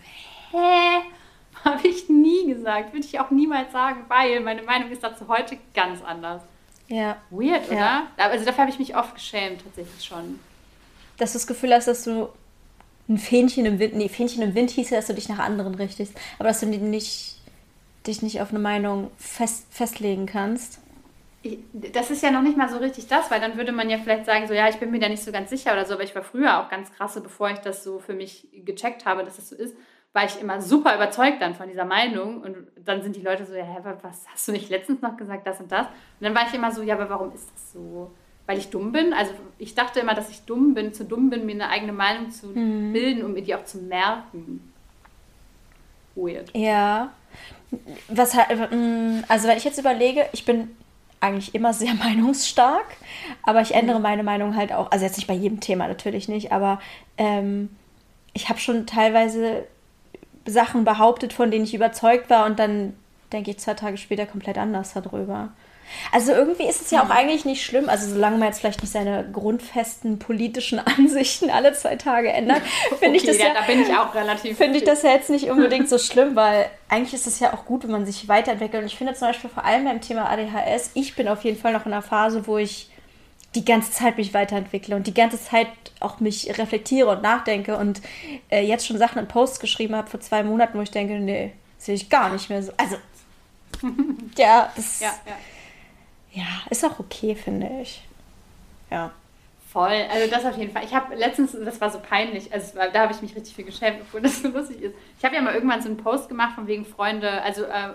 hä? 0.51 1.03
Nie 2.43 2.53
gesagt. 2.53 2.93
Würde 2.93 3.05
ich 3.05 3.19
auch 3.19 3.31
niemals 3.31 3.71
sagen, 3.71 4.05
weil 4.07 4.39
meine 4.39 4.63
Meinung 4.63 4.91
ist 4.91 5.03
dazu 5.03 5.27
heute 5.27 5.57
ganz 5.73 6.01
anders. 6.01 6.41
Ja. 6.87 7.17
Weird, 7.29 7.67
oder? 7.67 7.77
Ja. 7.77 8.07
Also 8.17 8.45
dafür 8.45 8.63
habe 8.63 8.71
ich 8.71 8.79
mich 8.79 8.95
oft 8.95 9.15
geschämt, 9.15 9.63
tatsächlich 9.63 10.03
schon. 10.03 10.39
Dass 11.17 11.31
du 11.31 11.37
das 11.37 11.47
Gefühl 11.47 11.73
hast, 11.73 11.87
dass 11.87 12.03
du 12.03 12.29
ein 13.07 13.17
Fähnchen 13.17 13.65
im 13.65 13.79
Wind, 13.79 13.95
nee, 13.95 14.09
Fähnchen 14.09 14.41
im 14.41 14.55
Wind 14.55 14.71
hieß 14.71 14.89
ja, 14.89 14.97
dass 14.97 15.07
du 15.07 15.13
dich 15.13 15.29
nach 15.29 15.39
anderen 15.39 15.75
richtest, 15.75 16.13
aber 16.39 16.49
dass 16.49 16.59
du 16.59 16.65
nicht, 16.67 17.35
dich 18.07 18.21
nicht 18.21 18.41
auf 18.41 18.49
eine 18.49 18.59
Meinung 18.59 19.11
fest, 19.17 19.65
festlegen 19.69 20.25
kannst. 20.25 20.79
das 21.73 22.11
ist 22.11 22.23
ja 22.23 22.31
noch 22.31 22.41
nicht 22.41 22.57
mal 22.57 22.69
so 22.69 22.77
richtig 22.77 23.07
das, 23.07 23.29
weil 23.29 23.41
dann 23.41 23.57
würde 23.57 23.71
man 23.71 23.89
ja 23.89 23.97
vielleicht 23.97 24.25
sagen, 24.25 24.47
so 24.47 24.53
ja, 24.53 24.69
ich 24.69 24.77
bin 24.77 24.91
mir 24.91 24.99
da 24.99 25.09
nicht 25.09 25.23
so 25.23 25.31
ganz 25.31 25.49
sicher 25.49 25.73
oder 25.73 25.85
so, 25.85 25.95
aber 25.95 26.03
ich 26.03 26.15
war 26.15 26.23
früher 26.23 26.61
auch 26.61 26.69
ganz 26.69 26.91
krasse, 26.93 27.21
bevor 27.21 27.49
ich 27.49 27.59
das 27.59 27.83
so 27.83 27.99
für 27.99 28.13
mich 28.13 28.47
gecheckt 28.53 29.05
habe, 29.05 29.23
dass 29.23 29.35
das 29.35 29.49
so 29.49 29.55
ist, 29.55 29.75
war 30.14 30.26
ich 30.26 30.39
immer 30.39 30.61
super 30.61 30.95
überzeugt 30.95 31.41
dann 31.41 31.55
von 31.55 31.68
dieser 31.68 31.86
Meinung 31.86 32.41
und 32.41 32.55
dann 32.86 33.01
sind 33.01 33.16
die 33.16 33.22
Leute 33.22 33.45
so, 33.45 33.55
ja, 33.55 33.66
was 34.01 34.26
hast 34.32 34.47
du 34.47 34.51
nicht 34.51 34.70
letztens 34.70 35.01
noch 35.01 35.18
gesagt, 35.18 35.47
das 35.47 35.59
und 35.59 35.72
das? 35.72 35.88
Und 35.88 36.22
dann 36.22 36.36
war 36.36 36.47
ich 36.47 36.53
immer 36.53 36.72
so, 36.72 36.84
ja, 36.84 36.95
aber 36.95 37.09
warum 37.09 37.34
ist 37.34 37.49
das 37.51 37.74
so? 37.74 38.11
Weil 38.45 38.59
ich 38.59 38.70
dumm 38.70 38.91
bin? 38.91 39.14
Also 39.14 39.34
ich 39.57 39.74
dachte 39.74 39.99
immer, 39.99 40.14
dass 40.14 40.30
ich 40.30 40.41
dumm 40.41 40.76
bin, 40.76 40.93
zu 40.93 41.03
dumm 41.03 41.30
bin, 41.30 41.45
mir 41.45 41.53
eine 41.53 41.70
eigene 41.70 41.93
Meinung 41.93 42.30
zu 42.30 42.47
mhm. 42.47 42.93
bilden 42.93 43.24
und 43.24 43.34
mir 43.34 43.41
die 43.41 43.55
auch 43.55 43.66
zu 43.66 43.80
merken. 43.80 44.72
Weird. 46.16 46.55
Ja. 46.55 47.11
Was 48.07 48.36
mm, 48.36 49.24
also 49.28 49.47
wenn 49.47 49.57
ich 49.57 49.64
jetzt 49.64 49.80
überlege, 49.80 50.28
ich 50.32 50.45
bin 50.45 50.76
eigentlich 51.22 51.55
immer 51.55 51.74
sehr 51.74 51.93
meinungsstark, 51.95 52.86
aber 53.41 53.61
ich 53.61 53.74
ändere 53.74 53.97
mhm. 53.97 54.03
meine 54.03 54.24
Meinung 54.24 54.55
halt 54.55 54.74
auch, 54.74 54.91
also 54.91 55.05
jetzt 55.05 55.18
nicht 55.18 55.28
bei 55.28 55.34
jedem 55.34 55.59
Thema 55.59 55.88
natürlich 55.88 56.28
nicht, 56.28 56.51
aber 56.51 56.80
ähm, 57.18 57.70
ich 58.34 58.49
habe 58.49 58.59
schon 58.59 58.86
teilweise 58.86 59.66
Sachen 60.45 60.83
behauptet, 60.83 61.33
von 61.33 61.51
denen 61.51 61.65
ich 61.65 61.73
überzeugt 61.73 62.29
war 62.29 62.45
und 62.45 62.59
dann 62.59 62.93
denke 63.31 63.51
ich 63.51 63.59
zwei 63.59 63.73
Tage 63.73 63.97
später 63.97 64.25
komplett 64.25 64.57
anders 64.57 64.93
darüber. 64.93 65.49
Also 66.11 66.31
irgendwie 66.31 66.63
ist 66.63 66.81
es 66.81 66.91
ja 66.91 67.03
auch 67.03 67.09
eigentlich 67.09 67.45
nicht 67.45 67.63
schlimm, 67.63 67.89
also 67.89 68.09
solange 68.09 68.37
man 68.37 68.47
jetzt 68.47 68.59
vielleicht 68.59 68.81
nicht 68.81 68.91
seine 68.91 69.27
grundfesten 69.31 70.17
politischen 70.19 70.79
Ansichten 70.85 71.49
alle 71.49 71.73
zwei 71.73 71.95
Tage 71.95 72.31
ändert, 72.31 72.61
finde 72.99 73.07
okay, 73.07 73.17
ich 73.17 73.25
das 73.25 73.37
ja, 73.37 73.47
ja, 73.47 73.53
da 73.53 73.61
bin 73.61 73.81
ich 73.81 73.89
auch 73.95 74.13
relativ 74.15 74.57
finde 74.57 74.77
ich 74.77 74.83
das 74.85 75.03
ja 75.03 75.11
jetzt 75.11 75.29
nicht 75.29 75.49
unbedingt 75.51 75.89
so 75.89 75.97
schlimm, 75.97 76.35
weil 76.35 76.67
eigentlich 76.89 77.13
ist 77.13 77.27
es 77.27 77.39
ja 77.39 77.53
auch 77.53 77.65
gut, 77.65 77.83
wenn 77.83 77.91
man 77.91 78.05
sich 78.05 78.27
weiterentwickelt. 78.27 78.83
Und 78.83 78.87
ich 78.87 78.97
finde 78.97 79.13
zum 79.13 79.27
Beispiel 79.27 79.49
vor 79.49 79.65
allem 79.65 79.85
beim 79.85 80.01
Thema 80.01 80.29
ADHS, 80.29 80.91
ich 80.93 81.15
bin 81.15 81.27
auf 81.27 81.43
jeden 81.43 81.59
Fall 81.59 81.73
noch 81.73 81.85
in 81.85 81.93
einer 81.93 82.01
Phase, 82.01 82.47
wo 82.47 82.57
ich 82.57 82.89
die 83.55 83.65
ganze 83.65 83.91
Zeit 83.91 84.17
mich 84.17 84.33
weiterentwickle 84.33 84.95
und 84.95 85.07
die 85.07 85.13
ganze 85.13 85.41
Zeit 85.41 85.67
auch 85.99 86.19
mich 86.19 86.57
reflektiere 86.57 87.09
und 87.09 87.21
nachdenke 87.21 87.77
und 87.77 88.01
äh, 88.49 88.65
jetzt 88.65 88.87
schon 88.87 88.97
Sachen 88.97 89.19
in 89.19 89.27
Posts 89.27 89.59
geschrieben 89.59 89.95
habe 89.95 90.09
vor 90.09 90.19
zwei 90.19 90.43
Monaten, 90.43 90.77
wo 90.77 90.81
ich 90.81 90.91
denke, 90.91 91.19
nee, 91.19 91.53
sehe 91.77 91.95
ich 91.95 92.09
gar 92.09 92.31
nicht 92.31 92.49
mehr 92.49 92.63
so. 92.63 92.71
Also, 92.77 92.97
ja, 94.37 94.71
das 94.75 94.99
ja, 94.99 95.13
ja. 95.25 96.43
ja, 96.43 96.47
ist 96.69 96.83
auch 96.83 96.99
okay, 96.99 97.35
finde 97.35 97.69
ich. 97.81 98.03
Ja. 98.89 99.11
Voll, 99.71 100.05
also 100.11 100.29
das 100.29 100.45
auf 100.45 100.55
jeden 100.55 100.71
Fall. 100.71 100.83
Ich 100.83 100.93
habe 100.93 101.15
letztens, 101.15 101.53
das 101.53 101.81
war 101.81 101.89
so 101.89 101.99
peinlich, 101.99 102.53
also 102.53 102.75
war, 102.75 102.89
da 102.89 103.01
habe 103.01 103.13
ich 103.13 103.23
mich 103.23 103.35
richtig 103.35 103.55
viel 103.55 103.65
geschämt, 103.65 103.97
obwohl 104.01 104.21
das 104.21 104.41
so 104.41 104.49
lustig 104.49 104.81
ist. 104.83 104.95
Ich 105.17 105.25
habe 105.25 105.35
ja 105.35 105.41
mal 105.41 105.55
irgendwann 105.55 105.81
so 105.81 105.87
einen 105.87 105.97
Post 105.97 106.29
gemacht 106.29 106.53
von 106.53 106.67
wegen 106.67 106.85
Freunde, 106.85 107.41
also 107.41 107.63
äh, 107.63 107.89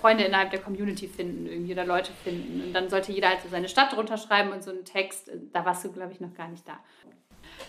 Freunde 0.00 0.24
innerhalb 0.24 0.50
der 0.50 0.60
Community 0.60 1.08
finden 1.08 1.46
irgendwie 1.46 1.72
oder 1.72 1.84
Leute 1.84 2.12
finden. 2.24 2.62
Und 2.62 2.72
dann 2.72 2.88
sollte 2.88 3.12
jeder 3.12 3.28
halt 3.28 3.40
so 3.42 3.48
seine 3.48 3.68
Stadt 3.68 3.94
drunter 3.94 4.16
schreiben 4.16 4.52
und 4.52 4.62
so 4.62 4.70
einen 4.70 4.84
Text. 4.84 5.30
Da 5.52 5.64
warst 5.64 5.84
du, 5.84 5.92
glaube 5.92 6.12
ich, 6.12 6.20
noch 6.20 6.34
gar 6.34 6.48
nicht 6.48 6.66
da. 6.66 6.78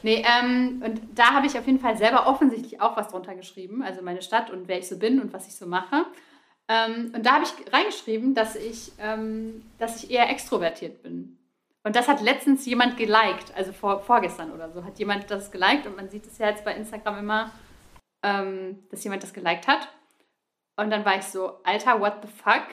Nee, 0.04 0.24
ähm, 0.26 0.82
und 0.86 1.02
da 1.16 1.34
habe 1.34 1.48
ich 1.48 1.58
auf 1.58 1.66
jeden 1.66 1.80
Fall 1.80 1.98
selber 1.98 2.28
offensichtlich 2.28 2.82
auch 2.82 2.98
was 2.98 3.10
drunter 3.10 3.36
geschrieben, 3.36 3.84
also 3.84 4.02
meine 4.02 4.22
Stadt 4.22 4.50
und 4.50 4.68
wer 4.68 4.80
ich 4.80 4.88
so 4.88 4.98
bin 4.98 5.22
und 5.22 5.34
was 5.34 5.48
ich 5.48 5.56
so 5.56 5.68
mache. 5.68 6.06
Ähm, 6.68 7.12
und 7.14 7.26
da 7.26 7.34
habe 7.34 7.46
ich 7.46 7.74
reingeschrieben, 7.74 8.34
dass 8.34 8.56
ich, 8.56 8.94
ähm, 9.00 9.64
dass 9.78 10.04
ich 10.04 10.12
eher 10.12 10.30
extrovertiert 10.30 11.04
bin. 11.04 11.38
Und 11.84 11.96
das 11.96 12.08
hat 12.08 12.22
letztens 12.22 12.66
jemand 12.66 12.98
geliked, 12.98 13.54
also 13.56 13.74
vor, 13.74 14.02
vorgestern 14.02 14.52
oder 14.52 14.72
so, 14.72 14.84
hat 14.84 15.00
jemand 15.00 15.30
das 15.30 15.52
geliked 15.52 15.88
und 15.88 15.96
man 15.96 16.10
sieht 16.10 16.26
es 16.26 16.38
ja 16.38 16.50
jetzt 16.50 16.64
bei 16.64 16.76
Instagram 16.76 17.20
immer, 17.20 17.52
ähm, 18.24 18.80
dass 18.92 19.04
jemand 19.04 19.24
das 19.24 19.34
geliked 19.34 19.68
hat. 19.68 19.88
Und 20.76 20.90
dann 20.90 21.06
war 21.06 21.18
ich 21.18 21.24
so, 21.24 21.62
Alter, 21.64 22.00
what 22.00 22.20
the 22.22 22.28
fuck? 22.28 22.68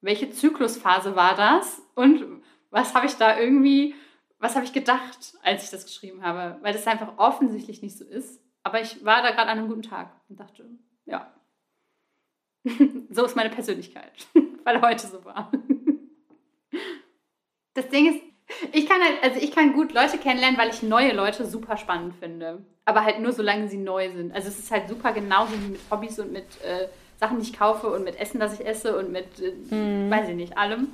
Welche 0.00 0.30
Zyklusphase 0.30 1.16
war 1.16 1.34
das? 1.34 1.82
Und 1.94 2.42
was 2.70 2.94
habe 2.94 3.06
ich 3.06 3.14
da 3.16 3.38
irgendwie, 3.38 3.94
was 4.38 4.54
habe 4.54 4.64
ich 4.64 4.72
gedacht, 4.72 5.34
als 5.42 5.64
ich 5.64 5.70
das 5.70 5.84
geschrieben 5.84 6.22
habe? 6.22 6.58
Weil 6.62 6.72
das 6.72 6.86
einfach 6.86 7.18
offensichtlich 7.18 7.82
nicht 7.82 7.96
so 7.96 8.04
ist. 8.04 8.40
Aber 8.62 8.80
ich 8.80 9.04
war 9.04 9.22
da 9.22 9.30
gerade 9.30 9.50
an 9.50 9.58
einem 9.58 9.68
guten 9.68 9.82
Tag 9.82 10.12
und 10.28 10.38
dachte, 10.38 10.68
ja, 11.06 11.32
so 13.10 13.24
ist 13.24 13.36
meine 13.36 13.50
Persönlichkeit, 13.50 14.12
weil 14.64 14.80
heute 14.82 15.06
so 15.06 15.24
war. 15.24 15.50
Das 17.74 17.88
Ding 17.90 18.12
ist, 18.12 18.20
ich 18.72 18.88
kann 18.88 19.00
halt, 19.00 19.22
also 19.22 19.38
ich 19.38 19.52
kann 19.52 19.72
gut 19.72 19.92
Leute 19.92 20.18
kennenlernen, 20.18 20.58
weil 20.58 20.70
ich 20.70 20.82
neue 20.82 21.12
Leute 21.12 21.46
super 21.46 21.76
spannend 21.76 22.16
finde. 22.16 22.64
Aber 22.84 23.04
halt 23.04 23.20
nur 23.20 23.30
solange 23.30 23.68
sie 23.68 23.76
neu 23.76 24.10
sind. 24.10 24.32
Also 24.32 24.48
es 24.48 24.58
ist 24.58 24.72
halt 24.72 24.88
super 24.88 25.12
genauso 25.12 25.52
wie 25.52 25.72
mit 25.72 25.80
Hobbys 25.88 26.18
und 26.18 26.32
mit 26.32 26.60
äh, 26.62 26.88
Sachen, 27.18 27.40
die 27.40 27.50
ich 27.50 27.58
kaufe 27.58 27.88
und 27.88 28.04
mit 28.04 28.18
Essen, 28.18 28.40
das 28.40 28.58
ich 28.58 28.66
esse 28.66 28.96
und 28.96 29.12
mit, 29.12 29.26
äh, 29.40 29.74
mhm. 29.74 30.10
weiß 30.10 30.28
ich 30.28 30.36
nicht, 30.36 30.56
allem. 30.56 30.88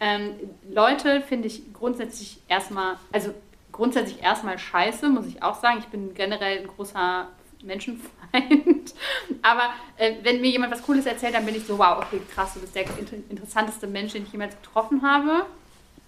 Ähm, 0.00 0.34
Leute 0.70 1.22
finde 1.22 1.48
ich 1.48 1.72
grundsätzlich 1.72 2.38
erstmal, 2.48 2.96
also 3.12 3.32
grundsätzlich 3.72 4.22
erstmal 4.22 4.58
scheiße, 4.58 5.08
muss 5.08 5.26
ich 5.26 5.42
auch 5.42 5.60
sagen. 5.60 5.78
Ich 5.78 5.86
bin 5.86 6.14
generell 6.14 6.60
ein 6.60 6.66
großer 6.66 7.28
Menschenfeind. 7.62 8.94
Aber 9.42 9.70
äh, 9.96 10.14
wenn 10.22 10.40
mir 10.40 10.50
jemand 10.50 10.72
was 10.72 10.82
Cooles 10.82 11.06
erzählt, 11.06 11.34
dann 11.34 11.46
bin 11.46 11.54
ich 11.54 11.64
so, 11.64 11.78
wow, 11.78 11.98
okay, 11.98 12.20
krass, 12.34 12.54
du 12.54 12.60
bist 12.60 12.74
der 12.74 12.82
inter 12.98 13.16
interessanteste 13.30 13.86
Mensch, 13.86 14.12
den 14.12 14.24
ich 14.24 14.32
jemals 14.32 14.54
getroffen 14.60 15.02
habe. 15.02 15.46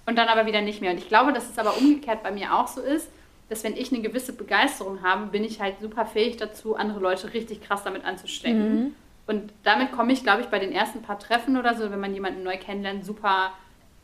Und 0.04 0.16
dann 0.16 0.28
aber 0.28 0.46
wieder 0.46 0.60
nicht 0.60 0.80
mehr. 0.80 0.92
Und 0.92 0.98
ich 0.98 1.08
glaube, 1.08 1.32
dass 1.32 1.50
es 1.50 1.58
aber 1.58 1.76
umgekehrt 1.76 2.22
bei 2.22 2.30
mir 2.30 2.54
auch 2.54 2.68
so 2.68 2.80
ist, 2.80 3.08
dass 3.48 3.64
wenn 3.64 3.76
ich 3.76 3.92
eine 3.92 4.02
gewisse 4.02 4.32
Begeisterung 4.32 5.02
habe, 5.02 5.26
bin 5.26 5.42
ich 5.42 5.60
halt 5.60 5.80
super 5.80 6.04
fähig 6.06 6.36
dazu, 6.36 6.76
andere 6.76 7.00
Leute 7.00 7.32
richtig 7.32 7.62
krass 7.62 7.82
damit 7.84 8.04
anzustecken. 8.04 8.74
Mhm. 8.74 8.94
Und 9.26 9.52
damit 9.64 9.92
komme 9.92 10.12
ich, 10.12 10.22
glaube 10.22 10.42
ich, 10.42 10.48
bei 10.48 10.58
den 10.58 10.72
ersten 10.72 11.02
paar 11.02 11.18
Treffen 11.18 11.56
oder 11.56 11.74
so, 11.74 11.90
wenn 11.90 12.00
man 12.00 12.14
jemanden 12.14 12.42
neu 12.42 12.56
kennenlernt, 12.58 13.04
super 13.04 13.52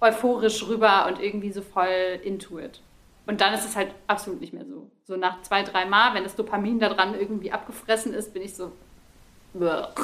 euphorisch 0.00 0.66
rüber 0.66 1.06
und 1.06 1.20
irgendwie 1.20 1.52
so 1.52 1.62
voll 1.62 2.20
into 2.24 2.58
it. 2.58 2.80
Und 3.26 3.40
dann 3.40 3.54
ist 3.54 3.64
es 3.64 3.76
halt 3.76 3.92
absolut 4.08 4.40
nicht 4.40 4.52
mehr 4.52 4.64
so. 4.64 4.90
So 5.04 5.16
nach 5.16 5.42
zwei, 5.42 5.62
drei 5.62 5.84
Mal, 5.86 6.14
wenn 6.14 6.24
das 6.24 6.34
Dopamin 6.34 6.80
da 6.80 6.88
dran 6.88 7.14
irgendwie 7.14 7.52
abgefressen 7.52 8.12
ist, 8.12 8.34
bin 8.34 8.42
ich 8.42 8.54
so, 8.54 8.72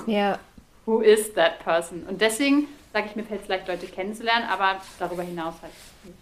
ja. 0.07 0.39
who 0.87 1.01
is 1.01 1.35
that 1.35 1.59
person? 1.59 2.05
Und 2.09 2.21
deswegen 2.21 2.69
sage 2.93 3.07
ich, 3.07 3.17
mir 3.17 3.25
fällt 3.25 3.43
es 3.43 3.49
leicht, 3.49 3.67
Leute 3.67 3.87
kennenzulernen, 3.87 4.47
aber 4.49 4.81
darüber 5.01 5.25
hinaus 5.25 5.55
halt 5.63 5.73
nicht. 6.05 6.17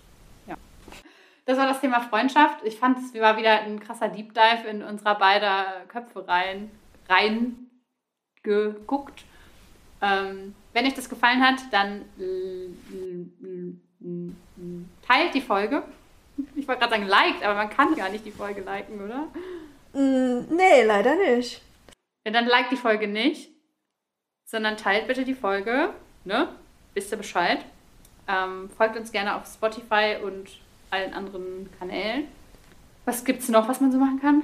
Ja. 0.46 0.54
Das 1.44 1.58
war 1.58 1.66
das 1.66 1.80
Thema 1.80 2.00
Freundschaft. 2.00 2.64
Ich 2.64 2.78
fand, 2.78 2.98
es 2.98 3.14
war 3.20 3.36
wieder 3.36 3.60
ein 3.60 3.78
krasser 3.78 4.08
Deep 4.08 4.32
Dive 4.32 4.66
in 4.68 4.82
unserer 4.82 5.16
beider 5.16 5.66
Köpfe 5.88 6.26
rein, 6.26 6.70
rein 7.10 7.65
geguckt. 8.46 9.24
Ähm, 10.00 10.54
wenn 10.72 10.86
euch 10.86 10.94
das 10.94 11.08
gefallen 11.08 11.42
hat, 11.42 11.60
dann 11.70 12.04
teilt 15.06 15.34
die 15.34 15.40
Folge. 15.40 15.82
Ich 16.54 16.68
wollte 16.68 16.80
gerade 16.80 16.94
sagen, 16.94 17.06
liked, 17.06 17.42
aber 17.42 17.54
man 17.54 17.70
kann 17.70 17.94
gar 17.96 18.10
nicht 18.10 18.24
die 18.24 18.30
Folge 18.30 18.60
liken, 18.60 19.00
oder? 19.00 19.28
Mm, 19.94 20.54
nee, 20.54 20.82
leider 20.84 21.16
nicht. 21.16 21.62
Ja, 22.24 22.32
dann 22.32 22.46
liked 22.46 22.72
die 22.72 22.76
Folge 22.76 23.08
nicht, 23.08 23.50
sondern 24.44 24.76
teilt 24.76 25.06
bitte 25.06 25.24
die 25.24 25.34
Folge. 25.34 25.94
Ne? 26.24 26.48
Wisst 26.94 27.12
ihr 27.12 27.18
Bescheid? 27.18 27.64
Ähm, 28.28 28.68
folgt 28.76 28.96
uns 28.96 29.12
gerne 29.12 29.36
auf 29.36 29.46
Spotify 29.46 30.16
und 30.22 30.50
allen 30.90 31.14
anderen 31.14 31.70
Kanälen. 31.78 32.28
Was 33.04 33.24
gibt's 33.24 33.48
noch, 33.48 33.68
was 33.68 33.80
man 33.80 33.92
so 33.92 33.98
machen 33.98 34.20
kann? 34.20 34.42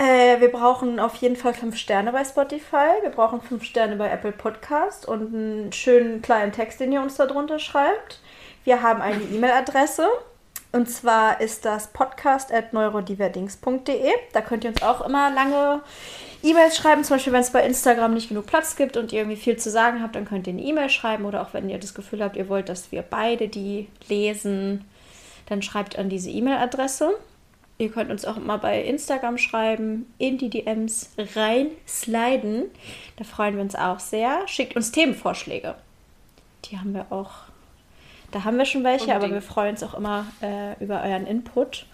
Äh, 0.00 0.40
wir 0.40 0.50
brauchen 0.50 0.98
auf 0.98 1.16
jeden 1.16 1.36
Fall 1.36 1.52
fünf 1.52 1.76
Sterne 1.76 2.10
bei 2.10 2.24
Spotify. 2.24 3.02
Wir 3.02 3.10
brauchen 3.10 3.42
fünf 3.42 3.64
Sterne 3.64 3.96
bei 3.96 4.08
Apple 4.08 4.32
Podcast 4.32 5.06
und 5.06 5.34
einen 5.34 5.72
schönen 5.74 6.22
kleinen 6.22 6.52
Text, 6.52 6.80
den 6.80 6.90
ihr 6.90 7.02
uns 7.02 7.16
da 7.16 7.26
drunter 7.26 7.58
schreibt. 7.58 8.20
Wir 8.64 8.80
haben 8.80 9.02
eine 9.02 9.22
E-Mail-Adresse. 9.22 10.08
Und 10.72 10.88
zwar 10.88 11.42
ist 11.42 11.66
das 11.66 11.88
podcast 11.88 12.50
at 12.50 12.72
neurodiverdings.de. 12.72 14.10
Da 14.32 14.40
könnt 14.40 14.64
ihr 14.64 14.70
uns 14.70 14.82
auch 14.82 15.02
immer 15.02 15.30
lange 15.34 15.82
E-Mails 16.42 16.78
schreiben. 16.78 17.04
Zum 17.04 17.16
Beispiel, 17.16 17.34
wenn 17.34 17.42
es 17.42 17.50
bei 17.50 17.66
Instagram 17.66 18.14
nicht 18.14 18.30
genug 18.30 18.46
Platz 18.46 18.76
gibt 18.76 18.96
und 18.96 19.12
ihr 19.12 19.18
irgendwie 19.20 19.36
viel 19.36 19.58
zu 19.58 19.68
sagen 19.68 20.02
habt, 20.02 20.16
dann 20.16 20.24
könnt 20.24 20.46
ihr 20.46 20.54
eine 20.54 20.62
E-Mail 20.62 20.88
schreiben. 20.88 21.26
Oder 21.26 21.42
auch 21.42 21.52
wenn 21.52 21.68
ihr 21.68 21.78
das 21.78 21.92
Gefühl 21.92 22.24
habt, 22.24 22.36
ihr 22.36 22.48
wollt, 22.48 22.70
dass 22.70 22.90
wir 22.90 23.02
beide 23.02 23.48
die 23.48 23.88
lesen, 24.08 24.88
dann 25.46 25.60
schreibt 25.60 25.98
an 25.98 26.08
diese 26.08 26.30
E-Mail-Adresse. 26.30 27.18
Ihr 27.80 27.90
könnt 27.90 28.10
uns 28.10 28.24
auch 28.24 28.36
immer 28.36 28.58
bei 28.58 28.82
Instagram 28.82 29.38
schreiben, 29.38 30.12
in 30.18 30.38
die 30.38 30.50
DMs 30.50 31.10
reinsliden. 31.34 32.64
Da 33.16 33.24
freuen 33.24 33.56
wir 33.56 33.62
uns 33.62 33.74
auch 33.74 34.00
sehr. 34.00 34.46
Schickt 34.46 34.76
uns 34.76 34.92
Themenvorschläge. 34.92 35.74
Die 36.66 36.78
haben 36.78 36.92
wir 36.92 37.06
auch 37.10 37.50
da 38.30 38.44
haben 38.44 38.58
wir 38.58 38.64
schon 38.64 38.84
welche, 38.84 39.06
Unbedingt. 39.06 39.24
aber 39.24 39.34
wir 39.34 39.42
freuen 39.42 39.70
uns 39.70 39.82
auch 39.82 39.94
immer 39.94 40.26
äh, 40.40 40.82
über 40.82 41.02
euren 41.02 41.26
Input, 41.26 41.86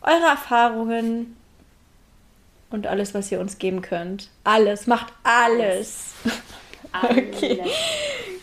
eure 0.00 0.24
Erfahrungen 0.24 1.36
und 2.70 2.86
alles, 2.86 3.14
was 3.14 3.30
ihr 3.30 3.40
uns 3.40 3.58
geben 3.58 3.82
könnt. 3.82 4.30
Alles, 4.44 4.86
macht 4.86 5.12
alles. 5.22 6.14
alles. 6.92 7.36
okay. 7.36 7.62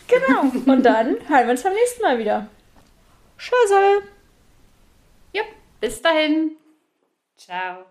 Genau. 0.07 0.41
Und 0.71 0.83
dann 0.83 1.17
hören 1.27 1.45
wir 1.45 1.51
uns 1.51 1.63
beim 1.63 1.73
nächsten 1.73 2.01
Mal 2.03 2.19
wieder. 2.19 2.47
Tschüss. 3.37 3.71
Ja, 5.33 5.43
bis 5.79 6.01
dahin. 6.01 6.58
Ciao. 7.39 7.87